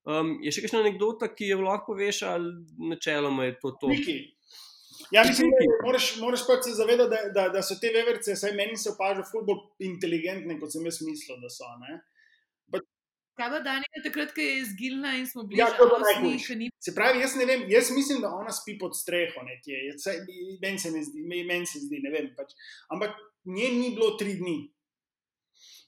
Um, 0.02 0.34
je 0.42 0.50
še 0.50 0.64
kakšna 0.64 0.80
anekdota, 0.82 1.28
ki 1.30 1.52
jo 1.52 1.60
lahko 1.62 1.92
poveš, 1.94 2.24
ali 2.26 2.50
načeloma 2.90 3.46
je 3.46 3.54
to 3.62 3.70
to? 3.78 3.92
Piki. 3.92 4.18
Ja, 5.10 5.24
mislim, 5.26 5.50
da 5.50 5.66
moraš, 5.86 6.12
moraš 6.22 6.46
pač 6.46 6.68
se 6.68 6.76
zavedati, 6.78 7.10
da, 7.10 7.20
da, 7.34 7.48
da 7.56 7.62
so 7.66 7.74
te 7.82 7.90
veverce, 7.94 8.36
saj 8.38 8.54
meni 8.54 8.76
se 8.78 8.92
opaža, 8.92 9.24
ful 9.26 9.42
bolj 9.48 9.64
inteligentne, 9.90 10.54
kot 10.60 10.72
sem 10.72 10.86
jaz 10.86 11.00
mislil, 11.02 11.40
da 11.42 11.50
so. 11.50 11.66
Ne? 11.82 11.98
Kaj 13.40 13.48
pa 13.48 13.58
Daniel, 13.64 14.02
takrat, 14.04 14.34
ko 14.36 14.42
je 14.44 14.56
izginila 14.60 15.14
in 15.16 15.24
smo 15.26 15.46
bili 15.48 15.60
Ja, 15.60 15.70
že 16.38 16.56
ni 16.56 16.70
Se 16.78 16.92
pravi, 16.94 17.22
jaz 17.22 17.36
ne 17.40 17.46
vem, 17.48 17.62
jaz 17.72 17.90
mislim, 17.96 18.20
da 18.20 18.34
ona 18.36 18.52
spi 18.52 18.76
pod 18.78 18.92
streho 18.96 19.42
nekje. 19.46 19.78
Meni 20.62 20.78
se, 20.78 20.90
ne 20.90 21.00
zdi, 21.04 21.24
meni 21.24 21.66
se 21.66 21.80
zdi, 21.80 22.02
ne 22.04 22.12
vem. 22.12 22.28
Pač. 22.36 22.52
Ampak 22.92 23.16
nje 23.44 23.70
ni 23.78 23.94
bilo 23.96 24.10
tri 24.20 24.34
dni. 24.36 24.58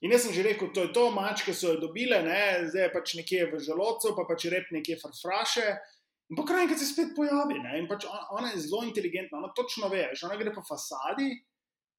In 0.02 0.10
jaz 0.10 0.24
sem 0.24 0.32
že 0.34 0.46
rekel, 0.46 0.72
to 0.74 0.86
je 0.86 0.92
to, 0.96 1.10
mačke 1.14 1.52
so 1.54 1.74
jo 1.74 1.80
dobile, 1.82 2.22
ne? 2.24 2.40
zdaj 2.72 2.88
je 2.88 2.92
pač 2.94 3.12
nekje 3.20 3.44
v 3.52 3.60
želodcu, 3.62 4.14
pa 4.16 4.24
pač 4.26 4.48
rep 4.50 4.72
nekje 4.74 4.96
frfraše. 4.98 5.76
In 6.32 6.36
po 6.36 6.46
krajnem, 6.48 6.78
se 6.80 6.86
spet 6.88 7.10
pojavi. 7.16 7.58
Ne? 7.60 7.74
In 7.82 7.86
pač 7.90 8.06
ona, 8.08 8.22
ona 8.32 8.52
je 8.54 8.62
zelo 8.64 8.86
inteligentna, 8.88 9.36
ona 9.42 9.50
točno 9.52 9.90
ve, 9.92 10.06
veš, 10.08 10.22
ona 10.24 10.38
gre 10.40 10.54
po 10.54 10.64
fasadi. 10.64 11.28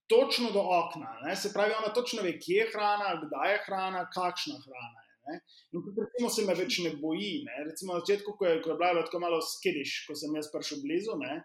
Točno 0.09 0.49
do 0.51 0.59
okna, 0.59 1.11
ne? 1.23 1.36
se 1.38 1.53
pravi, 1.53 1.75
ona 1.77 1.93
točno 1.93 2.25
ve, 2.25 2.34
kje 2.41 2.57
je 2.57 2.65
hrana, 2.73 3.13
kdaj 3.21 3.51
je 3.53 3.59
hrana, 3.67 4.01
kakšna 4.11 4.57
hrana 4.65 5.03
je. 5.05 5.13
Ne? 5.27 5.38
In 5.71 5.84
tudi, 5.86 6.01
recimo, 6.01 6.31
se 6.34 6.47
me 6.47 6.55
več 6.57 6.79
ne 6.84 6.95
boji. 6.99 7.43
Ne? 7.45 7.61
Recimo, 7.69 7.93
na 7.93 8.01
začetku, 8.01 8.34
ko 8.39 8.49
je, 8.49 8.57
ko 8.65 8.73
je 8.73 8.79
bila 8.81 9.05
tako 9.05 9.21
malo 9.23 9.39
skediš, 9.45 9.93
ko 10.09 10.17
sem 10.17 10.34
jaz 10.36 10.49
prišel 10.51 10.81
blizu. 10.81 11.15
Ne? 11.21 11.38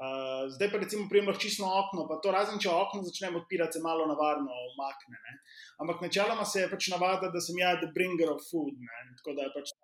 Uh, 0.00 0.46
zdaj 0.54 0.70
pa 0.72 0.78
recimo 0.80 1.08
prijemljaš 1.08 1.38
čisto 1.42 1.66
okno, 1.80 2.06
pa 2.08 2.16
to 2.24 2.32
razen 2.32 2.60
če 2.62 2.70
okno 2.72 3.02
začnem 3.04 3.34
odpirati, 3.36 3.76
se 3.76 3.82
malo 3.84 4.06
navarno 4.08 4.54
umakne. 4.72 5.18
Ne? 5.26 5.32
Ampak 5.84 6.00
načeloma 6.06 6.46
se 6.48 6.62
je 6.62 6.70
pač 6.70 6.88
navada, 6.88 7.28
da 7.34 7.40
sem 7.44 7.58
jaz 7.60 7.82
the 7.82 7.90
bringer 7.96 8.32
of 8.32 8.40
food. 8.48 8.78
Ne? 8.80 9.02
Tako 9.18 9.36
da 9.36 9.48
je 9.48 9.52
pač 9.58 9.74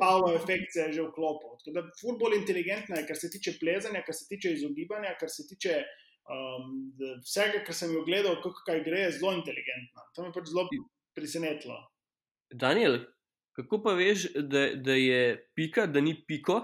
Pavlo 0.00 0.34
efekt 0.34 0.72
se 0.72 0.80
je 0.80 0.92
že 0.92 1.02
vklopil. 1.08 1.56
Tako 1.64 1.74
da 1.76 1.82
ful 2.00 2.18
bolj 2.20 2.36
inteligentna 2.38 3.00
je, 3.00 3.06
kar 3.08 3.18
se 3.18 3.30
tiče 3.30 3.56
plezanja, 3.60 4.04
kar 4.06 4.14
se 4.14 4.28
tiče 4.28 4.52
izogibanja, 4.52 5.16
kar 5.20 5.30
se 5.30 5.46
tiče 5.48 5.74
um, 5.82 6.92
vsega, 7.24 7.64
kar 7.66 7.76
sem 7.76 7.92
jo 7.94 8.04
gledal, 8.06 8.38
kako 8.44 8.62
kaj 8.66 8.84
gre, 8.86 9.00
je 9.06 9.16
zelo 9.18 9.34
inteligentna. 9.36 10.06
To 10.14 10.22
me 10.22 10.30
je 10.30 10.36
pač 10.38 10.52
zelo 10.52 10.68
presenetilo. 11.18 11.80
Daniel, 12.52 12.98
kako 13.58 13.82
pa 13.84 13.96
veš, 13.98 14.30
da, 14.36 14.68
da 14.76 14.96
je 14.96 15.36
pika, 15.56 15.86
da 15.86 16.00
ni 16.00 16.14
piko? 16.26 16.62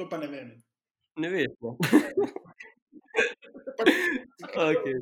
To 0.00 0.08
pa 0.08 0.18
ne 0.18 0.30
vem. 0.30 0.54
Ne 1.20 1.30
veš. 1.32 1.54
Ne? 1.60 1.76
Pač, 3.80 3.96
Okay. 4.50 4.98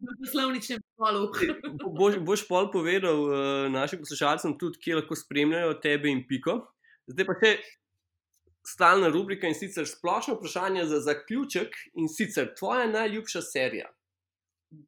v 0.00 0.14
poslovničnem 0.22 0.80
polu. 0.96 1.28
Boš, 1.96 2.20
boš 2.22 2.44
pol 2.46 2.70
povedal 2.70 3.18
uh, 3.18 3.66
našim 3.72 4.00
poslušalcem 4.00 4.54
tudi, 4.60 4.78
kje 4.78 5.00
lahko 5.00 5.18
spremljajo 5.18 5.74
tebe 5.82 6.08
in 6.12 6.22
piko. 6.28 6.60
Zdaj 7.10 7.26
pa 7.26 7.36
še 7.40 7.52
stalna 8.66 9.10
rubrika 9.10 9.50
in 9.50 9.56
sicer 9.58 9.88
splošno 9.88 10.36
vprašanje 10.38 10.86
za 10.92 11.00
zaključek 11.08 11.74
in 11.98 12.08
sicer 12.08 12.52
tvoja 12.54 12.86
najljubša 12.92 13.42
serija, 13.42 13.90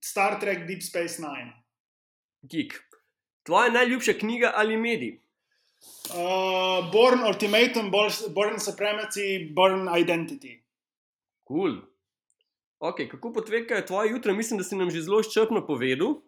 Star 0.05 0.39
Trek 0.41 0.67
Deep 0.69 0.83
Space 0.83 1.19
Nine. 1.19 1.53
Geek. 2.43 2.79
Tvoja 3.43 3.73
najljubša 3.75 4.13
knjiga 4.21 4.53
ali 4.55 4.77
medij? 4.77 5.19
Uh, 6.13 6.91
Born 6.93 7.23
Ultimatum, 7.25 7.91
Born- 7.91 8.59
Supremacy, 8.59 9.53
Born 9.55 9.89
Identity. 9.89 10.63
Cool. 11.49 11.81
Okay, 12.79 13.09
kako 13.09 13.33
potekajo 13.33 13.83
tvoje 13.87 14.11
jutra? 14.11 14.33
Mislim, 14.33 14.59
da 14.59 14.65
si 14.65 14.77
nam 14.77 14.91
že 14.91 15.03
zelo 15.03 15.21
izčrpno 15.21 15.67
povedal. 15.67 16.21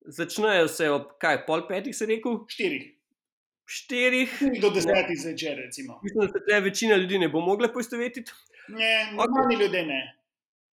Začnejo 0.00 0.68
se 0.68 0.90
ob 0.90 1.02
kaj, 1.18 1.46
pol 1.46 1.66
petih, 1.68 1.96
si 1.96 2.06
rekel, 2.06 2.44
Štirih. 2.48 2.84
štirih. 3.64 4.32
Štiri 4.36 4.60
do 4.60 4.70
desetih 4.70 5.18
zvečer, 5.22 5.56
recimo. 5.56 6.00
Mislim, 6.02 6.26
da 6.26 6.32
se 6.32 6.44
te 6.48 6.60
večina 6.60 6.96
ljudi 6.96 7.18
ne 7.18 7.28
bo 7.28 7.40
mogla 7.40 7.68
poistovetiti. 7.72 8.32
Ne, 8.68 9.12
normalni 9.12 9.56
okay. 9.56 9.60
ljudje 9.60 9.86
ne. 9.86 10.00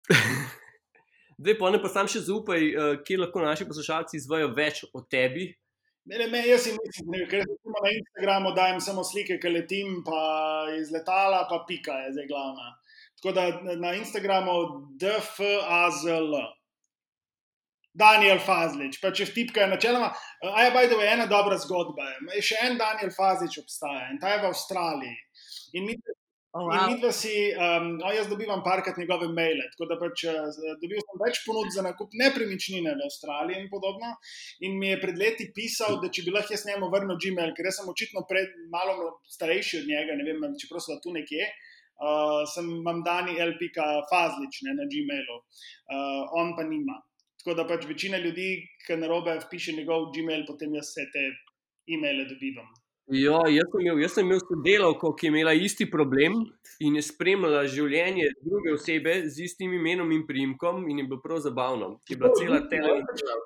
Zdaj 1.40 1.58
pa 1.58 1.70
ne 1.70 1.82
pa 1.82 1.90
sam 1.90 2.08
še 2.08 2.20
zaupaj, 2.26 2.64
uh, 2.74 2.98
kje 3.06 3.18
lahko 3.22 3.42
naši 3.44 3.68
poslušalci 3.68 4.18
izvajo 4.18 4.50
več 4.58 4.84
o 4.94 5.02
tebi. 5.02 5.52
Ne, 6.08 6.28
ne, 6.28 6.42
jaz 6.48 6.62
si 6.64 6.72
mislim, 6.72 7.10
ne, 7.12 7.26
ker 7.28 7.42
recimo 7.44 7.80
na 7.84 7.90
Instagramu 7.92 8.52
dajem 8.56 8.78
samo 8.82 9.04
slike, 9.04 9.40
ki 9.44 9.50
letim, 9.52 9.98
pa 10.08 10.20
iz 10.80 10.92
letala, 10.92 11.42
pa 11.50 11.66
pika 11.68 11.98
je 12.06 12.14
zdaj 12.16 12.28
glavna. 12.30 12.70
Tako 13.20 13.34
da 13.36 13.76
na 13.82 13.92
Instagramu 13.98 14.54
DFAZL. 15.02 16.38
Daniel 17.98 18.38
Fazlič, 18.46 19.00
pa 19.02 19.10
če 19.10 19.26
vtipkajo 19.26 19.72
načeloma, 19.72 20.12
a 20.46 20.64
je 20.64 20.74
bajdo 20.76 21.00
ena 21.02 21.26
dobra 21.26 21.58
zgodba. 21.58 22.06
Še 22.46 22.60
en 22.68 22.78
Daniel 22.78 23.10
Fazlič 23.16 23.58
obstaja 23.64 24.12
in 24.12 24.20
ta 24.22 24.36
je 24.36 24.44
v 24.44 24.52
Avstraliji. 24.52 25.16
In 25.80 25.88
mi, 25.90 25.96
Oh, 26.58 26.74
In 26.74 26.94
mi 26.94 27.00
dva 27.00 27.12
si, 27.14 27.32
um, 27.54 27.90
no, 28.00 28.10
jaz 28.16 28.26
dobivam 28.32 28.64
parkrat 28.66 28.98
njegove 28.98 29.28
maile, 29.30 29.68
tako 29.74 29.86
da 29.92 29.98
pač 30.02 30.24
uh, 30.26 30.48
dobil 30.82 31.02
sem 31.04 31.20
več 31.22 31.42
ponudb 31.46 31.74
za 31.76 31.84
nakup 31.86 32.16
nepremičnine 32.18 32.96
v 32.98 33.06
Avstraliji 33.06 33.62
in 33.62 33.68
podobno. 33.70 34.16
In 34.66 34.80
mi 34.82 34.90
je 34.90 34.98
pred 35.04 35.20
leti 35.22 35.52
pisal, 35.54 36.00
da 36.02 36.10
če 36.10 36.24
bi 36.26 36.34
lahko 36.34 36.56
jaz 36.56 36.64
njemu 36.66 36.90
vrnil 36.94 37.20
Gmail, 37.26 37.54
ker 37.58 37.70
sem 37.76 37.92
očitno 37.92 38.24
pred, 38.32 38.56
malo 38.74 39.12
starejši 39.36 39.84
od 39.84 39.92
njega, 39.92 40.18
ne 40.18 40.26
vem, 40.26 40.58
čeprav 40.64 40.82
so 40.82 40.98
tu 41.04 41.14
nekje. 41.20 41.46
Uh, 41.98 42.42
sem 42.50 42.66
imam 42.80 43.04
Dani 43.06 43.38
LPK 43.42 43.86
Fazlič 44.10 44.64
ne, 44.66 44.74
na 44.80 44.90
Gmailu, 44.90 45.38
uh, 45.38 46.36
on 46.42 46.56
pa 46.58 46.66
nima. 46.66 46.98
Tako 47.44 47.58
da 47.58 47.70
pač 47.70 47.86
večina 47.90 48.18
ljudi, 48.24 48.50
ki 48.88 48.98
na 48.98 49.10
robe 49.14 49.38
vpiše 49.46 49.78
njegov 49.78 50.10
Gmail, 50.18 50.46
potem 50.50 50.74
jaz 50.78 50.90
vse 50.90 51.10
te 51.14 51.30
e-maile 51.94 52.26
dobivam. 52.30 52.70
Ja, 53.08 53.38
jaz 53.48 53.70
sem 53.72 53.86
imel, 53.86 54.02
jaz 54.04 54.16
sem 54.18 54.26
imel 54.28 54.42
sodelavko, 54.44 55.14
ki 55.16 55.28
je 55.28 55.32
imela 55.32 55.54
isti 55.56 55.86
problem 55.88 56.42
in 56.84 56.98
je 57.00 57.04
spremljala 57.08 57.62
življenje 57.72 58.26
druge 58.44 58.74
osebe 58.76 59.14
z 59.32 59.46
istim 59.46 59.72
imenom 59.78 60.12
in 60.12 60.26
primkom, 60.28 60.82
in 60.92 61.00
je 61.00 61.06
bilo 61.08 61.22
prav 61.24 61.40
zabavno. 61.46 61.88
Je 62.10 62.18
bila 62.20 62.34
cela 62.36 62.60
televizija. 62.68 63.38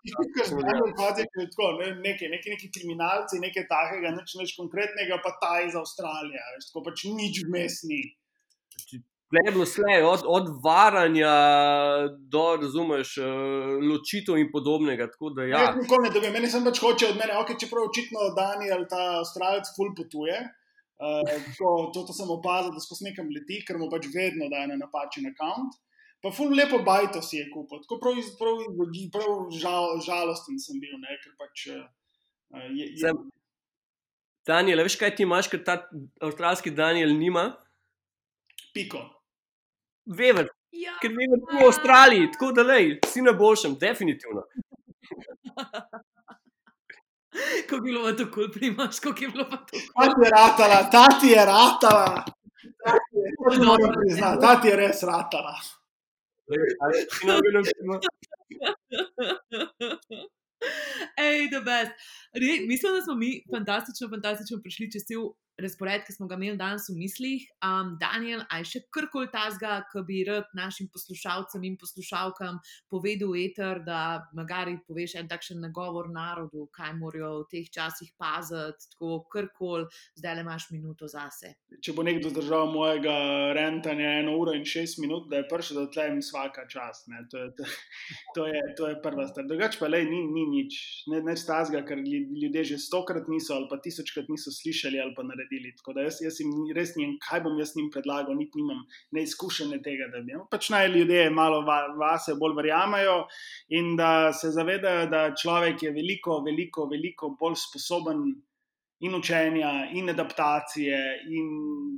Nekaj, 2.01 2.33
neki, 2.33 2.55
neki 2.55 2.71
kriminalci, 2.79 3.43
nekaj 3.45 3.67
takega, 3.69 4.15
nič, 4.17 4.33
nič 4.41 4.57
konkretnega, 4.57 5.21
pa 5.21 5.35
ta 5.43 5.53
iz 5.67 5.77
Avstralije, 5.77 6.41
veš, 6.55 6.71
tako 6.71 6.85
pač 6.89 7.05
nič 7.21 7.45
vmesni. 7.45 8.01
Le 8.81 9.10
je 9.39 9.51
bilo 9.51 9.63
vse, 9.63 10.03
od, 10.03 10.23
od 10.27 10.47
varanja 10.63 11.33
do, 12.19 12.45
razumeš, 12.61 13.17
eh, 13.17 13.23
ločitev 13.89 14.37
in 14.37 14.49
podobnega. 14.51 15.07
Da, 15.35 15.43
ja. 15.43 15.59
Ne, 15.59 15.81
nikoli 15.81 16.07
ne 16.07 16.11
dobim, 16.13 16.33
meni 16.35 16.49
sem 16.51 16.65
pač 16.67 16.81
hoče 16.83 17.13
od 17.13 17.19
mene, 17.19 17.37
okay, 17.39 17.59
čeprav 17.59 17.87
očitno 17.87 18.31
Daniel, 18.35 18.83
ta 18.91 19.21
avstralec, 19.21 19.71
ful 19.75 19.93
potuje. 19.95 20.35
Uh, 21.01 21.23
to, 21.57 21.69
to, 21.93 22.03
to 22.09 22.13
sem 22.13 22.29
opazil, 22.29 22.75
da 22.75 22.83
skozi 22.83 23.07
nekam 23.07 23.31
leti, 23.33 23.63
ker 23.65 23.79
mu 23.81 23.87
pač 23.89 24.05
vedno 24.13 24.51
daje 24.51 24.67
na 24.69 24.75
napačen 24.83 25.25
račun. 25.31 25.71
Pa 26.21 26.29
ful 26.29 26.51
lepo 26.53 26.83
bajto 26.85 27.23
si 27.25 27.39
je 27.39 27.47
kupil, 27.49 27.79
tako 27.81 27.97
prav, 28.03 28.19
prav, 28.37 28.59
prav 29.15 29.31
žal, 29.57 29.95
žalosten 30.05 30.59
sem 30.61 30.77
bil, 30.83 30.99
ne, 31.01 31.15
ker 31.23 31.33
pač. 31.39 31.65
Uh, 31.71 32.67
je, 32.75 32.91
je... 32.99 33.15
Daniel, 34.45 34.83
veš 34.85 34.99
kaj 34.99 35.15
ti 35.15 35.25
imaš, 35.25 35.49
ker 35.49 35.63
ta 35.65 35.79
avstralski 36.21 36.75
Daniel 36.75 37.15
nima? 37.15 37.47
Piko. 38.75 39.20
Vever. 40.05 40.49
Ja. 40.71 40.93
Ker 41.01 41.11
vever 41.11 41.39
v 41.51 41.65
Avstraliji, 41.65 42.31
tako 42.33 42.51
da 42.55 42.63
lej, 42.63 42.99
si 43.07 43.21
na 43.21 43.33
boljšem, 43.37 43.75
definitivno. 43.79 44.43
Ko 47.69 47.75
je 47.75 47.81
bilo 47.81 48.13
to 48.13 48.31
kul, 48.31 48.51
primaš, 48.53 48.99
kako 48.99 49.23
je 49.23 49.29
bilo 49.29 49.45
to. 49.45 49.77
Ta 49.95 50.13
ti 50.13 50.21
je 50.23 50.29
ratala, 50.31 50.89
ta 50.91 51.07
ti 51.19 51.27
je 51.27 51.45
ratala. 51.45 52.25
Ta 54.41 54.61
ti 54.61 54.67
je 54.71 54.75
res 54.75 55.03
ratala. 55.03 55.55
Ej, 61.17 61.49
da 61.51 61.61
best. 61.61 61.91
Mislim, 62.67 62.93
da 62.93 63.01
smo 63.01 63.15
mi 63.15 63.43
fantastično, 63.55 64.09
fantastično 64.09 64.59
prišli 64.63 64.91
čez 64.93 65.03
cel 65.09 65.21
razpored, 65.63 66.05
ki 66.07 66.15
smo 66.15 66.27
ga 66.29 66.37
imeli 66.39 66.57
danes 66.59 66.87
v 66.89 66.97
mislih. 66.99 67.45
Um, 67.65 67.95
Daniel, 68.01 68.43
aj 68.53 68.65
še 68.69 68.83
karkoli 68.93 69.29
tazga, 69.33 69.81
ki 69.91 70.03
bi 70.07 70.21
rad 70.27 70.49
našim 70.57 70.89
poslušalcem 70.93 71.63
in 71.67 71.77
poslušalkam 71.81 72.59
povedal, 72.91 73.35
eter, 73.39 73.81
da 73.85 74.21
magari 74.37 74.77
poveš 74.87 75.15
en 75.21 75.29
takšen 75.31 75.61
nagovor 75.63 76.09
narodu, 76.11 76.67
kaj 76.75 76.93
morajo 76.99 77.31
v 77.43 77.47
teh 77.53 77.69
časih 77.71 78.11
paziti, 78.19 78.89
tako 78.95 79.21
karkoli, 79.31 79.87
zdaj 80.19 80.39
le 80.39 80.45
imaš 80.45 80.67
minuto 80.73 81.09
zase. 81.11 81.53
Če 81.81 81.95
bo 81.97 82.05
nekdo 82.07 82.31
zdržal 82.33 82.71
mojega 82.73 83.15
rentanja 83.57 84.17
eno 84.21 84.35
uro 84.39 84.55
in 84.57 84.65
šest 84.67 84.99
minut, 85.03 85.29
da 85.31 85.41
je 85.41 85.47
prišel 85.51 85.83
do 85.83 85.87
tlem 85.93 86.19
vsaka 86.21 86.67
čas. 86.71 87.05
To 87.31 87.37
je, 87.37 87.49
to, 87.57 87.69
to, 88.35 88.47
je, 88.49 88.61
to 88.77 88.89
je 88.91 88.99
prva 89.03 89.27
stvar. 89.29 89.47
Drugač 89.49 89.77
pa 89.79 89.89
le 89.91 90.03
ni, 90.07 90.21
ni 90.31 90.45
nič, 90.49 90.81
ne, 91.11 91.21
neč 91.25 91.45
tazga, 91.47 91.83
ker 91.87 91.99
ljudje 92.01 92.63
že 92.73 92.77
stokrat 92.81 93.27
niso 93.31 93.55
ali 93.57 93.67
pa 93.69 93.79
tisočkrat 93.81 94.29
niso 94.31 94.53
slišali 94.53 94.99
ali 95.01 95.13
pa 95.15 95.23
naredili 95.27 95.50
naredili. 95.51 95.75
Tako 95.77 95.93
da 95.93 96.01
jaz, 96.01 96.21
jaz 96.21 96.39
jim 96.39 96.51
res 96.75 96.95
ne 96.95 97.05
vem, 97.05 97.17
kaj 97.19 97.41
bom 97.43 97.57
jaz 97.59 97.73
jim 97.75 97.89
predlagal, 97.91 98.35
niti 98.35 98.57
nimam 98.57 98.85
neizkušene 99.11 99.81
tega, 99.83 100.09
da 100.11 100.21
bi. 100.21 100.33
Pač 100.51 100.69
naj 100.69 100.89
ljudje 100.89 101.29
malo 101.29 101.61
vase 101.99 102.35
bolj 102.35 102.55
verjamejo 102.55 103.27
in 103.69 103.95
da 103.95 104.31
se 104.33 104.51
zavedajo, 104.51 105.09
da 105.09 105.33
človek 105.35 105.83
je 105.83 105.91
veliko, 105.91 106.41
veliko, 106.45 106.87
veliko 106.87 107.35
bolj 107.39 107.55
sposoben. 107.55 108.41
In 109.01 109.15
učenja, 109.17 109.89
in 109.97 110.11
adaptacije, 110.11 110.97
in 111.33 111.47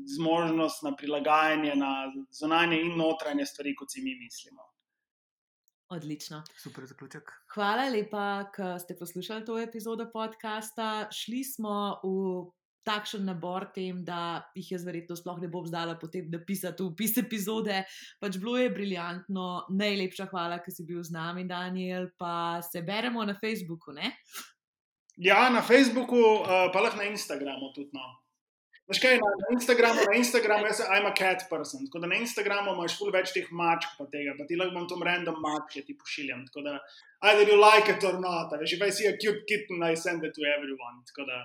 zmožnost 0.08 0.86
na 0.86 0.94
prilagajanje 0.96 1.74
na 1.76 1.90
zunanje 2.32 2.78
in 2.80 2.96
notranje 2.96 3.44
stvari, 3.46 3.76
kot 3.76 3.92
si 3.92 4.00
mi 4.02 4.16
mislimo. 4.16 4.64
Odlično. 5.92 6.44
Super 6.64 6.86
zaključek. 6.88 7.28
Hvala 7.54 7.90
lepa, 7.92 8.48
da 8.58 8.80
ste 8.80 8.96
poslušali 8.96 9.46
to 9.46 9.60
epizodo 9.60 10.08
podcasta. 10.14 11.10
Šli 11.12 11.44
smo 11.44 12.00
v 12.04 12.48
takšen 12.86 13.26
nabor 13.28 13.66
tem, 13.76 14.04
da 14.06 14.44
jih 14.56 14.74
jaz 14.76 14.86
verjetno 14.88 15.18
sploh 15.20 15.40
ne 15.42 15.50
bom 15.52 15.66
znala 15.68 15.96
potem 16.00 16.30
napisati 16.32 16.84
v 16.84 16.92
opis 16.92 17.18
epizode. 17.22 17.84
Pač 18.22 18.40
bilo 18.42 18.58
je 18.60 18.72
briljantno, 18.74 19.48
najlepša 19.72 20.30
hvala, 20.32 20.60
ker 20.64 20.76
si 20.76 20.86
bil 20.88 21.04
z 21.04 21.16
nami, 21.16 21.48
Daniel, 21.50 22.10
pa 22.20 22.62
se 22.64 22.84
beremo 22.86 23.26
na 23.26 23.38
Facebooku. 23.40 23.96
Ne? 23.96 24.14
Ja, 25.18 25.50
na 25.54 25.62
Facebooku, 25.62 26.18
uh, 26.18 26.68
pa 26.74 26.82
lahko 26.82 26.98
na 26.98 27.10
Instagramu 27.12 27.72
tudi. 27.76 27.94
No. 27.94 28.24
Veš 28.90 29.00
kaj, 29.00 29.16
na, 29.22 29.30
na 29.40 29.50
Instagramu, 29.56 30.02
na 30.10 30.16
Instagramu, 30.20 30.68
jaz 30.68 30.82
sem 30.82 31.06
a 31.08 31.14
cat 31.16 31.46
person. 31.50 31.86
Tako 31.88 32.02
da 32.04 32.10
na 32.12 32.18
Instagramu 32.20 32.74
imaš 32.76 32.98
ful 33.00 33.14
več 33.16 33.32
teh 33.32 33.48
mačk, 33.48 33.94
pa 33.96 34.10
tega, 34.12 34.34
pa 34.36 34.48
ti 34.50 34.58
lahko 34.60 34.76
bom 34.76 34.88
tam 34.90 35.06
random 35.08 35.38
mačke 35.40 35.86
ti 35.88 35.96
pošiljam. 35.96 36.44
Tako 36.50 36.66
da, 36.68 36.74
either 37.30 37.48
you 37.48 37.60
like 37.62 37.88
it 37.94 38.04
or 38.04 38.20
not, 38.20 38.52
veš, 38.60 38.76
if 38.76 38.84
I 38.84 38.92
see 38.92 39.08
a 39.08 39.16
cute 39.16 39.46
kitten, 39.48 39.86
I 39.86 39.96
send 39.96 40.26
it 40.28 40.36
to 40.36 40.44
everyone. 40.56 41.00
Tako 41.08 41.30
da. 41.30 41.40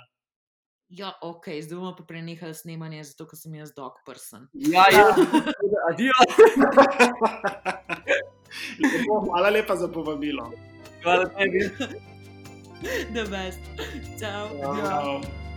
Ja, 0.88 1.12
ok, 1.20 1.44
zdaj 1.60 1.76
bomo 1.76 1.92
pa 1.96 2.04
prenehali 2.08 2.54
snemanje, 2.54 3.02
zato 3.10 3.26
ker 3.28 3.36
sem 3.36 3.54
jaz 3.54 3.74
dog 3.76 4.00
person. 4.06 4.48
Ja, 4.52 4.86
ja, 4.92 5.08
adijo. 5.90 6.16
Hvala 9.28 9.50
lepa 9.52 9.76
za 9.76 9.88
povabilo. 9.92 10.48
Hvala 11.02 11.28
tebi. 11.36 11.68
The 13.12 13.24
best. 13.28 13.60
Ciao. 14.18 14.48
Ciao. 14.60 15.47